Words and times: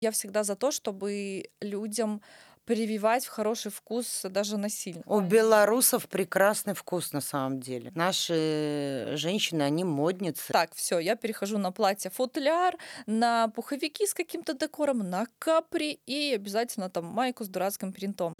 Я 0.00 0.10
всегда 0.10 0.44
за 0.44 0.54
то, 0.54 0.70
чтобы 0.70 1.44
людям 1.60 2.22
прививать 2.64 3.24
в 3.24 3.30
хороший 3.30 3.70
вкус 3.70 4.22
даже 4.24 4.58
насильно. 4.58 5.02
У 5.06 5.20
белорусов 5.20 6.06
прекрасный 6.06 6.74
вкус 6.74 7.12
на 7.12 7.22
самом 7.22 7.60
деле. 7.60 7.90
Наши 7.94 9.12
женщины, 9.14 9.62
они 9.62 9.84
модницы. 9.84 10.52
Так, 10.52 10.74
все, 10.74 10.98
я 10.98 11.16
перехожу 11.16 11.56
на 11.56 11.72
платье 11.72 12.10
футляр, 12.10 12.76
на 13.06 13.48
пуховики 13.48 14.06
с 14.06 14.12
каким-то 14.12 14.52
декором, 14.52 14.98
на 14.98 15.26
капри 15.38 15.98
и 16.04 16.34
обязательно 16.34 16.90
там 16.90 17.06
майку 17.06 17.42
с 17.42 17.48
дурацким 17.48 17.92
принтом. 17.92 18.34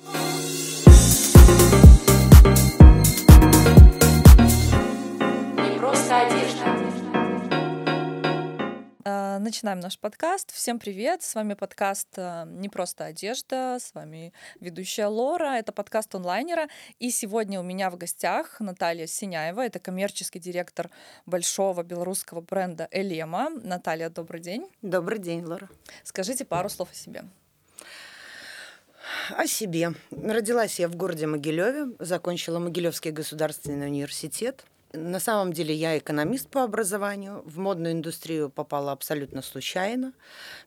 Начинаем 9.09 9.81
наш 9.81 9.99
подкаст. 9.99 10.53
Всем 10.53 10.79
привет! 10.79 11.23
С 11.23 11.35
вами 11.35 11.55
подкаст 11.55 12.09
а, 12.19 12.45
«Не 12.45 12.69
просто 12.69 13.07
одежда», 13.07 13.79
с 13.81 13.95
вами 13.95 14.35
ведущая 14.61 15.07
Лора. 15.07 15.57
Это 15.57 15.73
подкаст 15.73 16.15
онлайнера. 16.15 16.69
И 16.99 17.11
сегодня 17.11 17.59
у 17.59 17.63
меня 17.63 17.89
в 17.89 17.97
гостях 17.97 18.61
Наталья 18.61 19.07
Синяева. 19.07 19.65
Это 19.65 19.79
коммерческий 19.79 20.41
директор 20.41 20.91
большого 21.25 21.83
белорусского 21.85 22.43
бренда 22.43 22.87
«Элема». 22.91 23.49
Наталья, 23.49 24.11
добрый 24.11 24.43
день. 24.43 24.69
Добрый 24.83 25.21
день, 25.21 25.43
Лора. 25.43 25.71
Скажите 26.05 26.45
пару 26.45 26.69
слов 26.69 26.91
о 26.93 26.95
себе. 26.95 27.25
О 29.31 29.47
себе. 29.47 29.95
Родилась 30.11 30.79
я 30.79 30.87
в 30.87 30.97
городе 30.97 31.27
Могилеве, 31.27 31.95
закончила 31.99 32.59
Могилевский 32.59 33.13
государственный 33.13 33.87
университет. 33.87 34.67
На 34.93 35.21
самом 35.21 35.53
деле 35.53 35.75
я 35.75 35.99
экономист 35.99 36.49
по 36.49 36.63
образованию. 36.65 37.43
В 37.45 37.59
модную 37.59 37.93
индустрию 37.93 38.49
попала 38.49 38.93
абсолютно 38.93 39.43
случайно. 39.43 40.15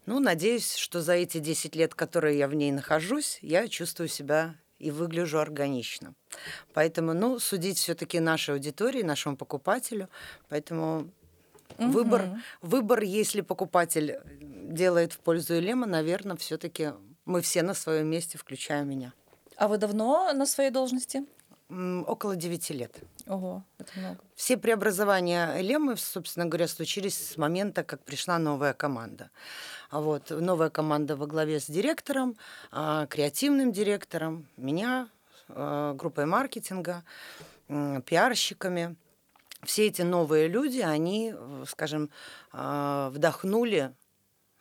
Ну, 0.05 0.19
надеюсь, 0.19 0.75
что 0.75 1.01
за 1.01 1.13
эти 1.13 1.39
10 1.39 1.75
лет, 1.75 1.95
которые 1.95 2.37
я 2.37 2.47
в 2.47 2.53
ней 2.53 2.71
нахожусь, 2.71 3.39
я 3.41 3.67
чувствую 3.67 4.09
себя 4.09 4.55
и 4.77 4.91
выгляжу 4.91 5.39
органично. 5.39 6.13
Поэтому, 6.73 7.13
ну, 7.13 7.39
судить 7.39 7.77
все-таки 7.77 8.19
нашей 8.19 8.53
аудитории, 8.55 9.01
нашему 9.01 9.37
покупателю. 9.37 10.07
Поэтому 10.49 11.09
Мгм. 11.77 11.91
выбор, 11.91 12.21
выбор, 12.61 13.01
если 13.01 13.41
покупатель 13.41 14.19
делает 14.41 15.13
в 15.13 15.19
пользу 15.19 15.57
Элема, 15.57 15.87
наверное, 15.87 16.37
все-таки 16.37 16.91
мы 17.25 17.41
все 17.41 17.63
на 17.63 17.73
своем 17.73 18.07
месте, 18.07 18.37
включая 18.37 18.83
меня. 18.83 19.13
А 19.55 19.67
вы 19.67 19.77
давно 19.77 20.31
на 20.33 20.45
своей 20.45 20.69
должности? 20.71 21.23
Около 22.05 22.35
9 22.35 22.69
лет. 22.71 22.99
Ого, 23.27 23.63
это 23.77 23.91
много. 23.95 24.17
Все 24.35 24.57
преобразования 24.57 25.61
Элемы, 25.61 25.95
собственно 25.95 26.45
говоря, 26.45 26.67
случились 26.67 27.15
с 27.15 27.37
момента, 27.37 27.83
как 27.83 28.03
пришла 28.03 28.37
новая 28.39 28.73
команда. 28.73 29.29
А 29.89 30.01
вот 30.01 30.31
новая 30.31 30.69
команда 30.69 31.15
во 31.15 31.27
главе 31.27 31.61
с 31.61 31.67
директором, 31.67 32.35
а, 32.71 33.05
креативным 33.07 33.71
директором, 33.71 34.47
меня, 34.57 35.07
а, 35.47 35.93
группой 35.93 36.25
маркетинга, 36.25 37.03
пиарщиками. 37.67 38.97
Все 39.63 39.87
эти 39.87 40.01
новые 40.01 40.49
люди, 40.49 40.79
они, 40.79 41.33
э, 41.33 41.63
скажем, 41.67 42.09
вдохнули 42.51 43.93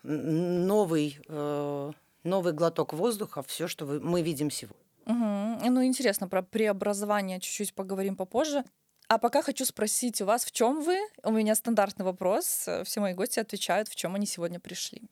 новый, 0.03 1.19
э, 1.27 1.93
новый 2.23 2.53
глоток 2.53 2.93
воздуха, 2.93 3.43
все, 3.43 3.67
что 3.67 3.87
мы 3.87 4.23
видим 4.23 4.51
сегодня. 4.51 4.77
Мгм. 5.07 5.50
Ну, 5.63 5.85
интересно, 5.85 6.29
про 6.29 6.43
преобразование 6.43 7.41
чуть-чуть 7.41 7.75
поговорим 7.75 8.17
попозже. 8.17 8.65
А 9.09 9.19
пока 9.19 9.43
хочу 9.43 9.65
спросить 9.65 10.21
у 10.21 10.25
вас, 10.25 10.45
в 10.45 10.53
чем 10.53 10.83
вы? 10.83 10.97
У 11.25 11.33
меня 11.33 11.55
стандартный 11.55 12.05
вопрос. 12.05 12.69
Все 12.85 13.01
мои 13.01 13.13
гости 13.15 13.41
отвечают, 13.41 13.89
в 13.89 13.97
чем 13.97 14.15
они 14.15 14.27
сегодня 14.27 14.61
пришли. 14.61 15.03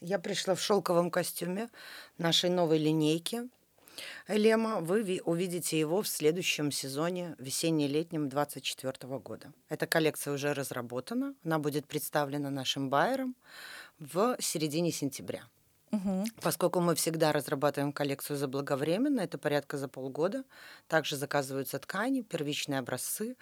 Я 0.00 0.18
пришла 0.18 0.54
в 0.54 0.60
шелковом 0.60 1.10
костюме 1.10 1.68
нашей 2.18 2.50
новой 2.50 2.78
линейки 2.78 3.48
Элема. 4.26 4.80
Вы 4.80 5.02
ви- 5.02 5.22
увидите 5.24 5.78
его 5.78 6.02
в 6.02 6.08
следующем 6.08 6.72
сезоне 6.72 7.36
весенне-летнем 7.38 8.28
2024 8.28 9.18
года. 9.20 9.52
Эта 9.68 9.86
коллекция 9.86 10.34
уже 10.34 10.52
разработана. 10.52 11.34
Она 11.44 11.58
будет 11.58 11.86
представлена 11.86 12.50
нашим 12.50 12.90
байером 12.90 13.36
в 14.00 14.36
середине 14.40 14.90
сентября. 14.90 15.44
Поскольку 16.40 16.80
мы 16.80 16.94
всегда 16.94 17.32
разрабатываем 17.32 17.92
коллекцию 17.92 18.36
заблаговременно, 18.36 19.20
это 19.20 19.38
порядка 19.38 19.76
за 19.76 19.88
полгода, 19.88 20.44
также 20.88 21.16
заказываются 21.16 21.78
ткани, 21.78 22.22
первичные 22.22 22.78
образцы 22.78 23.36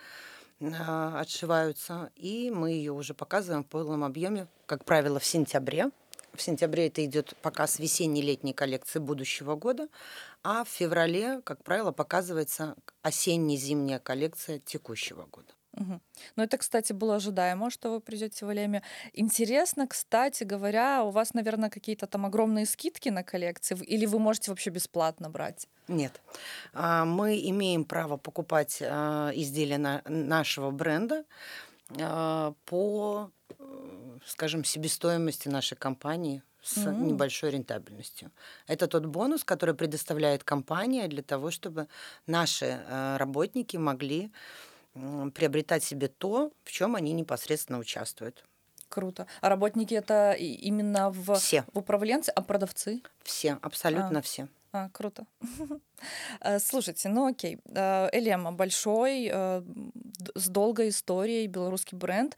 а, 0.60 1.20
отшиваются, 1.20 2.10
и 2.14 2.50
мы 2.50 2.70
ее 2.70 2.92
уже 2.92 3.14
показываем 3.14 3.64
в 3.64 3.68
полном 3.68 4.04
объеме, 4.04 4.46
как 4.66 4.84
правило, 4.84 5.18
в 5.18 5.24
сентябре. 5.24 5.90
В 6.34 6.40
сентябре 6.40 6.86
это 6.86 7.04
идет 7.04 7.34
показ 7.42 7.78
весенне-летней 7.78 8.54
коллекции 8.54 8.98
будущего 8.98 9.54
года, 9.54 9.88
а 10.42 10.64
в 10.64 10.68
феврале, 10.68 11.42
как 11.42 11.62
правило, 11.62 11.92
показывается 11.92 12.74
осенне-зимняя 13.02 13.98
коллекция 13.98 14.58
текущего 14.58 15.26
года. 15.26 15.52
Мгм. 15.74 16.00
Ну, 16.36 16.42
это, 16.42 16.58
кстати, 16.58 16.92
было 16.92 17.16
ожидаемо, 17.16 17.70
что 17.70 17.90
вы 17.90 18.00
придете 18.00 18.44
в 18.44 18.52
Элеме. 18.52 18.82
Интересно, 19.14 19.86
кстати 19.86 20.44
говоря, 20.44 21.02
у 21.02 21.10
вас, 21.10 21.34
наверное, 21.34 21.70
какие-то 21.70 22.06
там 22.06 22.26
огромные 22.26 22.66
скидки 22.66 23.08
на 23.08 23.22
коллекции, 23.22 23.76
или 23.86 24.06
вы 24.06 24.18
можете 24.18 24.50
вообще 24.50 24.70
бесплатно 24.70 25.30
брать? 25.30 25.68
Нет. 25.88 26.20
А, 26.74 27.04
Мы 27.04 27.40
имеем 27.50 27.84
право 27.84 28.16
покупать 28.18 28.82
а, 28.82 29.30
изделия 29.34 29.78
на- 29.78 30.02
нашего 30.06 30.70
бренда 30.70 31.24
а, 32.00 32.52
по, 32.66 33.30
скажем, 34.26 34.64
себестоимости 34.64 35.48
нашей 35.48 35.76
компании 35.76 36.42
с 36.62 36.86
М. 36.86 37.06
небольшой 37.08 37.50
рентабельностью. 37.50 38.30
Это 38.68 38.86
тот 38.86 39.06
бонус, 39.06 39.42
который 39.42 39.74
предоставляет 39.74 40.44
компания 40.44 41.08
для 41.08 41.22
того, 41.22 41.50
чтобы 41.50 41.88
наши 42.26 42.78
работники 43.18 43.76
могли 43.78 44.30
приобретать 45.34 45.82
себе 45.84 46.08
то, 46.08 46.52
в 46.64 46.70
чем 46.70 46.94
они 46.96 47.12
непосредственно 47.12 47.78
участвуют. 47.78 48.44
Круто. 48.88 49.26
А 49.40 49.48
работники 49.48 49.94
это 49.94 50.32
именно 50.32 51.10
в, 51.10 51.34
Все, 51.36 51.64
в 51.72 51.78
управленце, 51.78 52.30
а 52.30 52.42
продавцы? 52.42 53.02
все, 53.22 53.58
абсолютно 53.62 54.20
все. 54.20 54.48
А, 54.72 54.88
круто. 54.90 55.26
Э, 56.40 56.58
Слушайте, 56.58 57.08
ну 57.08 57.26
окей. 57.28 57.58
Э, 57.66 58.08
Элема 58.12 58.50
большой, 58.52 59.30
э, 59.32 59.62
с 60.34 60.48
долгой 60.48 60.88
историей, 60.88 61.46
белорусский 61.46 61.96
бренд. 61.96 62.36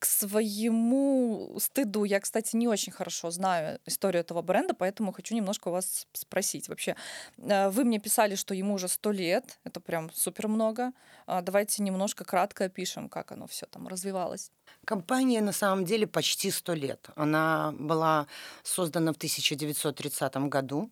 К 0.00 0.06
своему 0.06 1.58
стыду, 1.60 2.04
я, 2.04 2.20
кстати, 2.20 2.56
не 2.56 2.66
очень 2.66 2.90
хорошо 2.90 3.30
знаю 3.30 3.80
историю 3.84 4.22
этого 4.22 4.40
бренда, 4.40 4.72
поэтому 4.72 5.12
хочу 5.12 5.34
немножко 5.34 5.68
у 5.68 5.72
вас 5.72 6.06
спросить. 6.14 6.68
Вообще, 6.68 6.96
э, 7.36 7.68
вы 7.68 7.84
мне 7.84 7.98
писали, 7.98 8.34
что 8.34 8.54
ему 8.54 8.74
уже 8.74 8.88
сто 8.88 9.12
лет, 9.12 9.60
это 9.62 9.78
прям 9.78 10.10
супер 10.14 10.48
много. 10.48 10.92
А, 11.26 11.42
Давайте 11.42 11.82
немножко 11.82 12.24
кратко 12.24 12.64
опишем, 12.64 13.10
как 13.10 13.30
оно 13.30 13.46
все 13.46 13.66
там 13.66 13.88
развивалось. 13.88 14.50
Компания 14.86 15.42
на 15.42 15.52
самом 15.52 15.84
деле 15.84 16.06
почти 16.06 16.50
100 16.50 16.74
лет. 16.74 17.10
Она 17.14 17.74
была 17.78 18.26
создана 18.62 19.12
в 19.12 19.16
1930 19.16 20.48
году. 20.48 20.90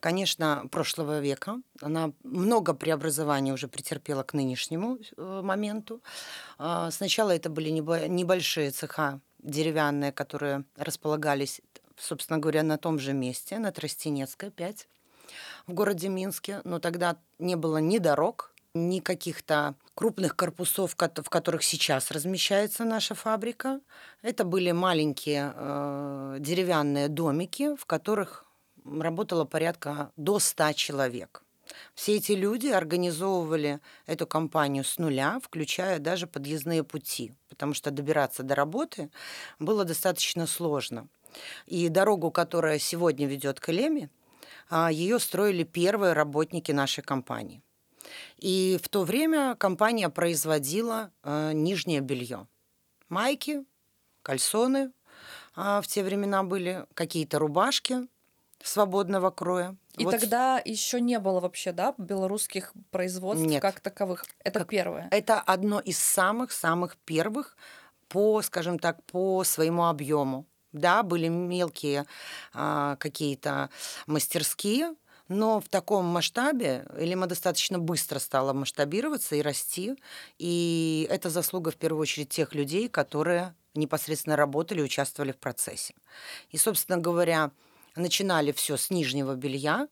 Конечно, 0.00 0.66
прошлого 0.70 1.20
века. 1.20 1.60
Она 1.82 2.12
много 2.24 2.74
преобразований 2.74 3.52
уже 3.52 3.68
претерпела 3.68 4.22
к 4.22 4.32
нынешнему 4.32 4.98
э, 5.16 5.40
моменту. 5.42 6.00
А, 6.58 6.90
Сначала 6.90 7.30
это 7.32 7.50
были 7.50 7.70
небо- 7.70 8.08
небольшие 8.08 8.70
цеха 8.70 9.20
деревянные, 9.42 10.12
которые 10.12 10.64
располагались, 10.76 11.60
собственно 11.98 12.38
говоря, 12.38 12.62
на 12.62 12.78
том 12.78 12.98
же 12.98 13.12
месте, 13.12 13.58
на 13.58 13.72
Тростенецкой 13.72 14.50
5 14.50 14.88
в 15.66 15.74
городе 15.74 16.08
Минске. 16.08 16.60
Но 16.64 16.78
тогда 16.78 17.16
не 17.38 17.56
было 17.56 17.78
ни 17.78 17.98
дорог, 17.98 18.52
ни 18.74 19.00
каких-то 19.00 19.74
крупных 19.94 20.36
корпусов, 20.36 20.94
в 20.96 21.28
которых 21.28 21.62
сейчас 21.62 22.10
размещается 22.10 22.84
наша 22.84 23.14
фабрика. 23.14 23.80
Это 24.22 24.44
были 24.44 24.70
маленькие 24.72 25.52
э, 25.54 26.36
деревянные 26.40 27.08
домики, 27.08 27.76
в 27.76 27.84
которых 27.86 28.46
работало 28.84 29.44
порядка 29.44 30.12
до 30.16 30.38
100 30.38 30.72
человек. 30.72 31.42
Все 31.94 32.16
эти 32.16 32.32
люди 32.32 32.68
организовывали 32.68 33.80
эту 34.06 34.26
компанию 34.26 34.84
с 34.84 34.98
нуля, 34.98 35.40
включая 35.42 35.98
даже 35.98 36.26
подъездные 36.26 36.82
пути, 36.82 37.32
потому 37.48 37.74
что 37.74 37.90
добираться 37.90 38.42
до 38.42 38.54
работы 38.54 39.10
было 39.58 39.84
достаточно 39.84 40.46
сложно. 40.46 41.08
И 41.66 41.88
дорогу, 41.88 42.30
которая 42.30 42.78
сегодня 42.78 43.26
ведет 43.26 43.60
к 43.60 43.68
Элеме, 43.68 44.10
а, 44.68 44.90
ее 44.90 45.18
строили 45.18 45.64
первые 45.64 46.12
работники 46.12 46.72
нашей 46.72 47.02
компании. 47.02 47.62
И 48.38 48.78
в 48.82 48.88
то 48.88 49.04
время 49.04 49.54
компания 49.56 50.08
производила 50.08 51.12
э, 51.22 51.52
нижнее 51.52 52.00
белье. 52.00 52.48
Майки, 53.08 53.64
кальсоны 54.22 54.92
а, 55.54 55.80
в 55.80 55.86
те 55.86 56.02
времена 56.02 56.42
были, 56.42 56.86
какие-то 56.94 57.38
рубашки 57.38 58.08
свободного 58.62 59.30
кроя. 59.30 59.76
И 59.96 60.04
Вот 60.04 60.12
тогда 60.18 60.60
еще 60.64 61.00
не 61.00 61.18
было 61.18 61.40
вообще, 61.40 61.72
да, 61.72 61.94
белорусских 61.98 62.72
производств 62.90 63.46
Нет. 63.46 63.62
как 63.62 63.80
таковых. 63.80 64.24
Это 64.44 64.60
Как- 64.60 64.68
первое. 64.68 65.08
Это 65.10 65.40
одно 65.40 65.80
из 65.80 65.98
самых-самых 65.98 66.96
первых 66.98 67.56
по, 68.08 68.42
скажем 68.42 68.78
так, 68.78 69.02
по 69.04 69.44
своему 69.44 69.86
объему. 69.86 70.46
Да, 70.72 71.02
были 71.02 71.28
мелкие 71.28 72.06
а, 72.52 72.96
какие-то 72.96 73.70
мастерские, 74.06 74.94
но 75.26 75.60
в 75.60 75.68
таком 75.68 76.04
масштабе 76.06 76.86
Элима 76.96 77.26
достаточно 77.26 77.78
быстро 77.78 78.18
стала 78.18 78.52
масштабироваться 78.52 79.34
и 79.36 79.42
расти. 79.42 79.96
И 80.38 81.06
это 81.10 81.30
заслуга 81.30 81.70
в 81.70 81.76
первую 81.76 82.02
очередь 82.02 82.28
тех 82.30 82.54
людей, 82.54 82.88
которые 82.88 83.54
непосредственно 83.74 84.36
работали, 84.36 84.80
участвовали 84.82 85.32
в 85.32 85.38
процессе. 85.38 85.94
И, 86.50 86.56
собственно 86.56 86.98
говоря, 86.98 87.50
начинали 88.00 88.52
все 88.52 88.76
с 88.76 88.90
нижнего 88.90 89.34
белья, 89.34 89.88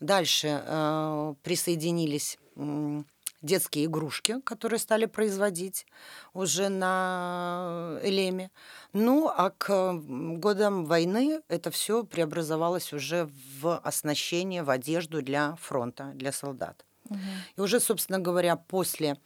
дальше 0.00 0.62
э, 0.64 1.34
присоединились 1.42 2.38
э, 2.56 3.02
детские 3.42 3.86
игрушки, 3.86 4.40
которые 4.42 4.78
стали 4.78 5.06
производить 5.06 5.86
уже 6.34 6.68
на 6.68 7.98
Элеме. 8.02 8.50
Ну, 8.92 9.28
а 9.28 9.50
к 9.50 9.94
годам 9.94 10.84
войны 10.84 11.40
это 11.48 11.70
все 11.70 12.04
преобразовалось 12.04 12.92
уже 12.92 13.30
в 13.60 13.78
оснащение, 13.78 14.62
в 14.62 14.70
одежду 14.70 15.22
для 15.22 15.56
фронта, 15.56 16.12
для 16.14 16.32
солдат. 16.32 16.84
Угу. 17.08 17.18
И 17.56 17.60
уже, 17.60 17.80
собственно 17.80 18.18
говоря, 18.18 18.56
после 18.56 19.16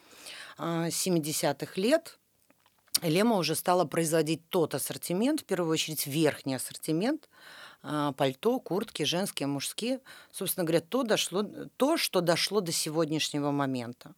70-х 0.59 1.73
а, 1.77 1.81
лет 1.81 2.19
Лема 3.03 3.37
уже 3.37 3.55
стала 3.55 3.85
производить 3.85 4.49
тот 4.49 4.75
ассортимент, 4.75 5.41
в 5.41 5.45
первую 5.45 5.73
очередь 5.73 6.07
верхний 6.07 6.55
ассортимент, 6.55 7.29
пальто, 8.17 8.59
куртки, 8.61 9.03
женские, 9.03 9.47
мужские. 9.47 10.01
Собственно 10.31 10.65
говоря, 10.65 10.81
то, 10.81 11.03
дошло, 11.03 11.43
то, 11.77 11.97
что 11.97 12.21
дошло 12.21 12.61
до 12.61 12.73
сегодняшнего 12.73 13.51
момента. 13.51 14.15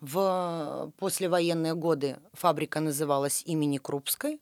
В 0.00 0.92
послевоенные 0.98 1.74
годы 1.74 2.18
фабрика 2.34 2.80
называлась 2.80 3.42
имени 3.46 3.78
Крупской, 3.78 4.40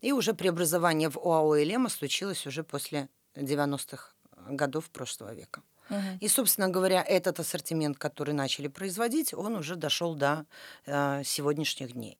и 0.00 0.12
уже 0.12 0.34
преобразование 0.34 1.10
в 1.10 1.18
ОАО 1.18 1.62
«Элема» 1.62 1.88
случилось 1.88 2.46
уже 2.46 2.62
после 2.62 3.08
90-х 3.34 4.12
годов 4.48 4.90
прошлого 4.90 5.34
века. 5.34 5.62
Угу. 5.90 6.18
И, 6.20 6.28
собственно 6.28 6.68
говоря, 6.68 7.02
этот 7.02 7.40
ассортимент, 7.40 7.98
который 7.98 8.34
начали 8.34 8.68
производить, 8.68 9.34
он 9.34 9.56
уже 9.56 9.76
дошел 9.76 10.14
до 10.14 10.46
э, 10.86 11.22
сегодняшних 11.24 11.92
дней. 11.92 12.18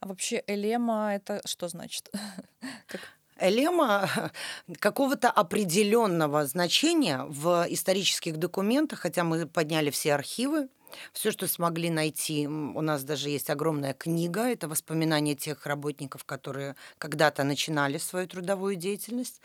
А 0.00 0.08
вообще 0.08 0.42
элема 0.46 1.14
это 1.14 1.40
что 1.44 1.68
значит? 1.68 2.10
как? 2.86 3.00
Элема 3.38 4.08
какого-то 4.78 5.30
определенного 5.30 6.46
значения 6.46 7.24
в 7.28 7.66
исторических 7.68 8.36
документах, 8.36 9.00
хотя 9.00 9.24
мы 9.24 9.46
подняли 9.46 9.90
все 9.90 10.14
архивы, 10.14 10.68
все, 11.12 11.30
что 11.30 11.46
смогли 11.46 11.90
найти, 11.90 12.46
у 12.46 12.80
нас 12.80 13.04
даже 13.04 13.28
есть 13.28 13.50
огромная 13.50 13.94
книга, 13.94 14.48
это 14.48 14.68
воспоминания 14.68 15.34
тех 15.34 15.66
работников, 15.66 16.24
которые 16.24 16.76
когда-то 16.98 17.44
начинали 17.44 17.98
свою 17.98 18.26
трудовую 18.26 18.76
деятельность 18.76 19.40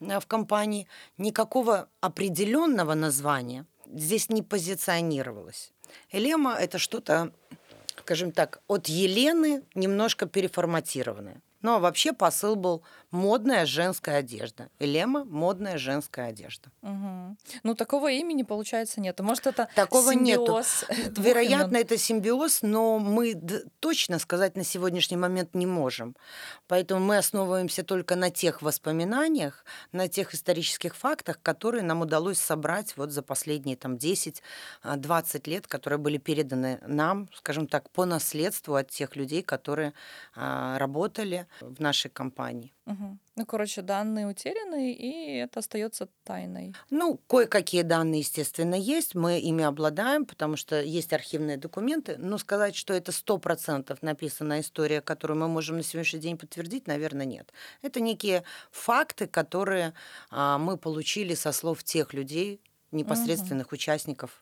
э, 0.00 0.20
в 0.20 0.26
компании. 0.26 0.86
Никакого 1.18 1.88
определенного 2.00 2.94
названия 2.94 3.66
здесь 3.86 4.28
не 4.28 4.42
позиционировалось. 4.42 5.72
Элема– 6.10 6.54
это 6.60 6.78
что-то, 6.78 7.32
скажем 8.00 8.32
так, 8.32 8.60
от 8.66 8.86
Елены 8.88 9.62
немножко 9.74 10.26
переформатированное. 10.26 11.40
Ну 11.62 11.74
а 11.74 11.78
вообще 11.78 12.12
посыл 12.12 12.56
был 12.56 12.82
модная 13.10 13.66
женская 13.66 14.16
одежда. 14.16 14.68
Элема– 14.78 15.24
модная 15.26 15.78
женская 15.78 16.28
одежда. 16.28 16.70
Угу. 16.82 17.36
Ну 17.62 17.74
такого 17.74 18.10
имени, 18.10 18.42
получается, 18.42 19.00
нет. 19.00 19.20
Может, 19.20 19.46
это 19.46 19.68
Такого 19.74 20.12
симбиоз 20.12 20.84
нету. 20.88 21.20
Вероятно, 21.22 21.76
это 21.76 21.96
симбиоз, 21.98 22.62
но 22.62 22.98
мы 22.98 23.40
точно 23.80 24.18
сказать 24.18 24.56
на 24.56 24.64
сегодняшний 24.64 25.16
момент 25.16 25.54
не 25.54 25.66
можем. 25.66 26.16
Поэтому 26.66 27.00
мы 27.00 27.18
основываемся 27.18 27.84
только 27.84 28.16
на 28.16 28.30
тех 28.30 28.62
воспоминаниях, 28.62 29.64
на 29.92 30.08
тех 30.08 30.34
исторических 30.34 30.96
фактах, 30.96 31.38
которые 31.42 31.82
нам 31.82 32.00
удалось 32.00 32.38
собрать 32.38 32.96
вот 32.96 33.10
за 33.10 33.22
последние 33.22 33.76
там, 33.76 33.94
10-20 33.94 34.40
а, 34.82 35.22
лет, 35.44 35.66
которые 35.66 35.98
были 35.98 36.16
переданы 36.18 36.80
нам, 36.86 37.28
скажем 37.34 37.66
так, 37.66 37.90
по 37.90 38.04
наследству 38.04 38.74
от 38.74 38.88
тех 38.90 39.16
людей, 39.16 39.42
которые 39.42 39.92
а, 40.34 40.78
работали 40.78 41.46
в 41.60 41.80
нашей 41.80 42.10
компании. 42.10 42.72
Угу. 42.86 43.18
Ну, 43.36 43.46
короче, 43.46 43.82
данные 43.82 44.26
утеряны, 44.26 44.92
и 44.92 45.36
это 45.36 45.60
остается 45.60 46.08
тайной. 46.24 46.74
Ну, 46.90 47.18
кое-какие 47.28 47.82
данные, 47.82 48.20
естественно, 48.20 48.74
есть. 48.74 49.14
Мы 49.14 49.38
ими 49.38 49.64
обладаем, 49.64 50.26
потому 50.26 50.56
что 50.56 50.80
есть 50.82 51.12
архивные 51.12 51.56
документы. 51.56 52.16
Но 52.18 52.38
сказать, 52.38 52.76
что 52.76 52.92
это 52.92 53.12
сто 53.12 53.38
процентов 53.38 54.02
написанная 54.02 54.60
история, 54.60 55.00
которую 55.00 55.38
мы 55.38 55.48
можем 55.48 55.76
на 55.76 55.82
сегодняшний 55.82 56.20
день 56.20 56.36
подтвердить, 56.36 56.86
наверное, 56.86 57.26
нет. 57.26 57.52
Это 57.82 58.00
некие 58.00 58.42
факты, 58.70 59.26
которые 59.26 59.94
а, 60.30 60.58
мы 60.58 60.76
получили 60.76 61.34
со 61.34 61.52
слов 61.52 61.84
тех 61.84 62.12
людей, 62.12 62.60
непосредственных 62.90 63.68
угу. 63.68 63.74
участников 63.74 64.40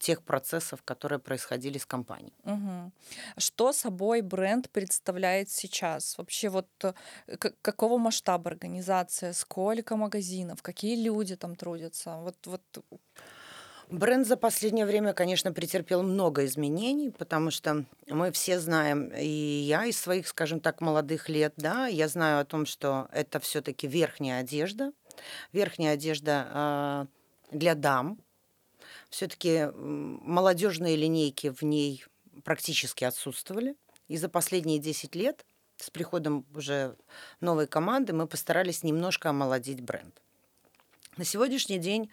тех 0.00 0.22
процессов, 0.22 0.82
которые 0.82 1.18
происходили 1.18 1.78
с 1.78 1.86
компанией. 1.86 2.34
Угу. 2.44 2.92
Что 3.36 3.72
собой 3.72 4.22
бренд 4.22 4.70
представляет 4.70 5.50
сейчас? 5.50 6.18
Вообще 6.18 6.48
вот 6.48 6.68
э, 6.82 6.92
какого 7.62 7.98
масштаба 7.98 8.50
организация, 8.50 9.32
сколько 9.32 9.96
магазинов, 9.96 10.62
какие 10.62 10.96
люди 11.02 11.36
там 11.36 11.54
трудятся? 11.54 12.16
Вот, 12.16 12.36
вот 12.46 12.62
Бренд 13.90 14.24
за 14.24 14.36
последнее 14.36 14.86
время, 14.86 15.12
конечно, 15.12 15.52
претерпел 15.52 16.04
много 16.04 16.44
изменений, 16.44 17.10
потому 17.10 17.50
что 17.50 17.84
мы 18.06 18.30
все 18.30 18.60
знаем, 18.60 19.08
и 19.08 19.26
я 19.26 19.84
из 19.84 19.98
своих, 19.98 20.28
скажем 20.28 20.60
так, 20.60 20.80
молодых 20.80 21.28
лет, 21.28 21.54
да, 21.56 21.88
я 21.88 22.06
знаю 22.06 22.40
о 22.40 22.44
том, 22.44 22.66
что 22.66 23.08
это 23.10 23.40
все-таки 23.40 23.88
верхняя 23.88 24.42
одежда, 24.42 24.92
верхняя 25.52 25.94
одежда 25.94 27.08
э, 27.50 27.56
для 27.56 27.74
дам, 27.74 28.18
все-таки 29.10 29.68
молодежные 29.74 30.96
линейки 30.96 31.50
в 31.50 31.62
ней 31.62 32.04
практически 32.44 33.04
отсутствовали. 33.04 33.76
И 34.08 34.16
за 34.16 34.28
последние 34.28 34.78
10 34.78 35.14
лет 35.14 35.44
с 35.76 35.90
приходом 35.90 36.46
уже 36.54 36.96
новой 37.40 37.66
команды 37.66 38.12
мы 38.12 38.26
постарались 38.26 38.82
немножко 38.82 39.30
омолодить 39.30 39.80
бренд. 39.80 40.20
На 41.16 41.24
сегодняшний 41.24 41.78
день 41.78 42.10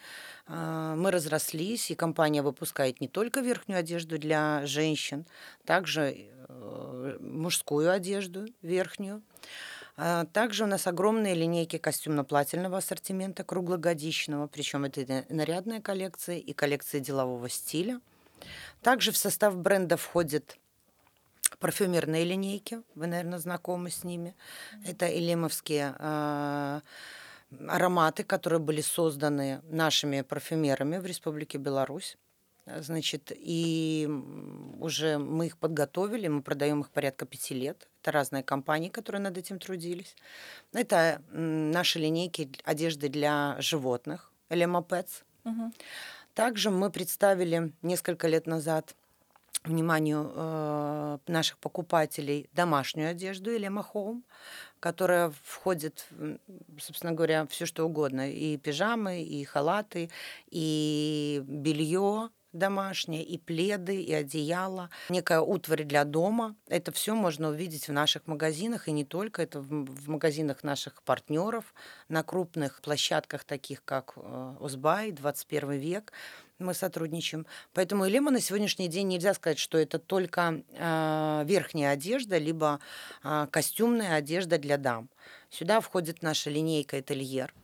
э, 0.48 0.94
мы 0.96 1.10
разрослись, 1.10 1.90
и 1.90 1.94
компания 1.94 2.42
выпускает 2.42 3.00
не 3.00 3.08
только 3.08 3.40
верхнюю 3.40 3.78
одежду 3.78 4.18
для 4.18 4.66
женщин, 4.66 5.24
также 5.64 6.28
э, 6.48 7.16
мужскую 7.20 7.90
одежду 7.90 8.46
верхнюю. 8.60 9.22
А 10.00 10.26
также 10.26 10.62
у 10.62 10.68
нас 10.68 10.86
огромные 10.86 11.34
линейки 11.34 11.76
костюмно-плательного 11.76 12.78
ассортимента 12.78 13.42
круглогодичного, 13.42 14.46
причем 14.46 14.84
это 14.84 15.00
и 15.00 15.32
нарядная 15.34 15.80
коллекция, 15.80 16.36
и 16.36 16.52
коллекция 16.52 17.00
делового 17.00 17.48
стиля. 17.48 18.00
Также 18.80 19.10
в 19.10 19.16
состав 19.16 19.56
бренда 19.56 19.96
входят 19.96 20.56
парфюмерные 21.58 22.24
линейки, 22.24 22.80
вы, 22.94 23.08
наверное, 23.08 23.40
знакомы 23.40 23.90
с 23.90 24.04
ними. 24.04 24.36
Это 24.86 25.12
элемовские 25.12 25.96
э, 25.98 26.80
ароматы, 27.66 28.22
которые 28.22 28.60
были 28.60 28.82
созданы 28.82 29.62
нашими 29.64 30.20
парфюмерами 30.20 30.98
в 30.98 31.06
Республике 31.06 31.58
Беларусь. 31.58 32.16
Значит, 32.66 33.32
и 33.34 34.08
уже 34.78 35.18
мы 35.18 35.46
их 35.46 35.58
подготовили, 35.58 36.28
мы 36.28 36.42
продаем 36.42 36.82
их 36.82 36.90
порядка 36.90 37.26
пяти 37.26 37.54
лет. 37.54 37.88
Это 38.08 38.12
разные 38.12 38.42
компании, 38.42 38.88
которые 38.88 39.20
над 39.20 39.36
этим 39.36 39.58
трудились. 39.58 40.16
Это 40.72 41.20
наши 41.30 41.98
линейки 41.98 42.48
одежды 42.64 43.10
для 43.10 43.56
животных, 43.58 44.32
Pets. 44.48 45.24
Угу. 45.44 45.72
Также 46.32 46.70
мы 46.70 46.90
представили 46.90 47.70
несколько 47.82 48.26
лет 48.26 48.46
назад 48.46 48.94
вниманию 49.62 50.32
э, 50.34 51.18
наших 51.26 51.58
покупателей 51.58 52.48
домашнюю 52.54 53.10
одежду 53.10 53.54
Elema 53.54 53.84
Home, 53.92 54.22
которая 54.80 55.30
входит, 55.44 56.06
собственно 56.78 57.12
говоря, 57.12 57.46
все 57.48 57.66
что 57.66 57.84
угодно. 57.84 58.32
И 58.32 58.56
пижамы, 58.56 59.22
и 59.22 59.44
халаты, 59.44 60.08
и 60.50 61.42
белье, 61.46 62.30
домашние, 62.52 63.22
и 63.22 63.38
пледы, 63.38 64.00
и 64.02 64.12
одеяло, 64.12 64.90
некая 65.08 65.40
утварь 65.40 65.84
для 65.84 66.04
дома. 66.04 66.56
Это 66.68 66.92
все 66.92 67.14
можно 67.14 67.48
увидеть 67.48 67.88
в 67.88 67.92
наших 67.92 68.26
магазинах, 68.26 68.88
и 68.88 68.92
не 68.92 69.04
только. 69.04 69.42
Это 69.42 69.60
в 69.60 70.08
магазинах 70.08 70.62
наших 70.62 71.02
партнеров, 71.02 71.74
на 72.08 72.22
крупных 72.22 72.80
площадках, 72.80 73.44
таких 73.44 73.84
как 73.84 74.14
э, 74.16 74.54
Узбай, 74.60 75.12
21 75.12 75.72
век, 75.72 76.12
мы 76.58 76.74
сотрудничаем. 76.74 77.46
Поэтому 77.72 78.08
Элема 78.08 78.30
на 78.30 78.40
сегодняшний 78.40 78.88
день 78.88 79.08
нельзя 79.08 79.34
сказать, 79.34 79.58
что 79.58 79.78
это 79.78 79.98
только 79.98 80.62
э, 80.72 81.42
верхняя 81.44 81.92
одежда, 81.92 82.38
либо 82.38 82.80
э, 83.22 83.46
костюмная 83.50 84.14
одежда 84.14 84.58
для 84.58 84.76
дам. 84.76 85.08
Сюда 85.50 85.80
входит 85.80 86.22
наша 86.22 86.50
линейка 86.50 87.00
«Этельер», 87.00 87.54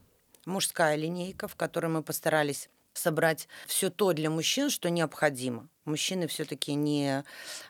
мужская 0.46 0.96
линейка, 0.96 1.48
в 1.48 1.56
которой 1.56 1.86
мы 1.86 2.02
постарались 2.02 2.68
собрать 2.94 3.48
все 3.66 3.90
то 3.90 4.12
для 4.12 4.30
мужчин, 4.30 4.70
что 4.70 4.88
необходимо. 4.90 5.68
Мужчины 5.84 6.26
все-таки 6.28 6.74
не 6.74 7.24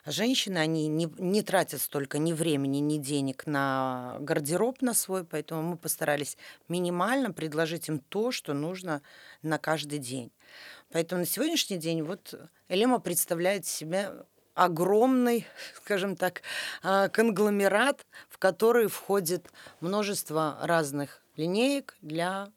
женщины, 0.05 0.57
они 0.59 0.87
не, 0.87 1.11
не 1.17 1.41
тратят 1.41 1.81
столько 1.81 2.17
ни 2.17 2.31
времени, 2.31 2.77
ни 2.77 2.97
денег 2.97 3.45
на 3.45 4.15
гардероб 4.21 4.81
на 4.81 4.93
свой, 4.93 5.25
поэтому 5.25 5.63
мы 5.63 5.77
постарались 5.77 6.37
минимально 6.69 7.33
предложить 7.33 7.89
им 7.89 7.99
то, 7.99 8.31
что 8.31 8.53
нужно 8.53 9.01
на 9.41 9.57
каждый 9.57 9.99
день. 9.99 10.31
Поэтому 10.91 11.21
на 11.21 11.27
сегодняшний 11.27 11.77
день 11.77 12.03
вот 12.03 12.33
Элема 12.69 12.99
представляет 12.99 13.65
себя 13.65 14.13
огромный, 14.53 15.45
скажем 15.75 16.15
так, 16.15 16.41
а, 16.81 17.09
конгломерат, 17.09 18.05
в 18.29 18.37
который 18.37 18.87
входит 18.87 19.51
множество 19.81 20.57
разных 20.61 21.21
линеек 21.35 21.97
для 22.01 22.49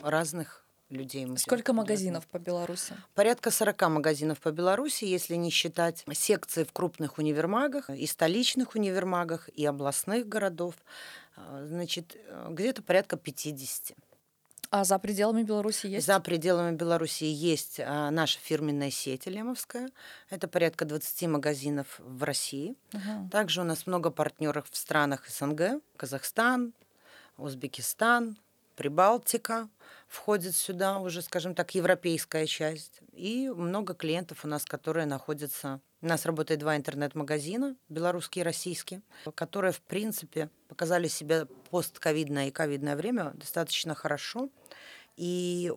разных 0.00 0.65
людей. 0.90 1.26
Сколько 1.36 1.72
магазинов 1.72 2.26
по 2.26 2.38
Беларуси? 2.38 2.94
Порядка 3.14 3.50
40 3.50 3.88
магазинов 3.90 4.40
по 4.40 4.50
Беларуси, 4.50 5.04
если 5.04 5.34
не 5.34 5.50
считать 5.50 6.04
секции 6.12 6.64
в 6.64 6.72
крупных 6.72 7.18
универмагах, 7.18 7.90
и 7.90 8.06
столичных 8.06 8.74
универмагах, 8.74 9.48
и 9.48 9.64
областных 9.64 10.28
городов. 10.28 10.74
А, 11.36 11.64
значит, 11.66 12.16
где-то 12.48 12.82
порядка 12.82 13.16
50. 13.16 13.96
А 14.70 14.84
за 14.84 14.98
пределами 14.98 15.42
Беларуси 15.42 15.86
есть? 15.86 16.06
За 16.06 16.18
пределами 16.20 16.74
Беларуси 16.74 17.24
есть 17.24 17.80
а, 17.80 18.10
наша 18.10 18.38
фирменная 18.40 18.90
сеть 18.90 19.26
Лемовская. 19.26 19.90
Это 20.28 20.48
порядка 20.48 20.84
20 20.84 21.28
магазинов 21.28 22.00
в 22.00 22.22
России. 22.24 22.76
Угу. 22.92 23.30
Также 23.30 23.60
у 23.60 23.64
нас 23.64 23.86
много 23.86 24.10
партнеров 24.10 24.66
в 24.70 24.76
странах 24.76 25.28
СНГ. 25.28 25.82
Казахстан, 25.96 26.72
Узбекистан, 27.36 28.36
Прибалтика 28.76 29.68
входит 30.06 30.54
сюда 30.54 30.98
уже, 30.98 31.22
скажем 31.22 31.54
так, 31.54 31.74
европейская 31.74 32.46
часть. 32.46 33.00
И 33.12 33.48
много 33.48 33.94
клиентов 33.94 34.44
у 34.44 34.48
нас, 34.48 34.64
которые 34.64 35.06
находятся... 35.06 35.80
У 36.02 36.06
нас 36.06 36.26
работает 36.26 36.60
два 36.60 36.76
интернет-магазина, 36.76 37.74
белорусские 37.88 38.42
и 38.42 38.44
российские, 38.44 39.00
которые, 39.34 39.72
в 39.72 39.80
принципе, 39.80 40.50
показали 40.68 41.08
себя 41.08 41.46
постковидное 41.70 42.48
и 42.48 42.50
ковидное 42.50 42.96
время 42.96 43.32
достаточно 43.34 43.94
хорошо. 43.94 44.50
И 45.16 45.72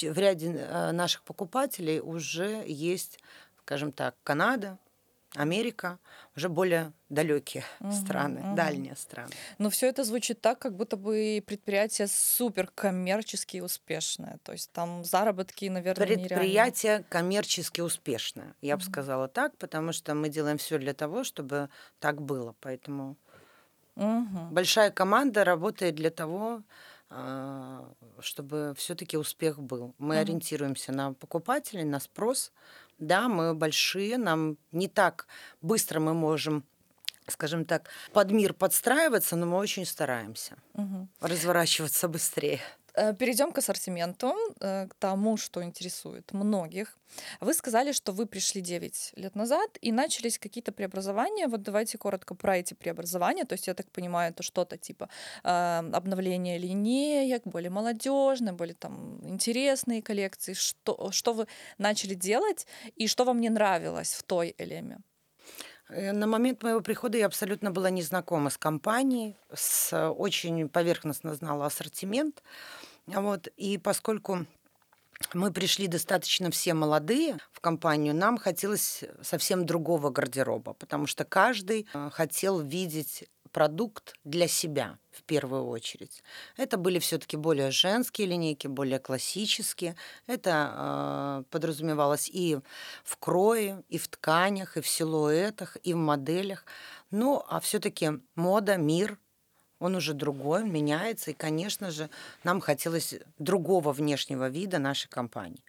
в 0.00 0.18
ряде 0.18 0.52
э, 0.52 0.92
наших 0.92 1.24
покупателей 1.24 1.98
уже 2.00 2.64
есть, 2.66 3.18
скажем 3.62 3.90
так, 3.90 4.14
Канада, 4.22 4.78
Америка, 5.34 5.98
уже 6.36 6.48
более 6.48 6.92
далекие 7.10 7.64
угу, 7.80 7.92
страны, 7.92 8.40
угу. 8.40 8.56
дальние 8.56 8.96
страны. 8.96 9.30
Но 9.58 9.68
все 9.68 9.88
это 9.88 10.04
звучит 10.04 10.40
так, 10.40 10.58
как 10.58 10.74
будто 10.74 10.96
бы 10.96 11.42
предприятие 11.46 12.08
супер 12.08 12.70
коммерчески 12.74 13.60
успешное. 13.60 14.38
То 14.42 14.52
есть 14.52 14.72
там 14.72 15.04
заработки, 15.04 15.66
наверное, 15.66 16.06
Предприятие 16.06 16.92
нереальные. 16.92 17.06
коммерчески 17.10 17.80
успешное, 17.80 18.54
я 18.62 18.74
угу. 18.74 18.84
бы 18.84 18.90
сказала 18.90 19.28
так, 19.28 19.56
потому 19.58 19.92
что 19.92 20.14
мы 20.14 20.28
делаем 20.28 20.56
все 20.56 20.78
для 20.78 20.94
того, 20.94 21.24
чтобы 21.24 21.68
так 21.98 22.22
было. 22.22 22.54
Поэтому 22.60 23.16
угу. 23.96 24.38
большая 24.50 24.90
команда 24.90 25.44
работает 25.44 25.94
для 25.94 26.10
того, 26.10 26.62
а, 27.10 27.90
чтобы 28.20 28.74
все-таки 28.76 29.16
успех 29.16 29.58
был. 29.60 29.94
Мы 29.98 30.16
угу. 30.16 30.22
ориентируемся 30.22 30.92
на 30.92 31.12
покупателей, 31.14 31.84
на 31.84 32.00
спрос, 32.00 32.52
да, 32.98 33.28
мы 33.28 33.54
большие, 33.54 34.18
нам 34.18 34.56
не 34.72 34.88
так 34.88 35.26
быстро 35.62 36.00
мы 36.00 36.14
можем 36.14 36.64
скажем 37.30 37.66
так, 37.66 37.90
под 38.14 38.30
мир 38.30 38.54
подстраиваться, 38.54 39.36
но 39.36 39.44
мы 39.44 39.58
очень 39.58 39.84
стараемся 39.84 40.56
угу. 40.72 41.08
разворачиваться 41.20 42.08
быстрее. 42.08 42.60
Э, 42.98 43.14
Перейдем 43.14 43.52
к 43.52 43.58
ассортименту, 43.58 44.34
э, 44.60 44.88
к 44.88 44.94
тому, 44.94 45.36
что 45.36 45.62
интересует 45.62 46.32
многих. 46.32 46.98
Вы 47.40 47.54
сказали, 47.54 47.92
что 47.92 48.12
вы 48.12 48.26
пришли 48.26 48.60
9 48.60 49.12
лет 49.16 49.36
назад 49.36 49.78
и 49.80 49.92
начались 49.92 50.38
какие-то 50.38 50.72
преобразования. 50.72 51.48
Вот 51.48 51.62
давайте 51.62 51.98
коротко 51.98 52.34
про 52.34 52.56
эти 52.56 52.74
преобразования. 52.74 53.44
То 53.44 53.54
есть, 53.54 53.68
я 53.68 53.74
так 53.74 53.86
понимаю, 53.90 54.32
это 54.32 54.42
что-то 54.42 54.76
типа 54.76 55.08
э, 55.44 55.90
обновление 55.92 56.58
линеек, 56.58 57.42
более 57.44 57.70
молодежные, 57.70 58.52
более 58.52 58.74
там 58.74 59.20
интересные 59.22 60.02
коллекции. 60.02 60.54
Что, 60.54 61.10
что 61.12 61.32
вы 61.32 61.46
начали 61.78 62.14
делать 62.14 62.66
и 62.96 63.06
что 63.06 63.24
вам 63.24 63.40
не 63.40 63.50
нравилось 63.50 64.14
в 64.14 64.22
той 64.22 64.54
элеме? 64.58 64.98
На 65.88 66.26
момент 66.26 66.62
моего 66.62 66.80
прихода 66.80 67.16
я 67.16 67.26
абсолютно 67.26 67.70
была 67.70 67.90
незнакома 67.90 68.50
с 68.50 68.58
компанией, 68.58 69.36
с, 69.54 70.10
очень 70.10 70.68
поверхностно 70.68 71.34
знала 71.34 71.66
ассортимент. 71.66 72.42
Вот, 73.14 73.46
и 73.56 73.78
поскольку 73.78 74.46
мы 75.34 75.52
пришли 75.52 75.88
достаточно 75.88 76.50
все 76.50 76.74
молодые 76.74 77.38
в 77.52 77.60
компанию, 77.60 78.14
нам 78.14 78.38
хотелось 78.38 79.04
совсем 79.22 79.66
другого 79.66 80.10
гардероба, 80.10 80.74
потому 80.74 81.06
что 81.06 81.24
каждый 81.24 81.86
э, 81.92 82.10
хотел 82.12 82.60
видеть 82.60 83.24
продукт 83.48 84.14
для 84.24 84.46
себя 84.46 84.98
в 85.10 85.22
первую 85.22 85.66
очередь. 85.66 86.22
Это 86.56 86.76
были 86.76 86.98
все-таки 86.98 87.36
более 87.36 87.70
женские 87.70 88.28
линейки, 88.28 88.66
более 88.66 88.98
классические. 88.98 89.96
Это 90.26 90.72
э, 90.76 91.44
подразумевалось 91.50 92.28
и 92.28 92.58
в 93.04 93.16
крое, 93.16 93.82
и 93.88 93.98
в 93.98 94.06
тканях, 94.06 94.76
и 94.76 94.80
в 94.80 94.86
силуэтах, 94.86 95.76
и 95.82 95.94
в 95.94 95.96
моделях. 95.96 96.64
Ну, 97.10 97.42
а 97.48 97.58
все-таки 97.60 98.20
мода, 98.34 98.76
мир 98.76 99.18
он 99.78 99.94
уже 99.94 100.14
другой, 100.14 100.62
он 100.62 100.72
меняется, 100.72 101.30
и, 101.30 101.34
конечно 101.34 101.90
же, 101.90 102.10
нам 102.44 102.60
хотелось 102.60 103.14
другого 103.38 103.92
внешнего 103.92 104.48
вида 104.48 104.78
нашей 104.78 105.08
компании. 105.08 105.62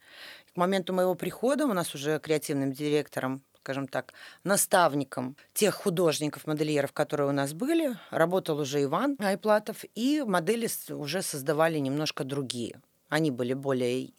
К 0.53 0.57
моменту 0.57 0.93
моего 0.93 1.15
прихода 1.15 1.65
у 1.65 1.73
нас 1.73 1.93
уже 1.95 2.19
креативным 2.19 2.73
директором 2.73 3.41
скажем 3.61 3.87
так, 3.87 4.13
наставником 4.43 5.35
тех 5.53 5.75
художников, 5.75 6.47
модельеров, 6.47 6.91
которые 6.91 7.29
у 7.29 7.33
нас 7.33 7.53
были, 7.53 7.97
работал 8.09 8.59
уже 8.59 8.81
Иван 8.81 9.15
Айплатов, 9.19 9.85
и 9.93 10.23
модели 10.25 10.67
уже 10.89 11.21
создавали 11.21 11.77
немножко 11.77 12.23
другие. 12.23 12.81
Они 13.09 13.29
были 13.29 13.53
более 13.53 14.11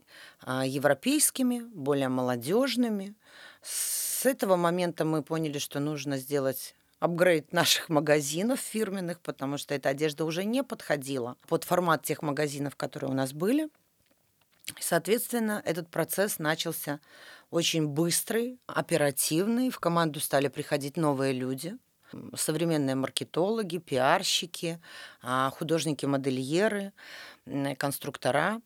а, 0.43 0.65
европейскими, 0.65 1.61
более 1.75 2.09
молодежными. 2.09 3.15
С 3.63 4.25
этого 4.27 4.57
момента 4.57 5.05
мы 5.05 5.23
поняли, 5.23 5.59
что 5.59 5.81
нужно 5.81 6.19
сделать 6.19 6.75
апгрейд 7.01 7.53
наших 7.53 7.89
магазинов 7.89 8.61
фирменных, 8.61 9.21
потому 9.21 9.59
что 9.59 9.75
эта 9.75 9.89
одежда 9.89 10.25
уже 10.25 10.45
не 10.45 10.63
подходила 10.63 11.37
под 11.49 11.65
формат 11.65 12.03
тех 12.05 12.23
магазинов, 12.23 12.77
которые 12.77 13.11
у 13.11 13.15
нас 13.15 13.33
были. 13.33 13.69
Соответственно, 14.79 15.63
этот 15.65 15.89
процесс 15.89 16.39
начался 16.39 17.01
очень 17.51 17.89
быстрый, 17.89 18.61
оперативный. 18.67 19.71
В 19.71 19.81
команду 19.81 20.21
стали 20.21 20.49
приходить 20.49 20.97
новые 20.97 21.33
люди, 21.33 21.77
современные 22.37 22.95
маркетологи, 22.95 23.79
пиарщики, 23.79 24.79
а, 25.23 25.51
художники-модельеры, 25.51 26.93
конструктора 27.79 28.61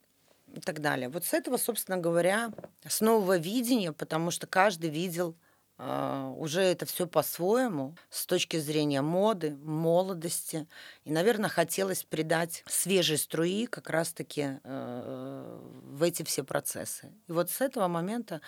и 0.55 0.61
так 0.61 0.81
далее. 0.81 1.09
Вот 1.09 1.25
с 1.25 1.33
этого, 1.33 1.57
собственно 1.57 1.99
говоря, 1.99 2.53
с 2.87 3.01
нового 3.01 3.39
видения, 3.39 3.93
потому 3.93 4.31
что 4.31 4.47
каждый 4.47 4.91
видел 4.91 5.37
уже 5.77 6.61
это 6.61 6.87
все 6.87 7.07
по-своему, 7.07 7.97
с 8.09 8.27
точки 8.27 8.59
зрения 8.59 9.03
моды, 9.03 9.57
молодости. 9.57 10.69
И, 11.05 11.11
наверное, 11.11 11.51
хотелось 11.51 12.05
придать 12.05 12.63
свежей 12.67 13.19
струи 13.19 13.67
как 13.67 13.91
раз-таки 13.91 14.61
э, 14.63 15.61
в 15.83 16.03
эти 16.03 16.23
все 16.23 16.45
процессы. 16.45 17.13
И 17.27 17.33
вот 17.33 17.51
с 17.51 17.61
этого 17.61 17.89
момента 17.89 18.41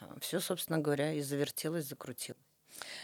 а, 0.00 0.16
все, 0.20 0.38
собственно 0.38 0.78
говоря, 0.78 1.12
и 1.12 1.20
завертелось, 1.20 1.86
закрутилось. 1.86 2.40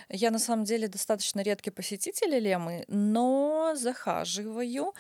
Я 0.09 0.31
на 0.31 0.39
самом 0.39 0.65
деле 0.65 0.89
достаточно 0.89 1.41
редкий 1.41 1.71
посетитель 1.71 2.39
Лемы, 2.39 2.85
но 2.87 3.75
захаживаю 3.77 4.95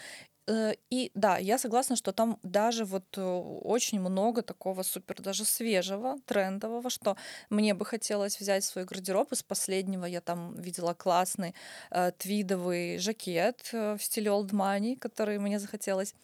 и 0.91 1.11
да, 1.15 1.39
я 1.39 1.59
согласна, 1.59 1.97
что 1.97 2.13
там 2.13 2.39
даже 2.43 2.85
вот 2.85 3.05
э, 3.17 3.23
очень 3.23 4.01
много 4.01 4.43
такого 4.43 4.83
супер 4.83 5.23
даже 5.23 5.45
свежего, 5.45 6.19
трендового, 6.27 6.91
что 6.91 7.17
мне 7.51 7.75
бы 7.75 7.87
хотелось 7.87 8.39
взять 8.41 8.65
свой 8.65 8.85
гардероб. 8.85 9.33
Из 9.33 9.43
последнего 9.43 10.05
я 10.05 10.21
там 10.21 10.55
видела 10.57 10.95
классный 10.95 11.55
э, 11.91 12.13
твидовый 12.19 12.99
жакет 12.99 13.71
э, 13.73 13.97
в 13.97 14.03
стиле 14.03 14.31
Old 14.31 14.51
Money, 14.51 14.97
который 14.99 15.39
мне 15.39 15.59
захотелось. 15.59 16.15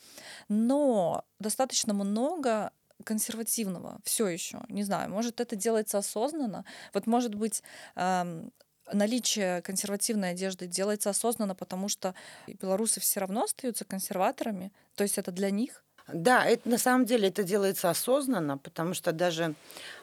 Но 0.48 1.24
достаточно 1.38 1.94
много 1.94 2.72
консервативного 3.04 4.00
все 4.04 4.28
еще. 4.28 4.60
Не 4.68 4.84
знаю, 4.84 5.10
может, 5.10 5.40
это 5.40 5.56
делается 5.56 5.98
осознанно. 5.98 6.64
Вот, 6.92 7.06
может 7.06 7.34
быть, 7.34 7.62
эм, 7.96 8.52
наличие 8.92 9.62
консервативной 9.62 10.30
одежды 10.30 10.66
делается 10.66 11.10
осознанно, 11.10 11.54
потому 11.54 11.88
что 11.88 12.14
белорусы 12.46 13.00
все 13.00 13.20
равно 13.20 13.44
остаются 13.44 13.84
консерваторами, 13.84 14.72
то 14.94 15.02
есть 15.02 15.18
это 15.18 15.32
для 15.32 15.50
них. 15.50 15.84
Да, 16.12 16.44
это 16.44 16.68
на 16.68 16.78
самом 16.78 17.06
деле 17.06 17.28
это 17.28 17.42
делается 17.42 17.90
осознанно, 17.90 18.58
потому 18.58 18.94
что 18.94 19.12
даже 19.12 19.54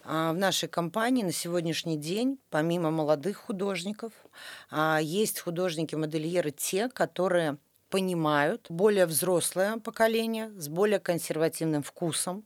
а, 0.03 0.31
в 0.31 0.37
нашей 0.37 0.69
компании 0.69 1.23
на 1.23 1.33
сегодняшний 1.33 1.97
день, 1.97 2.39
помимо 2.49 2.91
молодых 2.91 3.37
художников, 3.37 4.13
а, 4.69 4.99
есть 5.01 5.39
художники-модельеры 5.39 6.51
те, 6.51 6.87
которые 6.89 7.57
понимают 7.89 8.67
более 8.69 9.05
взрослое 9.05 9.77
поколение 9.77 10.51
с 10.57 10.67
более 10.67 10.99
консервативным 10.99 11.83
вкусом, 11.83 12.43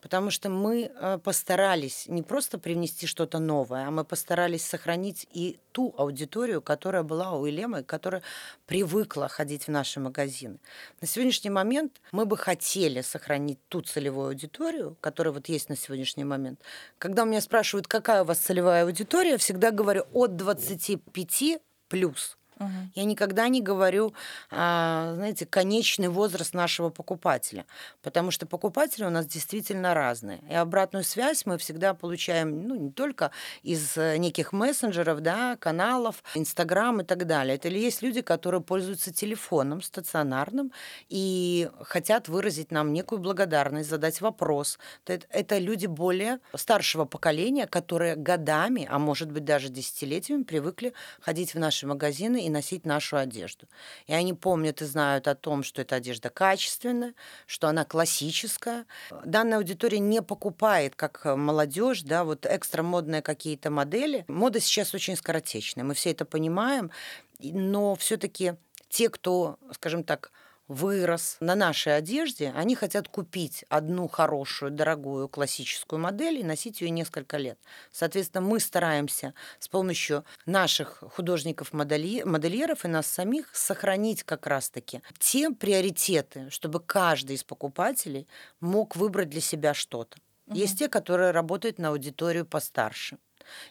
потому 0.00 0.30
что 0.30 0.48
мы 0.48 0.90
э, 0.94 1.18
постарались 1.18 2.06
не 2.08 2.22
просто 2.22 2.58
привнести 2.58 3.06
что-то 3.06 3.38
новое, 3.38 3.86
а 3.86 3.90
мы 3.90 4.04
постарались 4.04 4.64
сохранить 4.64 5.26
и 5.32 5.58
ту 5.72 5.94
аудиторию, 5.96 6.62
которая 6.62 7.02
была 7.02 7.32
у 7.32 7.46
Елемы, 7.46 7.82
которая 7.82 8.22
привыкла 8.66 9.28
ходить 9.28 9.64
в 9.64 9.68
наши 9.68 10.00
магазины. 10.00 10.58
На 11.00 11.06
сегодняшний 11.06 11.50
момент 11.50 12.00
мы 12.12 12.26
бы 12.26 12.36
хотели 12.36 13.02
сохранить 13.02 13.58
ту 13.68 13.80
целевую 13.80 14.28
аудиторию, 14.28 14.96
которая 15.00 15.32
вот 15.32 15.48
есть 15.48 15.68
на 15.68 15.76
сегодняшний 15.76 16.24
момент. 16.24 16.60
Когда 16.98 17.22
у 17.22 17.26
меня 17.26 17.40
спрашивают, 17.40 17.86
какая 17.86 18.22
у 18.22 18.24
вас 18.24 18.38
целевая 18.38 18.84
аудитория, 18.84 19.30
я 19.32 19.38
всегда 19.38 19.70
говорю 19.70 20.04
от 20.12 20.36
25 20.36 21.60
плюс. 21.88 22.36
Угу. 22.60 22.68
Я 22.94 23.04
никогда 23.04 23.48
не 23.48 23.62
говорю, 23.62 24.12
а, 24.50 25.14
знаете, 25.14 25.46
конечный 25.46 26.08
возраст 26.08 26.52
нашего 26.52 26.90
покупателя, 26.90 27.64
потому 28.02 28.30
что 28.30 28.46
покупатели 28.46 29.04
у 29.04 29.10
нас 29.10 29.26
действительно 29.26 29.94
разные. 29.94 30.40
И 30.48 30.54
обратную 30.54 31.02
связь 31.04 31.46
мы 31.46 31.56
всегда 31.56 31.94
получаем, 31.94 32.68
ну, 32.68 32.74
не 32.74 32.90
только 32.90 33.30
из 33.62 33.96
э, 33.96 34.18
неких 34.18 34.52
мессенджеров, 34.52 35.20
да, 35.20 35.56
каналов, 35.56 36.22
Инстаграм 36.34 37.00
и 37.00 37.04
так 37.04 37.26
далее. 37.26 37.56
Это 37.56 37.68
есть 37.68 38.02
люди, 38.02 38.20
которые 38.20 38.60
пользуются 38.60 39.10
телефоном 39.12 39.80
стационарным 39.80 40.70
и 41.08 41.70
хотят 41.80 42.28
выразить 42.28 42.70
нам 42.70 42.92
некую 42.92 43.20
благодарность, 43.20 43.88
задать 43.88 44.20
вопрос. 44.20 44.78
Это 45.06 45.56
люди 45.58 45.86
более 45.86 46.40
старшего 46.54 47.06
поколения, 47.06 47.66
которые 47.66 48.16
годами, 48.16 48.86
а 48.90 48.98
может 48.98 49.32
быть 49.32 49.44
даже 49.44 49.70
десятилетиями 49.70 50.42
привыкли 50.42 50.92
ходить 51.20 51.54
в 51.54 51.58
наши 51.58 51.86
магазины 51.86 52.44
и 52.44 52.49
носить 52.50 52.84
нашу 52.84 53.16
одежду. 53.16 53.68
И 54.06 54.12
они 54.12 54.34
помнят 54.34 54.82
и 54.82 54.84
знают 54.84 55.28
о 55.28 55.34
том, 55.34 55.62
что 55.62 55.82
эта 55.82 55.96
одежда 55.96 56.30
качественная, 56.30 57.14
что 57.46 57.68
она 57.68 57.84
классическая. 57.84 58.86
Данная 59.24 59.58
аудитория 59.58 59.98
не 59.98 60.22
покупает, 60.22 60.94
как 60.96 61.24
молодежь, 61.24 62.02
да, 62.02 62.24
вот 62.24 62.46
экстра 62.46 62.82
модные 62.82 63.22
какие-то 63.22 63.70
модели. 63.70 64.24
Мода 64.28 64.60
сейчас 64.60 64.94
очень 64.94 65.16
скоротечная, 65.16 65.84
мы 65.84 65.94
все 65.94 66.10
это 66.10 66.24
понимаем, 66.24 66.90
но 67.38 67.94
все-таки 67.94 68.54
те, 68.88 69.08
кто, 69.08 69.58
скажем 69.72 70.04
так, 70.04 70.32
вырос 70.70 71.36
на 71.40 71.56
нашей 71.56 71.96
одежде, 71.96 72.52
они 72.54 72.76
хотят 72.76 73.08
купить 73.08 73.64
одну 73.68 74.06
хорошую, 74.06 74.70
дорогую 74.70 75.28
классическую 75.28 75.98
модель 75.98 76.38
и 76.38 76.44
носить 76.44 76.80
ее 76.80 76.90
несколько 76.90 77.38
лет. 77.38 77.58
Соответственно, 77.90 78.42
мы 78.42 78.60
стараемся 78.60 79.34
с 79.58 79.66
помощью 79.66 80.24
наших 80.46 81.02
художников-модельеров 81.16 82.84
и 82.84 82.88
нас 82.88 83.08
самих 83.08 83.50
сохранить 83.52 84.22
как 84.22 84.46
раз-таки 84.46 85.02
те 85.18 85.50
приоритеты, 85.50 86.48
чтобы 86.50 86.78
каждый 86.78 87.34
из 87.34 87.42
покупателей 87.42 88.28
мог 88.60 88.94
выбрать 88.94 89.28
для 89.28 89.40
себя 89.40 89.74
что-то. 89.74 90.18
Угу. 90.46 90.56
Есть 90.56 90.78
те, 90.78 90.88
которые 90.88 91.32
работают 91.32 91.80
на 91.80 91.88
аудиторию 91.88 92.46
постарше. 92.46 93.18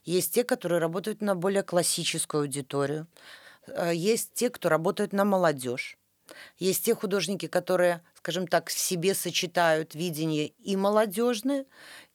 Есть 0.03 0.33
те, 0.33 0.43
которые 0.43 0.79
работают 0.79 1.21
на 1.21 1.33
более 1.33 1.63
классическую 1.63 2.41
аудиторию. 2.41 3.07
Э, 3.67 3.95
есть 3.95 4.33
те, 4.33 4.49
кто 4.49 4.67
работают 4.67 5.13
на 5.13 5.23
молодежь. 5.23 5.98
Есть 6.57 6.85
те 6.85 6.95
художники, 6.95 7.47
которые, 7.47 8.01
скажем 8.15 8.47
так, 8.47 8.69
в 8.69 8.77
себе 8.77 9.13
сочетают 9.13 9.95
видение 9.95 10.47
и 10.47 10.75
молодежное, 10.75 11.65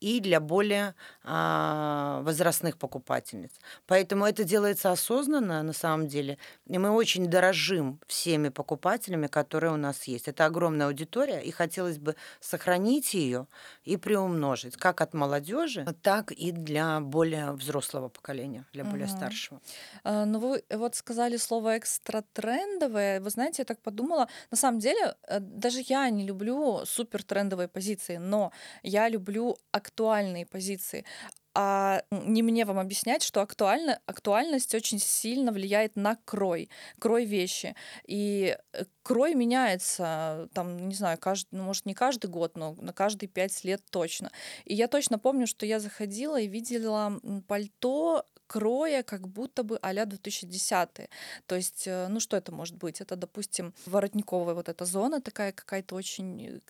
и 0.05 0.21
для 0.21 0.39
более 0.41 0.95
а, 1.23 2.21
возрастных 2.25 2.77
покупательниц. 2.77 3.53
Поэтому 3.87 4.27
это 4.27 4.45
делается 4.45 4.93
осознанно 4.93 5.63
на 5.63 5.73
самом 5.73 6.09
деле. 6.09 6.37
И 6.67 6.79
мы 6.79 6.91
очень 6.91 7.27
дорожим 7.27 7.99
всеми 8.07 8.51
покупателями, 8.51 9.29
которые 9.29 9.73
у 9.73 9.77
нас 9.77 10.05
есть. 10.05 10.29
Это 10.29 10.45
огромная 10.45 10.89
аудитория, 10.89 11.41
и 11.41 11.51
хотелось 11.51 11.97
бы 11.97 12.17
сохранить 12.41 13.15
ее 13.15 13.47
и 13.87 13.97
приумножить, 13.97 14.77
как 14.77 15.01
от 15.01 15.15
молодежи, 15.15 15.87
так 16.03 16.33
и 16.33 16.53
для 16.53 17.01
более 17.01 17.53
взрослого 17.53 18.09
поколения, 18.09 18.67
для 18.75 18.85
более 18.85 19.07
угу. 19.07 19.17
старшего. 19.17 19.61
А, 20.03 20.27
ну, 20.27 20.39
вы 20.39 20.65
вот 20.71 20.97
сказали 20.97 21.39
слово 21.39 21.77
экстратрендовое. 21.77 23.21
Вы 23.21 23.31
знаете, 23.31 23.63
я 23.63 23.65
так 23.65 23.81
подумала, 23.81 24.29
на 24.51 24.57
самом 24.59 24.81
деле, 24.81 25.15
э, 25.29 25.41
даже 25.41 25.81
я 25.87 26.11
не 26.11 26.27
люблю 26.27 26.85
супер 26.85 27.23
трендовые 27.23 27.69
позиции, 27.69 28.19
но 28.19 28.53
я 28.83 29.09
люблю 29.09 29.57
актуальные 29.73 29.94
позиции. 30.45 31.05
А 31.57 32.03
не 32.11 32.43
мне 32.43 32.65
вам 32.65 32.81
объяснять, 32.81 33.23
что 33.23 33.41
актуально, 33.41 34.01
актуальность 34.07 34.75
очень 34.75 34.99
сильно 34.99 35.53
влияет 35.53 35.95
на 35.95 36.17
крой, 36.25 36.69
крой 36.99 37.25
вещи. 37.27 37.77
И 38.09 38.59
э, 38.73 38.85
крой 39.05 39.35
меняется, 39.35 40.49
там, 40.53 40.89
не 40.89 40.97
знаю, 40.97 41.17
каждый, 41.17 41.49
ну, 41.53 41.63
может, 41.63 41.87
не 41.87 41.95
каждый 41.95 42.27
год, 42.27 42.57
но 42.57 42.75
на 42.81 42.93
каждые 42.93 43.29
пять 43.29 43.63
лет 43.63 43.83
точно. 43.91 44.33
И 44.65 44.75
я 44.75 44.89
точно 44.89 45.21
помню, 45.21 45.47
что 45.47 45.65
я 45.65 45.79
заходила 45.79 46.41
и 46.41 46.49
видела 46.49 47.21
пальто 47.47 48.25
кроя 48.47 49.03
как 49.03 49.29
будто 49.29 49.63
бы 49.63 49.79
а-ля 49.83 50.05
2010 50.07 51.09
То 51.47 51.57
есть, 51.57 51.85
э, 51.87 52.09
ну 52.09 52.21
что 52.21 52.37
это 52.37 52.53
может 52.53 52.77
быть? 52.77 53.01
Это, 53.01 53.17
допустим, 53.17 53.75
воротниковая 53.87 54.55
вот 54.55 54.69
эта 54.69 54.85
зона 54.85 55.21
такая 55.21 55.53
какая-то 55.53 55.95
очень 55.95 56.47
э, 56.47 56.61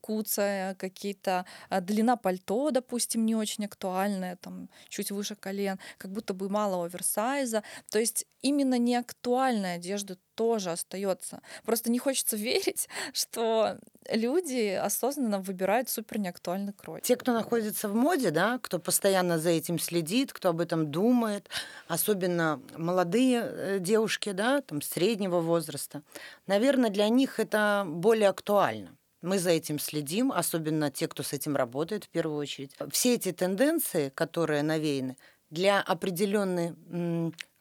куцая, 0.00 0.74
какие-то 0.74 1.44
а, 1.68 1.80
длина 1.80 2.16
пальто, 2.16 2.70
допустим, 2.70 3.26
не 3.26 3.34
очень 3.34 3.64
актуальная, 3.64 4.36
там 4.36 4.68
чуть 4.88 5.10
выше 5.10 5.34
колен, 5.34 5.78
как 5.98 6.10
будто 6.10 6.34
бы 6.34 6.48
мало 6.48 6.84
оверсайза. 6.84 7.62
То 7.90 7.98
есть 7.98 8.26
именно 8.42 8.78
неактуальная 8.78 9.76
одежда 9.76 10.18
тоже 10.34 10.70
остается. 10.70 11.40
Просто 11.64 11.90
не 11.90 11.98
хочется 11.98 12.36
верить, 12.36 12.88
что 13.12 13.78
люди 14.10 14.70
осознанно 14.70 15.40
выбирают 15.40 15.88
супер 15.88 16.18
неактуальный 16.18 16.72
крой. 16.72 17.00
Те, 17.02 17.16
кто 17.16 17.32
находится 17.32 17.88
в 17.88 17.94
моде, 17.94 18.30
да, 18.30 18.58
кто 18.60 18.78
постоянно 18.78 19.38
за 19.38 19.50
этим 19.50 19.78
следит, 19.78 20.32
кто 20.32 20.50
об 20.50 20.60
этом 20.60 20.90
думает, 20.90 21.48
особенно 21.88 22.60
молодые 22.76 23.42
э, 23.44 23.78
девушки, 23.80 24.32
да, 24.32 24.60
там 24.60 24.82
среднего 24.82 25.40
возраста, 25.40 26.02
наверное, 26.46 26.90
для 26.90 27.08
них 27.08 27.40
это 27.40 27.84
более 27.86 28.28
актуально. 28.28 28.96
Мы 29.24 29.38
за 29.38 29.50
этим 29.50 29.78
следим, 29.78 30.30
особенно 30.32 30.90
те, 30.90 31.08
кто 31.08 31.22
с 31.22 31.32
этим 31.32 31.56
работает 31.56 32.04
в 32.04 32.08
первую 32.10 32.36
очередь. 32.36 32.72
Все 32.90 33.14
эти 33.14 33.32
тенденции, 33.32 34.10
которые 34.10 34.62
навеяны, 34.62 35.16
для 35.48 35.80
определенной 35.80 36.74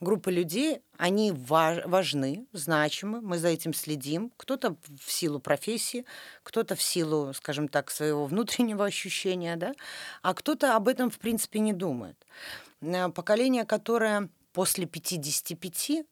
группы 0.02 0.30
людей 0.30 0.82
они 0.98 1.32
важны, 1.32 2.48
значимы, 2.52 3.22
мы 3.22 3.38
за 3.38 3.48
этим 3.48 3.74
следим. 3.74 4.34
Кто-то 4.36 4.76
в 5.00 5.10
силу 5.10 5.40
профессии, 5.40 6.06
кто-то 6.44 6.76
в 6.76 6.82
силу, 6.82 7.34
скажем 7.34 7.70
так, 7.70 7.92
своего 7.92 8.26
внутреннего 8.26 8.84
ощущения, 8.84 9.56
да, 9.56 9.74
а 10.22 10.34
кто-то 10.34 10.76
об 10.76 10.90
этом, 10.90 11.10
в 11.10 11.18
принципе, 11.18 11.60
не 11.60 11.72
думает. 11.72 12.18
Э, 12.82 13.08
поколение, 13.08 13.64
которое 13.64 14.28
после 14.52 14.86
55, 14.86 16.04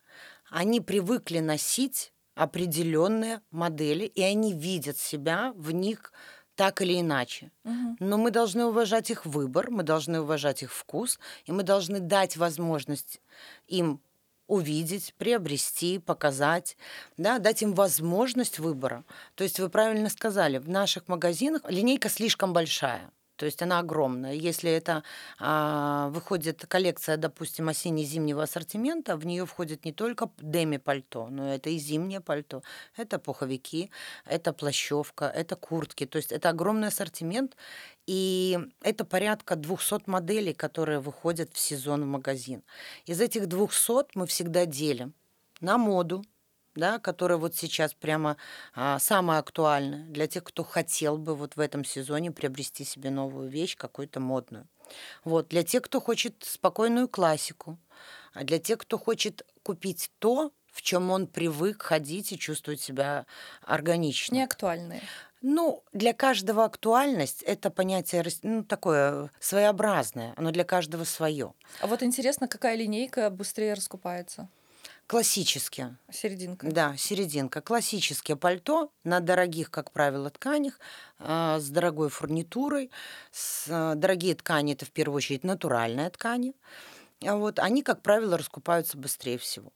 они 0.49 0.79
привыкли 0.79 1.39
носить 1.39 2.13
определенные 2.41 3.41
модели, 3.51 4.05
и 4.05 4.23
они 4.23 4.53
видят 4.53 4.97
себя 4.97 5.53
в 5.55 5.71
них 5.71 6.11
так 6.55 6.81
или 6.81 6.99
иначе. 6.99 7.51
Угу. 7.65 7.97
Но 7.99 8.17
мы 8.17 8.31
должны 8.31 8.65
уважать 8.65 9.11
их 9.11 9.27
выбор, 9.27 9.69
мы 9.69 9.83
должны 9.83 10.21
уважать 10.21 10.63
их 10.63 10.73
вкус, 10.73 11.19
и 11.45 11.51
мы 11.51 11.61
должны 11.61 11.99
дать 11.99 12.37
возможность 12.37 13.21
им 13.67 14.01
увидеть, 14.47 15.13
приобрести, 15.19 15.99
показать, 15.99 16.77
да, 17.15 17.37
дать 17.37 17.61
им 17.61 17.73
возможность 17.73 18.57
выбора. 18.57 19.05
То 19.35 19.43
есть 19.43 19.59
вы 19.59 19.69
правильно 19.69 20.09
сказали, 20.09 20.57
в 20.57 20.67
наших 20.67 21.07
магазинах 21.07 21.61
линейка 21.69 22.09
слишком 22.09 22.53
большая. 22.53 23.11
То 23.41 23.47
есть 23.47 23.59
она 23.63 23.79
огромная. 23.79 24.33
Если 24.33 24.69
это 24.69 25.01
а, 25.39 26.09
выходит 26.09 26.63
коллекция, 26.67 27.17
допустим, 27.17 27.69
осенне-зимнего 27.69 28.43
ассортимента, 28.43 29.17
в 29.17 29.25
нее 29.25 29.47
входит 29.47 29.83
не 29.83 29.91
только 29.91 30.29
деми-пальто, 30.37 31.27
но 31.27 31.51
это 31.51 31.71
и 31.71 31.79
зимнее 31.79 32.19
пальто, 32.21 32.61
это 32.95 33.17
пуховики, 33.17 33.89
это 34.25 34.53
плащевка, 34.53 35.25
это 35.25 35.55
куртки. 35.55 36.05
То 36.05 36.17
есть 36.17 36.31
это 36.31 36.49
огромный 36.49 36.89
ассортимент, 36.89 37.57
и 38.05 38.59
это 38.83 39.05
порядка 39.05 39.55
200 39.55 40.07
моделей, 40.07 40.53
которые 40.53 40.99
выходят 40.99 41.51
в 41.51 41.57
сезон 41.57 42.03
в 42.03 42.07
магазин. 42.07 42.61
Из 43.07 43.19
этих 43.19 43.47
200 43.47 44.15
мы 44.15 44.27
всегда 44.27 44.67
делим 44.67 45.15
на 45.61 45.79
моду, 45.79 46.23
да, 46.75 46.99
которая 46.99 47.37
вот 47.37 47.55
сейчас 47.55 47.93
прямо 47.93 48.37
а, 48.73 48.99
самая 48.99 49.39
актуальная 49.39 50.05
для 50.05 50.27
тех, 50.27 50.43
кто 50.43 50.63
хотел 50.63 51.17
бы 51.17 51.35
вот 51.35 51.55
в 51.55 51.59
этом 51.59 51.83
сезоне 51.83 52.31
приобрести 52.31 52.83
себе 52.83 53.09
новую 53.09 53.49
вещь, 53.49 53.75
какую-то 53.75 54.19
модную. 54.19 54.67
Вот, 55.23 55.49
для 55.49 55.63
тех, 55.63 55.83
кто 55.83 56.01
хочет 56.01 56.43
спокойную 56.43 57.07
классику, 57.07 57.77
а 58.33 58.43
для 58.43 58.59
тех, 58.59 58.79
кто 58.79 58.97
хочет 58.97 59.45
купить 59.63 60.11
то, 60.19 60.51
в 60.71 60.81
чем 60.81 61.11
он 61.11 61.27
привык 61.27 61.83
ходить 61.83 62.31
и 62.31 62.39
чувствовать 62.39 62.81
себя 62.81 63.25
органично. 63.61 64.35
Не 64.35 64.43
актуальные. 64.43 65.01
Ну, 65.41 65.83
для 65.91 66.13
каждого 66.13 66.65
актуальность 66.65 67.41
это 67.43 67.71
понятие 67.71 68.23
ну, 68.43 68.63
такое 68.63 69.31
своеобразное, 69.39 70.33
оно 70.37 70.51
для 70.51 70.63
каждого 70.63 71.03
свое. 71.03 71.53
А 71.79 71.87
вот 71.87 72.03
интересно, 72.03 72.47
какая 72.47 72.75
линейка 72.75 73.29
быстрее 73.29 73.73
раскупается? 73.73 74.49
Классические. 75.11 75.97
Серединка. 76.09 76.71
Да, 76.71 76.95
серединка. 76.95 77.59
Классические 77.59 78.37
пальто 78.37 78.93
на 79.03 79.19
дорогих, 79.19 79.69
как 79.69 79.91
правило, 79.91 80.29
тканях, 80.29 80.79
а, 81.19 81.59
с 81.59 81.67
дорогой 81.67 82.07
фурнитурой. 82.07 82.89
С, 83.29 83.67
а, 83.69 83.95
дорогие 83.95 84.35
ткани 84.35 84.71
это 84.71 84.85
в 84.85 84.91
первую 84.91 85.17
очередь 85.17 85.43
натуральные 85.43 86.09
ткани. 86.11 86.53
А 87.25 87.35
Вот, 87.35 87.59
они, 87.59 87.83
как 87.83 88.01
правило, 88.01 88.37
раскупаются 88.37 88.97
быстрее 88.97 89.37
всего. 89.37 89.73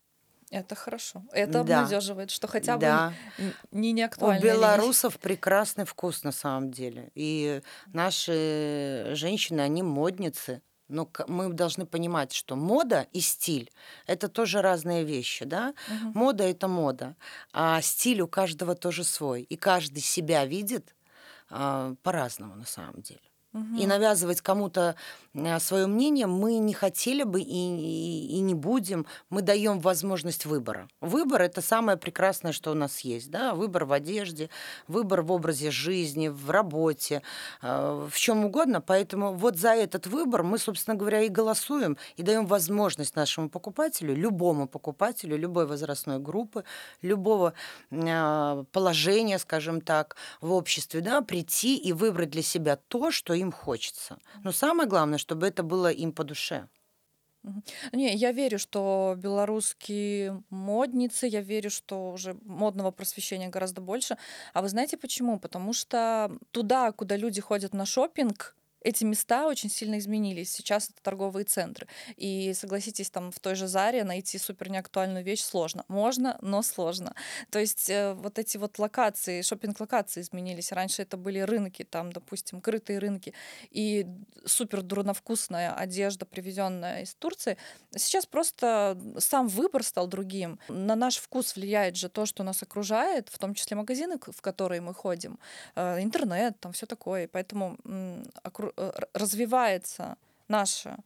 Это 0.51 0.73
хорошо. 0.73 1.21
Это 1.33 1.63
Да. 1.65 1.79
обнадеживает, 1.81 2.31
что 2.31 2.47
хотя 2.47 2.75
бы 2.75 2.81
Да. 2.81 3.13
не 3.71 3.91
У 3.91 3.93
неактуальная 3.93 4.41
белорусов 4.41 5.19
прекрасный 5.19 5.83
вкус 5.83 6.23
на 6.23 6.31
самом 6.31 6.71
деле. 6.71 7.11
И 7.13 7.61
наши 7.87 9.09
женщины, 9.15 9.59
они 9.59 9.83
модницы. 9.83 10.61
Но 10.87 11.05
к- 11.05 11.27
мы 11.27 11.51
должны 11.53 11.85
понимать, 11.85 12.31
что 12.33 12.55
мода 12.55 13.07
и 13.11 13.19
стиль– 13.19 13.71
это 14.07 14.27
тоже 14.27 14.61
разные 14.61 15.03
вещи, 15.03 15.45
да? 15.45 15.73
Мгм. 15.87 16.11
Мода– 16.13 16.43
это 16.45 16.67
мода, 16.67 17.15
а 17.53 17.81
стиль 17.81 18.21
у 18.21 18.27
каждого 18.27 18.75
тоже 18.75 19.03
свой. 19.03 19.41
И 19.43 19.55
каждый 19.55 20.01
себя 20.01 20.45
видит 20.45 20.95
а, 21.49 21.95
по-разному 22.03 22.55
на 22.55 22.65
самом 22.65 23.01
деле. 23.01 23.19
Мгм. 23.53 23.77
И 23.77 23.87
навязывать 23.87 24.41
кому-то 24.41 24.95
свое 25.59 25.87
мнение 25.87 26.27
мы 26.27 26.57
не 26.57 26.73
хотели 26.73 27.23
бы 27.23 27.41
и, 27.41 27.45
и- 27.45 28.27
и 28.37 28.39
не 28.39 28.53
будем. 28.53 29.05
Мы 29.29 29.41
даем 29.41 29.79
возможность 29.79 30.45
выбора. 30.45 30.87
Выбор 31.01 31.41
это 31.41 31.61
самое 31.61 31.97
прекрасное, 31.97 32.51
что 32.53 32.71
у 32.71 32.73
нас 32.73 33.01
есть. 33.01 33.29
Да? 33.31 33.53
Выбор 33.53 33.85
в 33.85 33.91
одежде, 33.91 34.49
выбор 34.87 35.21
в 35.21 35.31
образе 35.31 35.71
жизни, 35.71 36.27
в 36.29 36.49
работе, 36.49 37.21
э, 37.61 38.07
в 38.09 38.15
чем 38.17 38.45
угодно. 38.45 38.81
Поэтому 38.81 39.33
вот 39.33 39.57
за 39.57 39.73
этот 39.73 40.07
выбор 40.07 40.43
мы, 40.43 40.57
собственно 40.57 40.95
говоря, 40.95 41.21
и 41.21 41.29
голосуем, 41.29 41.97
и 42.17 42.23
даем 42.23 42.45
возможность 42.45 43.15
нашему 43.15 43.49
покупателю, 43.49 44.15
любому 44.15 44.67
покупателю, 44.67 45.37
любой 45.37 45.65
возрастной 45.65 46.19
группы, 46.19 46.63
любого 47.01 47.53
э, 47.91 48.63
положения, 48.71 49.39
скажем 49.39 49.81
так, 49.81 50.15
в 50.41 50.51
обществе, 50.53 51.01
да, 51.01 51.21
прийти 51.21 51.77
и 51.77 51.93
выбрать 51.93 52.29
для 52.29 52.41
себя 52.43 52.75
то, 52.87 53.11
что 53.11 53.33
им 53.33 53.51
хочется. 53.51 54.17
Но 54.43 54.51
самое 54.51 54.87
главное, 54.89 55.17
чтобы 55.25 55.47
это 55.47 55.63
было 55.63 55.91
им 55.91 56.11
по 56.13 56.23
душе. 56.23 56.67
Не, 57.93 58.15
я 58.15 58.31
верю, 58.31 58.57
что 58.59 59.15
белорусские 59.17 60.43
модницы, 60.49 61.27
я 61.27 61.41
верю, 61.41 61.69
что 61.69 62.11
уже 62.11 62.35
модного 62.43 62.91
просвещения 62.91 63.49
гораздо 63.49 63.81
больше. 63.81 64.17
А 64.53 64.61
вы 64.61 64.69
знаете 64.69 64.97
почему? 64.97 65.39
Потому 65.39 65.73
что 65.73 66.31
туда, 66.51 66.91
куда 66.91 67.17
люди 67.17 67.41
ходят 67.41 67.73
на 67.73 67.85
шопинг, 67.85 68.55
эти 68.85 69.03
места 69.03 69.47
очень 69.47 69.69
сильно 69.69 69.97
изменились. 69.97 70.51
Сейчас 70.51 70.89
это 70.89 71.01
торговые 71.01 71.43
центры. 71.45 71.87
И 72.17 72.53
согласитесь, 72.53 73.09
там 73.09 73.31
в 73.31 73.39
той 73.39 73.55
же 73.55 73.67
Заре 73.67 74.03
найти 74.03 74.37
супер 74.37 74.69
неактуальную 74.69 75.25
вещь 75.25 75.41
сложно. 75.41 75.83
Можно, 75.87 76.37
но 76.41 76.61
сложно. 76.61 77.15
То 77.49 77.57
есть 77.57 77.89
э, 77.89 78.13
вот 78.13 78.37
эти 78.37 78.57
вот 78.57 78.77
локации, 78.77 79.41
шопинг-локации 79.41 80.21
изменились. 80.21 80.71
Раньше 80.71 81.01
это 81.01 81.17
были 81.17 81.39
рынки, 81.39 81.83
там, 81.83 82.11
допустим, 82.11 82.61
крытые 82.61 82.99
рынки. 82.99 83.33
И 83.71 84.05
супер 84.45 84.83
дурновкусная 84.83 85.73
одежда, 85.73 86.27
привезенная 86.27 87.01
из 87.01 87.15
Турции. 87.15 87.57
Сейчас 87.95 88.27
просто 88.27 88.97
сам 89.17 89.47
выбор 89.47 89.81
стал 89.81 90.07
другим. 90.07 90.59
На 90.69 90.95
наш 90.95 91.17
вкус 91.17 91.55
влияет 91.55 91.95
же 91.95 92.07
то, 92.07 92.27
что 92.27 92.43
нас 92.43 92.61
окружает, 92.61 93.29
в 93.29 93.39
том 93.39 93.55
числе 93.55 93.77
магазины, 93.77 94.19
в 94.19 94.41
которые 94.41 94.81
мы 94.81 94.93
ходим, 94.93 95.39
э, 95.75 96.03
интернет, 96.03 96.59
там 96.59 96.71
все 96.71 96.85
такое. 96.85 97.27
Поэтому 97.27 97.77
развивается 99.13 100.17
наше 100.47 100.97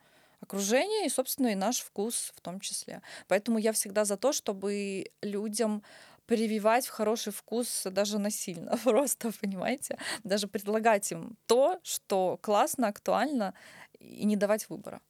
окружение 0.42 1.06
и, 1.06 1.10
собственно, 1.10 1.48
и 1.48 1.56
наш 1.56 1.80
вкус 1.80 2.32
в 2.36 2.42
том 2.42 2.60
числе. 2.60 3.02
Поэтому 3.28 3.60
я 3.60 3.72
всегда 3.72 4.06
за 4.06 4.18
то, 4.18 4.32
чтобы 4.32 5.06
людям 5.22 5.84
прививать 6.26 6.86
в 6.86 6.92
хороший 6.92 7.34
вкус 7.34 7.84
даже 7.86 8.20
насильно, 8.20 8.78
просто, 8.84 9.32
понимаете? 9.42 9.98
Даже 10.24 10.48
предлагать 10.48 11.12
им 11.12 11.38
то, 11.48 11.80
что 11.84 12.38
классно, 12.42 12.88
актуально, 12.88 13.54
и 14.00 14.26
не 14.26 14.36
давать 14.36 14.70
выбора. 14.70 15.02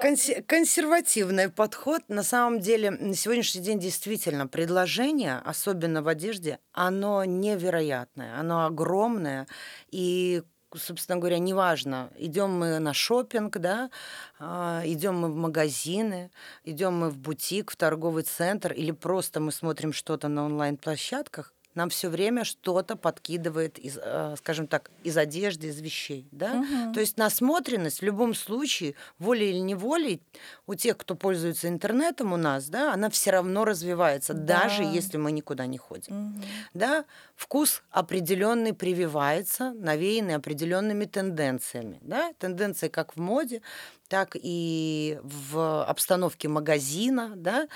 Консе- 0.00 0.42
консервативный 0.42 1.48
подход. 1.48 2.02
На 2.08 2.22
самом 2.22 2.60
деле, 2.60 2.90
на 2.90 3.14
сегодняшний 3.14 3.62
день 3.62 3.78
действительно 3.80 4.46
предложение, 4.46 5.38
особенно 5.44 6.02
в 6.02 6.08
одежде, 6.08 6.58
оно 6.72 7.24
невероятное, 7.24 8.38
оно 8.38 8.66
огромное. 8.66 9.46
И 9.90 10.42
собственно 10.76 11.18
говоря, 11.18 11.38
неважно, 11.38 12.10
идем 12.16 12.58
мы 12.58 12.78
на 12.78 12.94
шопинг, 12.94 13.58
да, 13.58 13.90
а, 14.38 14.82
идем 14.84 15.18
мы 15.18 15.28
в 15.28 15.36
магазины, 15.36 16.30
идем 16.64 16.98
мы 16.98 17.10
в 17.10 17.16
бутик, 17.18 17.70
в 17.70 17.76
торговый 17.76 18.22
центр, 18.24 18.72
или 18.72 18.92
просто 18.92 19.40
мы 19.40 19.52
смотрим 19.52 19.92
что-то 19.92 20.28
на 20.28 20.44
онлайн-площадках, 20.44 21.52
нам 21.78 21.90
все 21.90 22.08
время 22.08 22.42
что-то 22.44 22.96
подкидывает, 22.96 23.78
из, 23.78 23.98
э, 24.02 24.34
скажем 24.38 24.66
так, 24.66 24.90
из 25.04 25.16
одежды, 25.16 25.68
из 25.68 25.80
вещей. 25.80 26.26
Да? 26.32 26.54
Мгм. 26.54 26.92
То 26.92 27.00
есть 27.00 27.16
насмотренность 27.16 28.00
в 28.00 28.04
любом 28.04 28.34
случае, 28.34 28.94
волей 29.20 29.50
или 29.50 29.58
неволей, 29.60 30.20
у 30.66 30.74
тех, 30.74 30.96
кто 30.96 31.14
пользуется 31.14 31.68
интернетом 31.68 32.32
у 32.32 32.36
нас, 32.36 32.68
да, 32.68 32.92
она 32.92 33.08
все 33.10 33.30
равно 33.30 33.64
развивается, 33.64 34.34
даже 34.34 34.82
Да. 34.82 34.90
если 34.90 35.18
мы 35.18 35.30
никуда 35.30 35.66
не 35.66 35.78
ходим. 35.78 36.14
Мгм. 36.14 36.42
Да? 36.74 37.04
Вкус 37.36 37.82
определенный 37.90 38.74
прививается, 38.74 39.72
навеянный 39.72 40.34
определенными 40.34 41.04
тенденциями. 41.04 41.98
Да? 42.02 42.32
Тенденции 42.38 42.88
как 42.88 43.14
в 43.14 43.20
моде, 43.20 43.62
так 44.08 44.30
и 44.34 45.18
в 45.22 45.84
обстановке 45.84 46.48
магазина, 46.48 47.32
да? 47.36 47.68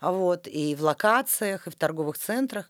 вот, 0.00 0.46
и 0.46 0.74
в 0.74 0.82
локациях, 0.82 1.66
и 1.66 1.70
в 1.70 1.76
торговых 1.76 2.18
центрах. 2.18 2.68